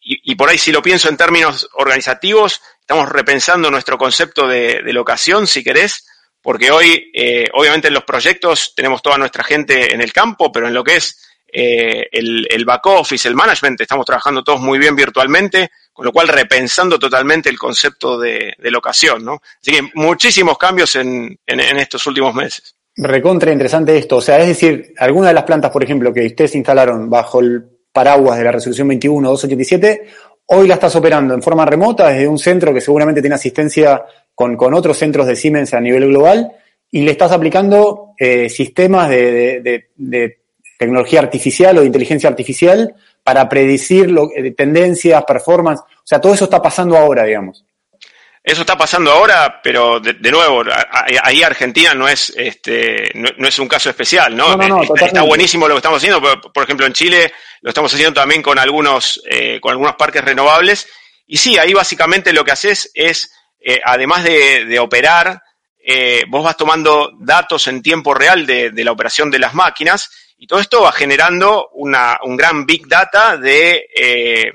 y, 0.00 0.34
por 0.34 0.48
ahí, 0.48 0.56
si 0.56 0.72
lo 0.72 0.80
pienso 0.80 1.10
en 1.10 1.18
términos 1.18 1.68
organizativos, 1.74 2.62
estamos 2.80 3.10
repensando 3.10 3.70
nuestro 3.70 3.98
concepto 3.98 4.48
de, 4.48 4.80
locación, 4.86 5.46
si 5.46 5.62
querés, 5.62 6.06
porque 6.42 6.70
hoy, 6.70 7.10
eh, 7.14 7.48
obviamente, 7.54 7.88
en 7.88 7.94
los 7.94 8.04
proyectos 8.04 8.74
tenemos 8.74 9.00
toda 9.00 9.16
nuestra 9.16 9.44
gente 9.44 9.94
en 9.94 10.02
el 10.02 10.12
campo, 10.12 10.50
pero 10.50 10.68
en 10.68 10.74
lo 10.74 10.84
que 10.84 10.96
es 10.96 11.28
el, 11.54 12.46
el 12.50 12.64
back 12.64 12.86
office, 12.86 13.28
el 13.28 13.34
management, 13.34 13.78
estamos 13.80 14.06
trabajando 14.06 14.42
todos 14.42 14.60
muy 14.60 14.78
bien 14.78 14.96
virtualmente 14.96 15.70
con 15.92 16.06
lo 16.06 16.12
cual 16.12 16.28
repensando 16.28 16.98
totalmente 16.98 17.50
el 17.50 17.58
concepto 17.58 18.18
de, 18.18 18.54
locación, 18.58 19.24
¿no? 19.24 19.42
Así 19.60 19.72
que 19.72 19.90
muchísimos 19.94 20.56
cambios 20.56 20.96
en, 20.96 21.38
estos 21.46 22.06
últimos 22.06 22.34
meses. 22.34 22.74
Recontra 22.96 23.52
interesante 23.52 23.96
esto, 23.96 24.16
o 24.16 24.20
sea, 24.20 24.38
es 24.38 24.48
decir, 24.48 24.94
algunas 24.98 25.30
de 25.30 25.34
las 25.34 25.44
plantas, 25.44 25.70
por 25.70 25.82
ejemplo, 25.82 26.12
que 26.12 26.26
ustedes 26.26 26.54
instalaron 26.54 27.08
bajo 27.08 27.40
el 27.40 27.64
paraguas 27.92 28.38
de 28.38 28.44
la 28.44 28.52
resolución 28.52 28.88
21-287, 28.88 30.00
hoy 30.46 30.66
la 30.66 30.74
estás 30.74 30.96
operando 30.96 31.34
en 31.34 31.42
forma 31.42 31.66
remota 31.66 32.08
desde 32.08 32.28
un 32.28 32.38
centro 32.38 32.72
que 32.72 32.80
seguramente 32.80 33.20
tiene 33.20 33.36
asistencia 33.36 34.02
con, 34.34 34.56
otros 34.74 34.98
centros 34.98 35.26
de 35.26 35.36
Siemens 35.36 35.74
a 35.74 35.80
nivel 35.80 36.08
global 36.08 36.52
y 36.90 37.02
le 37.02 37.12
estás 37.12 37.32
aplicando 37.32 38.14
eh, 38.18 38.48
sistemas 38.48 39.08
de, 39.08 39.88
de, 39.96 40.38
tecnología 40.78 41.20
artificial 41.20 41.78
o 41.78 41.80
de 41.80 41.86
inteligencia 41.86 42.28
artificial 42.28 42.94
para 43.22 43.48
predecir 43.48 44.10
lo, 44.10 44.30
eh, 44.34 44.50
tendencias, 44.50 45.22
performance. 45.24 45.80
O 45.80 46.04
sea, 46.04 46.20
todo 46.20 46.34
eso 46.34 46.44
está 46.44 46.60
pasando 46.60 46.96
ahora, 46.96 47.24
digamos. 47.24 47.64
Eso 48.44 48.62
está 48.62 48.76
pasando 48.76 49.12
ahora, 49.12 49.60
pero 49.62 50.00
de, 50.00 50.30
nuevo, 50.32 50.64
ahí 51.22 51.44
Argentina 51.44 51.94
no 51.94 52.08
es 52.08 52.32
este 52.36 53.12
no, 53.14 53.46
es 53.46 53.56
un 53.60 53.68
caso 53.68 53.88
especial, 53.88 54.36
¿no? 54.36 54.60
está, 54.96 55.22
buenísimo 55.22 55.68
lo 55.68 55.74
que 55.74 55.78
estamos 55.78 55.98
haciendo, 55.98 56.20
por, 56.52 56.64
ejemplo 56.64 56.84
en 56.84 56.92
Chile 56.92 57.32
lo 57.60 57.68
estamos 57.68 57.94
haciendo 57.94 58.20
también 58.20 58.42
con 58.42 58.58
algunos 58.58 59.22
eh, 59.30 59.60
con 59.60 59.70
algunos 59.70 59.94
parques 59.94 60.24
renovables 60.24 60.88
y 61.24 61.36
sí, 61.36 61.56
ahí 61.56 61.72
básicamente 61.72 62.32
lo 62.32 62.44
que 62.44 62.50
haces 62.50 62.90
es 62.94 63.32
eh, 63.64 63.80
además 63.84 64.24
de, 64.24 64.78
operar, 64.78 65.42
eh, 65.84 66.24
vos 66.28 66.44
vas 66.44 66.56
tomando 66.56 67.12
datos 67.18 67.66
en 67.66 67.82
tiempo 67.82 68.14
real 68.14 68.46
de, 68.46 68.72
la 68.84 68.92
operación 68.92 69.30
de 69.30 69.38
las 69.38 69.54
máquinas 69.54 70.10
y 70.36 70.46
todo 70.46 70.60
esto 70.60 70.82
va 70.82 70.92
generando 70.92 71.68
una, 71.74 72.18
un 72.24 72.36
gran 72.36 72.66
big 72.66 72.88
data 72.88 73.36
de, 73.36 73.86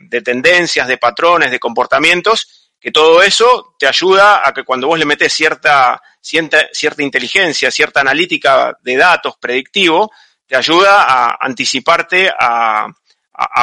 de 0.02 0.22
tendencias, 0.22 0.88
de 0.88 0.98
patrones, 0.98 1.50
de 1.50 1.60
comportamientos 1.60 2.68
que 2.80 2.92
todo 2.92 3.22
eso 3.22 3.76
te 3.78 3.88
ayuda 3.88 4.48
a 4.48 4.54
que 4.54 4.64
cuando 4.64 4.88
vos 4.88 5.00
le 5.00 5.06
metes 5.06 5.34
cierta, 5.34 6.02
cierta, 6.22 6.68
cierta 6.72 7.04
inteligencia, 7.04 7.72
cierta 7.72 8.02
analítica 8.02 8.78
de 8.82 8.96
datos 8.96 9.36
predictivo, 9.40 10.12
te 10.46 10.56
ayuda 10.56 11.04
a 11.04 11.38
anticiparte 11.42 12.32
a, 12.40 12.88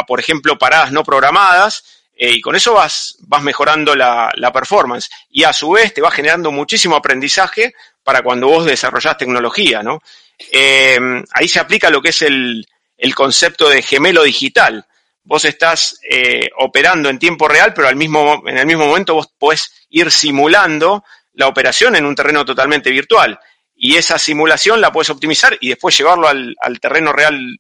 por 0.07 0.20
ejemplo, 0.20 0.59
paradas 0.59 0.92
no 0.92 1.03
programadas, 1.05 2.03
eh, 2.17 2.33
y 2.33 2.41
con 2.41 2.55
eso 2.55 2.75
vas, 2.75 3.17
vas 3.21 3.43
mejorando 3.43 3.95
la, 3.95 4.31
la, 4.37 4.53
performance. 4.53 5.11
Y 5.31 5.45
a 5.45 5.53
su 5.53 5.71
vez 5.71 5.93
te 5.93 6.01
va 6.01 6.11
generando 6.11 6.53
muchísimo 6.53 6.97
aprendizaje 6.97 7.75
para 8.03 8.23
cuando 8.23 8.49
vos 8.49 8.65
desarrollás 8.65 9.19
tecnología, 9.19 9.83
¿no? 9.83 10.01
Eh, 10.53 10.99
ahí 11.33 11.49
se 11.49 11.61
aplica 11.61 11.91
lo 11.91 12.03
que 12.03 12.11
es 12.11 12.23
el, 12.23 12.67
el 12.97 13.15
concepto 13.15 13.69
de 13.69 13.83
gemelo 13.83 14.23
digital 14.23 14.87
vos 15.25 15.45
estás 15.47 15.99
eh, 16.09 16.51
operando 16.59 17.09
en 17.09 17.19
tiempo 17.19 17.49
real, 17.49 17.73
pero 17.75 17.89
al 17.89 17.97
mismo, 17.97 18.43
en 18.47 18.59
el 18.59 18.67
mismo 18.67 18.87
momento 18.87 19.15
vos 19.15 19.29
podés 19.39 19.87
ir 19.89 20.11
simulando 20.11 21.03
la 21.33 21.49
operación 21.49 21.97
en 21.97 22.05
un 22.05 22.15
terreno 22.15 22.45
totalmente 22.45 22.91
virtual. 22.91 23.39
Y 23.75 23.97
esa 23.97 24.19
simulación 24.19 24.81
la 24.81 24.93
puedes 24.93 25.11
optimizar 25.11 25.57
y 25.61 25.71
después 25.71 25.97
llevarlo 25.97 26.29
al, 26.29 26.55
terreno 26.81 27.12
real 27.12 27.59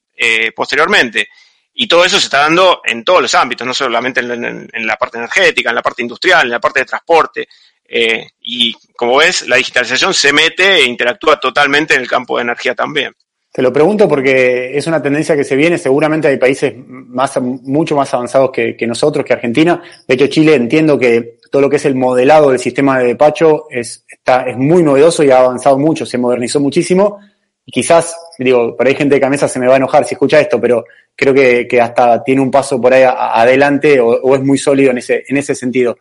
posteriormente. 0.54 1.28
Y 1.74 1.88
todo 1.88 2.04
eso 2.04 2.18
se 2.18 2.26
está 2.26 2.38
dando 2.38 2.80
en 2.84 3.04
todos 3.04 3.20
los 3.20 3.34
ámbitos, 3.34 3.66
no 3.66 3.74
solamente 3.74 4.20
en, 4.20 4.86
la 4.86 4.96
parte 4.96 5.18
energética, 5.18 5.70
en 5.70 5.74
la 5.74 5.82
parte 5.82 6.02
industrial, 6.02 6.42
en 6.42 6.52
la 6.52 6.60
parte 6.60 6.80
de 6.80 6.86
transporte. 6.86 7.48
Eh, 7.86 8.28
y 8.40 8.72
como 8.96 9.16
ves, 9.16 9.46
la 9.48 9.56
digitalización 9.56 10.14
se 10.14 10.32
mete 10.32 10.76
e 10.76 10.84
interactúa 10.84 11.38
totalmente 11.40 11.94
en 11.94 12.00
el 12.00 12.08
campo 12.08 12.36
de 12.36 12.42
energía 12.42 12.74
también. 12.74 13.12
Te 13.54 13.62
lo 13.62 13.72
pregunto 13.72 14.08
porque 14.08 14.76
es 14.76 14.86
una 14.88 15.00
tendencia 15.00 15.36
que 15.36 15.44
se 15.44 15.54
viene, 15.54 15.78
seguramente 15.78 16.26
hay 16.26 16.38
países 16.38 16.74
más, 16.88 17.40
mucho 17.40 17.94
más 17.94 18.12
avanzados 18.12 18.50
que, 18.50 18.76
nosotros, 18.86 19.24
que 19.24 19.32
Argentina. 19.32 19.80
De 20.08 20.14
hecho, 20.14 20.26
Chile 20.26 20.54
entiendo 20.54 20.98
que 20.98 21.38
todo 21.52 21.62
lo 21.62 21.70
que 21.70 21.76
es 21.76 21.84
el 21.84 21.94
modelado 21.94 22.50
del 22.50 22.58
sistema 22.58 22.98
de 22.98 23.06
despacho 23.06 23.66
es, 23.70 24.04
está, 24.08 24.42
es 24.42 24.56
muy 24.56 24.82
novedoso 24.82 25.22
y 25.22 25.30
ha 25.30 25.38
avanzado 25.38 25.78
mucho, 25.78 26.04
se 26.04 26.18
modernizó 26.18 26.58
muchísimo. 26.58 27.20
Y 27.66 27.72
quizás, 27.72 28.16
digo, 28.38 28.76
por 28.76 28.86
ahí 28.86 28.94
gente 28.94 29.14
de 29.14 29.20
cabeza 29.20 29.48
se 29.48 29.58
me 29.58 29.66
va 29.66 29.74
a 29.74 29.78
enojar 29.78 30.04
si 30.04 30.14
escucha 30.14 30.40
esto, 30.40 30.60
pero 30.60 30.84
creo 31.16 31.32
que, 31.32 31.80
hasta 31.80 32.22
tiene 32.22 32.40
un 32.40 32.50
paso 32.50 32.80
por 32.80 32.92
ahí 32.92 33.04
adelante 33.06 34.00
o, 34.00 34.34
es 34.34 34.42
muy 34.42 34.58
sólido 34.58 34.90
en 34.90 34.98
ese, 34.98 35.24
en 35.26 35.36
ese 35.36 35.54
sentido. 35.54 35.96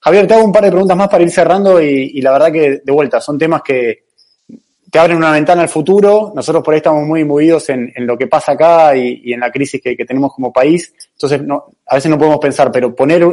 Javier, 0.00 0.26
te 0.26 0.34
hago 0.34 0.44
un 0.44 0.52
par 0.52 0.64
de 0.64 0.70
preguntas 0.70 0.96
más 0.96 1.08
para 1.08 1.24
ir 1.24 1.30
cerrando 1.30 1.82
y, 1.82 2.20
la 2.20 2.32
verdad 2.32 2.52
que, 2.52 2.80
de 2.84 2.92
vuelta, 2.92 3.20
son 3.20 3.38
temas 3.38 3.62
que, 3.62 4.04
te 4.90 4.98
abren 4.98 5.18
una 5.18 5.32
ventana 5.32 5.62
al 5.62 5.68
futuro. 5.68 6.32
Nosotros 6.34 6.62
por 6.62 6.72
ahí 6.72 6.78
estamos 6.78 7.06
muy 7.06 7.24
movidos 7.24 7.68
en, 7.68 7.92
lo 7.98 8.16
que 8.16 8.26
pasa 8.26 8.52
acá 8.52 8.96
y, 8.96 9.32
en 9.32 9.40
la 9.40 9.50
crisis 9.50 9.80
que, 9.82 9.96
tenemos 9.96 10.32
como 10.32 10.52
país. 10.52 10.92
Entonces, 11.12 11.42
no, 11.42 11.72
a 11.86 11.96
veces 11.96 12.10
no 12.10 12.18
podemos 12.18 12.38
pensar, 12.38 12.70
pero 12.70 12.94
poner, 12.94 13.26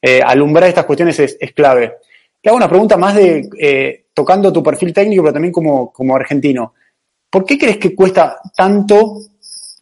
eh, 0.00 0.20
alumbrar 0.24 0.68
estas 0.68 0.86
cuestiones 0.86 1.18
es, 1.18 1.52
clave. 1.52 1.94
Te 2.40 2.48
hago 2.48 2.56
una 2.56 2.68
pregunta 2.68 2.96
más 2.96 3.14
de, 3.14 3.48
eh, 3.58 4.04
tocando 4.14 4.52
tu 4.52 4.62
perfil 4.62 4.92
técnico, 4.92 5.22
pero 5.22 5.34
también 5.34 5.52
como, 5.52 5.92
como 5.92 6.16
argentino. 6.16 6.74
¿Por 7.32 7.46
qué 7.46 7.56
crees 7.56 7.78
que 7.78 7.94
cuesta 7.94 8.42
tanto 8.54 9.20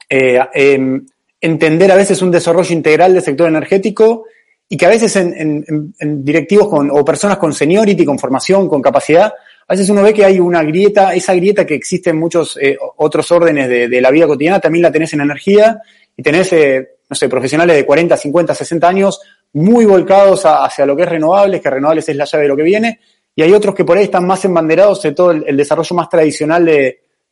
eh, 0.09 0.39
em, 0.55 1.05
entender 1.41 1.91
a 1.91 1.97
veces 1.97 2.23
un 2.23 2.31
desarrollo 2.31 2.73
integral 2.73 3.13
del 3.13 3.25
sector 3.25 3.49
energético 3.49 4.27
y 4.69 4.77
que 4.77 4.87
a 4.87 4.89
veces 4.89 5.17
en, 5.17 5.93
directivos 5.99 6.69
con, 6.69 6.93
o 6.93 7.05
personas 7.05 7.39
con 7.39 7.53
seniority, 7.53 8.05
con 8.05 8.21
formación, 8.21 8.69
con 8.69 8.81
capacidad, 8.81 9.33
a 9.67 9.75
veces 9.75 9.91
uno 9.91 10.05
ve 10.05 10.15
que 10.15 10.25
hay 10.25 10.39
una 10.39 10.63
grieta, 10.63 11.13
esa 11.13 11.35
grieta 11.35 11.67
que 11.67 11.75
existe 11.75 12.11
en 12.11 12.21
muchos 12.21 12.57
eh, 12.57 12.79
otros 12.99 13.29
órdenes 13.33 13.69
de, 13.69 14.01
la 14.01 14.13
vida 14.13 14.29
cotidiana, 14.29 14.61
también 14.61 14.85
la 14.85 14.93
tenés 14.93 15.13
en 15.15 15.23
energía 15.23 15.83
y 16.17 16.23
tenés, 16.23 16.53
eh, 16.53 16.99
no 17.09 17.17
sé, 17.17 17.29
profesionales 17.29 17.75
de 17.75 17.85
40, 17.85 18.17
50, 18.17 18.55
60 18.55 18.89
años 18.89 19.21
muy 19.55 19.87
volcados 19.87 20.43
hacia 20.45 20.87
lo 20.87 20.95
que 20.95 21.03
es 21.03 21.09
renovables, 21.09 21.61
que 21.61 21.69
renovables 21.69 22.09
es 22.09 22.15
la 22.15 22.27
llave 22.27 22.45
de 22.45 22.49
lo 22.49 22.57
que 22.57 22.63
viene, 22.63 23.01
y 23.35 23.43
hay 23.43 23.53
otros 23.53 23.75
que 23.75 23.85
por 23.85 23.99
ahí 23.99 24.05
están 24.05 24.25
más 24.25 24.45
embanderados 24.45 25.03
de 25.03 25.11
todo 25.11 25.33
el, 25.33 25.57
desarrollo 25.57 25.97
más 25.97 26.09
tradicional 26.09 26.65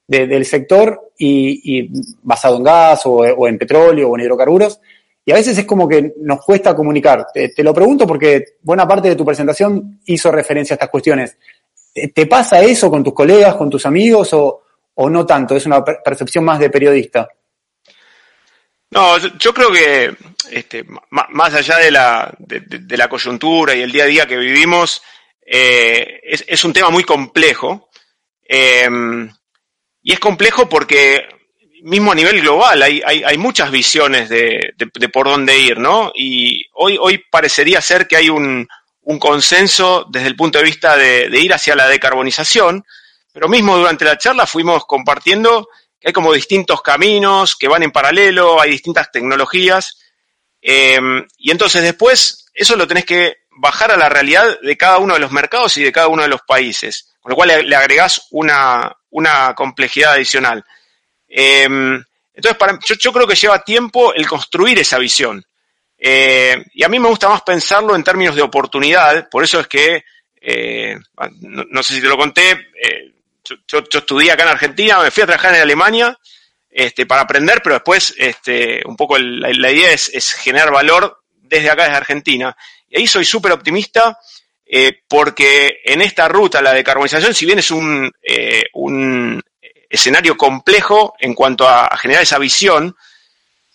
del 0.09 0.47
sector 0.47 1.13
y, 1.19 1.91
basado 2.23 2.57
en 2.57 2.63
gas 2.65 3.03
o, 3.05 3.47
en 3.47 3.59
petróleo 3.59 4.09
o 4.09 4.17
en 4.17 4.25
hidrocarburos. 4.25 4.81
Y 5.25 5.33
a 5.33 5.35
veces 5.35 5.59
es 5.59 5.67
como 5.67 5.87
que 5.87 6.15
nos 6.23 6.43
cuesta 6.43 6.75
comunicar. 6.75 7.27
te, 7.33 7.63
lo 7.63 7.75
pregunto 7.75 8.07
porque 8.07 8.57
buena 8.63 8.89
parte 8.89 9.11
de 9.11 9.17
tu 9.17 9.27
presentación 9.27 10.01
hizo 10.07 10.33
referencia 10.33 10.75
a 10.75 10.77
estas 10.77 10.89
cuestiones. 10.89 11.37
¿Te 12.15 12.27
pasa 12.27 12.63
eso 12.63 12.91
con 12.91 13.05
tus 13.05 13.13
colegas, 13.13 13.57
con 13.57 13.69
tus 13.69 13.85
amigos 13.85 14.31
o, 14.33 14.63
no 15.11 15.27
tanto? 15.27 15.55
¿Es 15.55 15.67
una 15.67 15.85
percepción 15.85 16.45
más 16.45 16.59
de 16.59 16.71
periodista? 16.71 17.29
No, 18.91 19.19
yo, 19.19 19.53
creo 19.53 19.71
que 19.71 20.17
este, 20.51 20.87
más 21.11 21.55
allá 21.55 21.77
de 21.77 21.91
la, 21.91 22.35
de, 22.39 22.97
la, 22.97 23.09
coyuntura 23.09 23.75
y 23.75 23.83
el 23.83 23.93
día 23.93 24.05
a 24.05 24.07
día 24.07 24.27
que 24.27 24.39
vivimos, 24.39 25.03
eh, 25.45 26.21
es, 26.25 26.65
un 26.65 26.73
tema 26.73 26.89
muy 26.89 27.05
complejo. 27.05 27.91
Em, 28.43 29.31
y 30.09 30.13
es 30.15 30.21
complejo 30.21 30.71
porque 30.71 31.29
mismo 31.83 32.13
a 32.13 32.15
nivel 32.15 32.41
global 32.41 32.83
hay, 32.83 33.03
hay, 33.05 33.37
muchas 33.37 33.71
visiones 33.71 34.31
de, 34.31 34.73
por 35.13 35.27
dónde 35.27 35.59
ir, 35.59 35.77
¿no? 35.77 36.13
Y 36.15 36.65
hoy, 36.73 36.97
hoy 36.99 37.23
parecería 37.31 37.83
ser 37.83 38.09
que 38.09 38.17
hay 38.17 38.31
un, 38.31 38.67
consenso 39.21 40.07
desde 40.09 40.29
el 40.29 40.35
punto 40.35 40.57
de 40.57 40.65
vista 40.65 40.97
de, 40.97 41.29
ir 41.39 41.53
hacia 41.53 41.77
la 41.77 41.87
decarbonización, 41.89 42.87
pero 43.35 43.51
mismo 43.51 43.77
durante 43.77 44.07
la 44.07 44.17
charla 44.17 44.47
fuimos 44.47 44.87
compartiendo 44.87 45.69
que 46.01 46.09
hay 46.09 46.15
como 46.15 46.33
distintos 46.33 46.81
caminos 46.81 47.55
que 47.55 47.69
van 47.69 47.83
en 47.83 47.93
paralelo, 47.93 48.63
hay 48.63 48.71
distintas 48.71 49.13
tecnologías, 49.13 49.99
eh, 50.63 50.99
y 51.37 51.51
entonces 51.51 51.83
después 51.83 52.47
eso 52.55 52.77
lo 52.77 52.89
tenés 52.89 53.05
que 53.05 53.41
bajar 53.51 53.91
a 53.91 53.99
la 53.99 54.09
realidad 54.09 54.59
de 54.63 54.77
cada 54.79 54.97
uno 54.97 55.13
de 55.13 55.21
los 55.21 55.33
mercados 55.33 55.77
y 55.77 55.83
de 55.83 55.93
cada 55.93 56.09
uno 56.09 56.23
de 56.23 56.29
los 56.29 56.41
países, 56.49 57.08
lo 57.29 57.37
cual 57.37 57.69
le, 57.69 57.77
agregás 57.77 58.27
una, 58.31 58.95
complejidad 59.55 60.15
adicional. 60.15 60.65
Eh, 61.29 61.65
entonces, 62.35 62.57
para, 62.57 62.79
yo 62.99 63.13
creo 63.13 63.27
que 63.27 63.35
lleva 63.35 63.65
tiempo 63.65 64.15
el 64.15 64.27
construir 64.27 64.79
esa 64.79 64.99
visión. 64.99 65.45
Eh, 65.99 66.65
y 66.75 66.85
a 66.85 66.89
mí 66.89 67.01
me 67.01 67.09
gusta 67.09 67.29
más 67.29 67.43
pensarlo 67.43 67.97
en 67.97 68.05
términos 68.05 68.37
de 68.37 68.43
oportunidad, 68.43 69.29
por 69.29 69.43
eso 69.43 69.59
es 69.59 69.67
que, 69.67 70.05
eh, 70.41 70.97
no, 71.41 71.83
sé 71.83 71.95
si 71.95 72.01
te 72.01 72.07
lo 72.07 72.17
conté, 72.17 72.53
eh, 72.53 73.13
yo, 73.67 73.83
estudié 73.91 74.31
acá 74.31 74.45
en 74.45 74.51
Argentina, 74.51 75.01
me 75.01 75.11
fui 75.11 75.25
a 75.25 75.27
trabajar 75.27 75.57
en 75.57 75.63
Alemania 75.63 76.17
este, 76.71 77.07
para 77.07 77.23
aprender, 77.23 77.61
pero 77.61 77.75
después 77.75 78.15
este, 78.17 78.83
un 78.87 78.97
poco 78.97 79.19
la, 79.19 79.51
idea 79.51 79.91
es, 79.91 80.35
generar 80.35 80.71
valor 80.71 81.21
desde 81.35 81.71
acá, 81.71 81.85
desde 81.85 81.97
Argentina. 81.97 82.57
Y 82.89 83.01
ahí 83.01 83.07
soy 83.09 83.25
súper 83.25 83.51
optimista 83.51 84.17
porque 85.09 85.81
en 85.85 86.03
esta 86.03 86.29
ruta, 86.29 86.61
la 86.61 86.75
decarbonización, 86.75 87.35
si 87.35 87.47
bien 87.47 87.59
es 87.59 87.71
un, 87.71 88.11
un 88.75 89.43
escenario 89.89 90.37
complejo 90.37 91.15
en 91.19 91.35
cuanto 91.35 91.67
a 91.69 91.97
generar 91.97 92.23
esa 92.23 92.39
visión, 92.39 92.95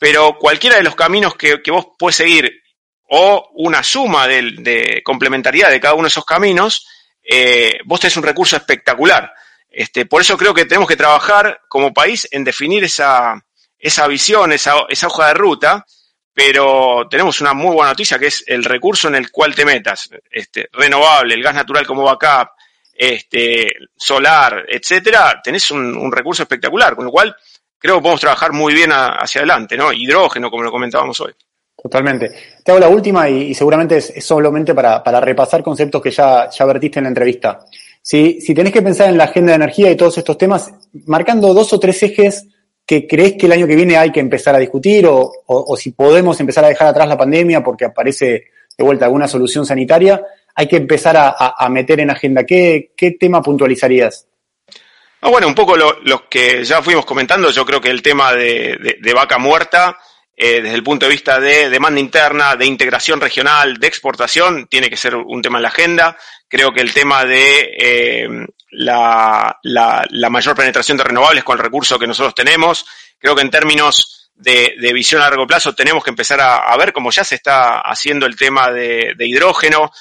pero 0.04 0.38
cualquiera 0.38 0.76
de 0.76 0.84
los 0.84 0.96
caminos 0.96 1.36
que, 1.36 1.62
vos 1.70 1.88
puedes 1.98 2.18
seguir 2.18 2.62
o 3.08 3.50
una 3.54 3.84
suma 3.84 4.28
de, 4.28 5.02
complementariedad 5.04 5.70
de 5.70 5.80
cada 5.80 5.94
uno 5.94 6.04
de 6.04 6.10
esos 6.10 6.26
caminos, 6.26 6.88
eh, 7.24 7.80
vos 7.86 8.00
tenés 8.00 8.18
un 8.18 8.24
recurso 8.24 8.56
espectacular. 8.56 9.32
Este, 9.70 10.06
por 10.06 10.22
eso 10.22 10.38
creo 10.38 10.54
que 10.54 10.66
tenemos 10.66 10.88
que 10.88 10.96
trabajar 10.96 11.62
como 11.68 11.94
país 11.94 12.28
en 12.32 12.44
definir 12.44 12.84
esa, 12.84 13.41
esa 13.80 14.08
visión, 14.08 14.52
esa, 14.52 14.76
esa 14.89 15.08
hoja 15.08 15.28
de 15.30 15.34
ruta, 15.36 15.86
pero 16.34 17.07
tenemos 17.09 17.39
una 17.41 17.53
muy 17.53 17.75
buena 17.75 17.91
noticia 17.91 18.17
que 18.17 18.27
es 18.27 18.43
el 18.47 18.63
recurso 18.63 19.07
en 19.07 19.15
el 19.15 19.31
cual 19.31 19.53
te 19.53 19.65
metas, 19.65 20.09
este, 20.31 20.67
renovable, 20.73 21.36
el 21.36 21.43
gas 21.43 21.53
natural 21.53 21.86
como 21.86 22.03
backup, 22.03 22.49
este, 22.93 23.67
solar, 23.95 24.65
etcétera, 24.67 25.41
tenés 25.43 25.69
un, 25.71 26.11
recurso 26.11 26.43
espectacular, 26.43 26.95
con 26.95 27.05
lo 27.05 27.11
cual 27.11 27.36
creo 27.77 27.95
que 27.95 28.01
podemos 28.01 28.21
trabajar 28.21 28.51
muy 28.51 28.73
bien 28.73 28.91
hacia 28.91 29.41
adelante, 29.41 29.77
¿no? 29.77 29.93
Hidrógeno, 29.93 30.49
como 30.49 30.63
lo 30.63 30.71
comentábamos 30.71 31.19
hoy. 31.19 31.34
Totalmente. 31.81 32.31
Te 32.63 32.71
hago 32.71 32.79
la 32.79 32.88
última 32.88 33.29
y, 33.29 33.53
seguramente 33.53 33.97
es, 33.97 34.13
solamente 34.25 34.73
para, 34.73 35.19
repasar 35.19 35.61
conceptos 35.61 36.01
que 36.01 36.11
ya, 36.11 36.49
ya 36.49 36.65
vertiste 36.65 36.99
en 36.99 37.03
la 37.03 37.09
entrevista. 37.09 37.59
Si, 38.01 38.39
si 38.41 38.53
tenés 38.53 38.73
que 38.73 38.81
pensar 38.81 39.09
en 39.09 39.17
la 39.17 39.25
agenda 39.25 39.51
de 39.51 39.57
energía 39.57 39.91
y 39.91 39.97
todos 39.97 40.17
estos 40.17 40.38
temas, 40.38 40.71
marcando 41.05 41.53
dos 41.53 41.73
o 41.73 41.79
tres 41.79 42.01
ejes 42.03 42.47
que 42.86 43.07
crees 43.07 43.34
que 43.34 43.45
el 43.45 43.53
año 43.53 43.67
que 43.67 43.75
viene 43.75 43.97
hay 43.97 44.11
que 44.11 44.19
empezar 44.19 44.55
a 44.55 44.59
discutir 44.59 45.05
o, 45.07 45.31
o, 45.45 45.77
si 45.77 45.91
podemos 45.91 46.39
empezar 46.39 46.65
a 46.65 46.69
dejar 46.69 46.88
atrás 46.88 47.07
la 47.07 47.17
pandemia 47.17 47.63
porque 47.63 47.86
aparece 47.86 48.45
de 48.77 48.84
vuelta 48.84 49.05
alguna 49.05 49.27
solución 49.27 49.65
sanitaria, 49.65 50.21
hay 50.55 50.67
que 50.67 50.77
empezar 50.77 51.15
a, 51.17 51.69
meter 51.69 51.99
en 51.99 52.09
agenda? 52.09 52.45
¿Qué, 52.45 52.91
qué 52.95 53.11
tema 53.11 53.41
puntualizarías? 53.41 54.27
Ah, 55.21 55.29
bueno, 55.29 55.47
un 55.47 55.55
poco 55.55 55.75
los 55.77 56.23
que 56.29 56.63
ya 56.63 56.81
fuimos 56.81 57.05
comentando, 57.05 57.49
yo 57.49 57.65
creo 57.65 57.79
que 57.79 57.89
el 57.89 58.01
tema 58.01 58.34
de, 58.34 59.13
vaca 59.15 59.38
muerta, 59.38 59.97
eh, 60.36 60.61
desde 60.61 60.75
el 60.75 60.84
punto 60.84 61.05
de 61.05 61.11
vista 61.11 61.39
de 61.39 61.69
demanda 61.69 61.99
interna, 61.99 62.55
de 62.55 62.65
integración 62.65 63.21
regional, 63.21 63.77
de 63.77 63.88
exportación, 63.88 64.67
tiene 64.67 64.89
que 64.89 64.97
ser 64.97 65.15
un 65.15 65.41
tema 65.41 65.59
en 65.59 65.63
la 65.63 65.69
agenda. 65.69 66.17
Creo 66.47 66.73
que 66.73 66.81
el 66.81 66.93
tema 66.93 67.23
de 67.23 67.71
eh, 67.77 68.27
la, 68.71 69.59
mayor 70.29 70.55
penetración 70.55 70.97
de 70.97 71.03
renovables 71.03 71.43
con 71.43 71.57
el 71.57 71.63
recurso 71.63 71.99
que 71.99 72.07
nosotros 72.07 72.34
tenemos, 72.34 72.86
creo 73.19 73.36
que 73.36 73.43
en 73.43 73.51
términos 73.51 74.31
de, 74.34 74.75
visión 74.93 75.21
a 75.21 75.25
largo 75.25 75.45
plazo 75.45 75.75
tenemos 75.75 76.03
que 76.03 76.09
empezar 76.09 76.41
a, 76.41 76.75
ver 76.77 76.93
cómo 76.93 77.11
ya 77.11 77.23
se 77.23 77.36
está 77.36 77.81
haciendo 77.81 78.25
el 78.25 78.36
tema 78.36 78.71
de, 78.71 79.15
hidrógeno, 79.19 79.91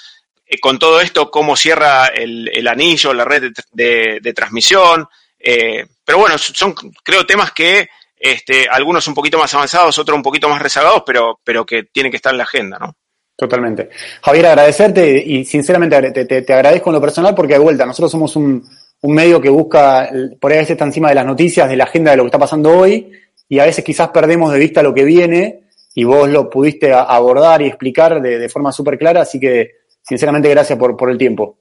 eh, 0.46 0.58
con 0.58 0.78
todo 0.78 1.00
esto, 1.02 1.30
cómo 1.30 1.56
cierra 1.56 2.06
el, 2.06 2.66
anillo, 2.66 3.12
la 3.12 3.24
red 3.24 3.52
de, 3.72 4.32
transmisión. 4.34 5.06
Eh, 5.38 5.86
pero 6.04 6.18
bueno, 6.18 6.38
son, 6.38 6.74
creo, 7.02 7.26
temas 7.26 7.52
que 7.52 7.88
este, 8.24 8.68
algunos 8.70 9.08
un 9.08 9.14
poquito 9.14 9.36
más 9.36 9.52
avanzados, 9.52 9.98
otros 9.98 10.16
un 10.16 10.22
poquito 10.22 10.48
más 10.48 10.62
rezagados, 10.62 11.02
pero, 11.04 11.40
pero 11.42 11.66
que 11.66 11.82
tienen 11.92 12.12
que 12.12 12.18
estar 12.18 12.32
en 12.32 12.38
la 12.38 12.44
agenda, 12.44 12.78
¿no? 12.78 12.94
Totalmente. 13.34 13.88
Javier, 14.22 14.46
agradecerte 14.46 15.18
y 15.26 15.44
sinceramente 15.44 16.24
te, 16.24 16.52
agradezco 16.54 16.90
en 16.90 16.94
lo 16.94 17.00
personal 17.00 17.34
porque 17.34 17.54
de 17.54 17.58
vuelta, 17.58 17.84
nosotros 17.84 18.12
somos 18.12 18.36
un, 18.36 18.64
medio 19.02 19.40
que 19.40 19.48
busca, 19.48 20.08
por 20.40 20.52
ahí 20.52 20.58
a 20.58 20.60
veces 20.60 20.74
está 20.74 20.84
encima 20.84 21.08
de 21.08 21.16
las 21.16 21.26
noticias, 21.26 21.68
de 21.68 21.76
la 21.76 21.82
agenda 21.82 22.12
de 22.12 22.18
lo 22.18 22.22
que 22.22 22.28
está 22.28 22.38
pasando 22.38 22.78
hoy 22.78 23.10
y 23.48 23.58
a 23.58 23.64
veces 23.64 23.84
quizás 23.84 24.10
perdemos 24.10 24.52
de 24.52 24.60
vista 24.60 24.84
lo 24.84 24.94
que 24.94 25.02
viene 25.02 25.64
y 25.92 26.04
vos 26.04 26.28
lo 26.28 26.48
pudiste 26.48 26.92
abordar 26.92 27.60
y 27.62 27.66
explicar 27.66 28.22
de, 28.22 28.38
de 28.38 28.48
forma 28.48 28.70
súper 28.70 28.96
clara, 28.96 29.22
así 29.22 29.40
que 29.40 29.72
sinceramente 30.00 30.48
gracias 30.48 30.78
por, 30.78 30.96
por 30.96 31.10
el 31.10 31.18
tiempo. 31.18 31.58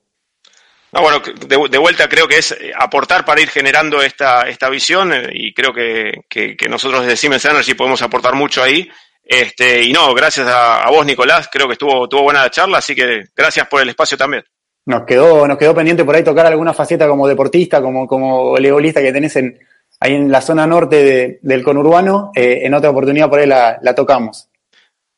No, 0.94 1.02
bueno, 1.02 1.22
de, 1.48 1.78
vuelta 1.78 2.10
creo 2.10 2.28
que 2.28 2.38
es 2.38 2.56
aportar 2.78 3.24
para 3.24 3.40
ir 3.40 3.50
generando 3.50 4.02
esta, 4.02 4.42
esta 4.50 4.70
visión 4.70 5.14
eh, 5.14 5.30
y 5.34 5.54
creo 5.54 5.74
que, 5.74 6.22
nosotros 6.70 7.04
desde 7.04 7.16
Siemens 7.16 7.46
Energy 7.46 7.76
podemos 7.76 8.02
aportar 8.02 8.36
mucho 8.36 8.62
ahí. 8.62 8.90
Este, 9.24 9.84
y 9.84 9.94
no, 9.94 10.14
gracias 10.14 10.48
a, 10.50 10.90
vos, 10.90 11.06
Nicolás, 11.06 11.48
creo 11.50 11.68
que 11.68 11.74
estuvo, 11.74 12.04
estuvo 12.04 12.24
buena 12.24 12.42
la 12.42 12.50
charla, 12.50 12.80
así 12.80 12.94
que 12.94 13.24
gracias 13.36 13.68
por 13.68 13.82
el 13.82 13.90
espacio 13.90 14.18
también. 14.18 14.44
Nos 14.86 15.06
quedó, 15.06 15.48
nos 15.48 15.58
quedó 15.58 15.74
pendiente 15.74 16.04
por 16.04 16.16
ahí 16.16 16.24
tocar 16.24 16.46
alguna 16.46 16.74
faceta 16.74 17.08
como 17.08 17.28
deportista, 17.28 17.82
como, 17.82 18.06
como 18.06 18.50
voleibolista 18.50 19.02
que 19.02 19.14
tenés 19.14 19.36
en, 19.38 19.58
ahí 20.02 20.16
en 20.16 20.30
la 20.30 20.42
zona 20.42 20.68
norte 20.68 21.40
del 21.42 21.64
conurbano. 21.64 22.32
Eh, 22.36 22.62
en 22.64 22.74
otra 22.74 22.90
oportunidad 22.90 23.30
por 23.30 23.40
ahí 23.40 23.48
la, 23.48 23.78
la 23.82 23.96
tocamos. 23.96 24.51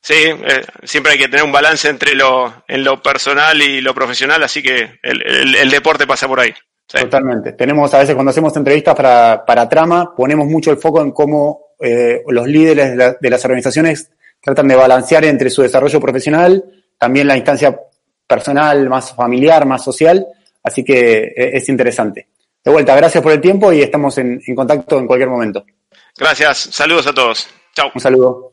Sí, 0.04 0.16
eh, 0.16 0.66
siempre 0.84 1.14
hay 1.14 1.18
que 1.18 1.30
tener 1.30 1.46
un 1.46 1.54
balance 1.54 1.88
entre 1.88 2.14
lo, 2.14 2.66
en 2.68 2.84
lo 2.84 3.02
personal 3.02 3.62
y 3.62 3.80
lo 3.80 3.94
profesional, 3.94 4.44
así 4.44 4.62
que 4.62 5.00
el, 5.02 5.70
deporte 5.72 6.06
pasa 6.06 6.28
por 6.28 6.42
ahí. 6.42 6.54
Totalmente. 6.86 7.54
Tenemos 7.54 7.94
a 7.94 8.00
veces 8.00 8.14
cuando 8.14 8.32
hacemos 8.32 8.56
entrevistas 8.58 8.96
para, 8.96 9.46
para 9.46 9.70
Trama, 9.70 10.14
ponemos 10.14 10.46
mucho 10.46 10.72
el 10.72 10.78
foco 10.78 11.02
en 11.02 11.12
cómo 11.12 11.76
eh, 11.80 12.22
los 12.28 12.46
líderes 12.46 13.18
de, 13.18 13.30
las 13.30 13.46
organizaciones 13.46 14.12
tratan 14.42 14.68
de 14.68 14.76
balancear 14.76 15.24
entre 15.24 15.50
su 15.50 15.62
desarrollo 15.62 16.02
profesional, 16.02 16.62
también 17.00 17.26
la 17.26 17.38
instancia 17.38 17.80
personal, 18.28 18.90
más 18.90 19.16
familiar, 19.16 19.66
más 19.66 19.86
social, 19.86 20.28
así 20.64 20.84
que 20.84 21.34
eh, 21.34 21.52
es 21.54 21.70
interesante. 21.70 22.28
De 22.62 22.72
vuelta, 22.72 22.94
gracias 22.94 23.24
por 23.24 23.32
el 23.32 23.40
tiempo 23.40 23.72
y 23.72 23.82
estamos 23.82 24.18
en, 24.18 24.42
en 24.46 24.54
contacto 24.54 25.00
en 25.00 25.08
cualquier 25.08 25.30
momento. 25.30 25.66
Gracias, 26.18 26.58
saludos 26.72 27.08
a 27.08 27.14
todos. 27.14 27.48
Chao. 27.74 27.90
Un 27.96 28.02
saludo. 28.02 28.53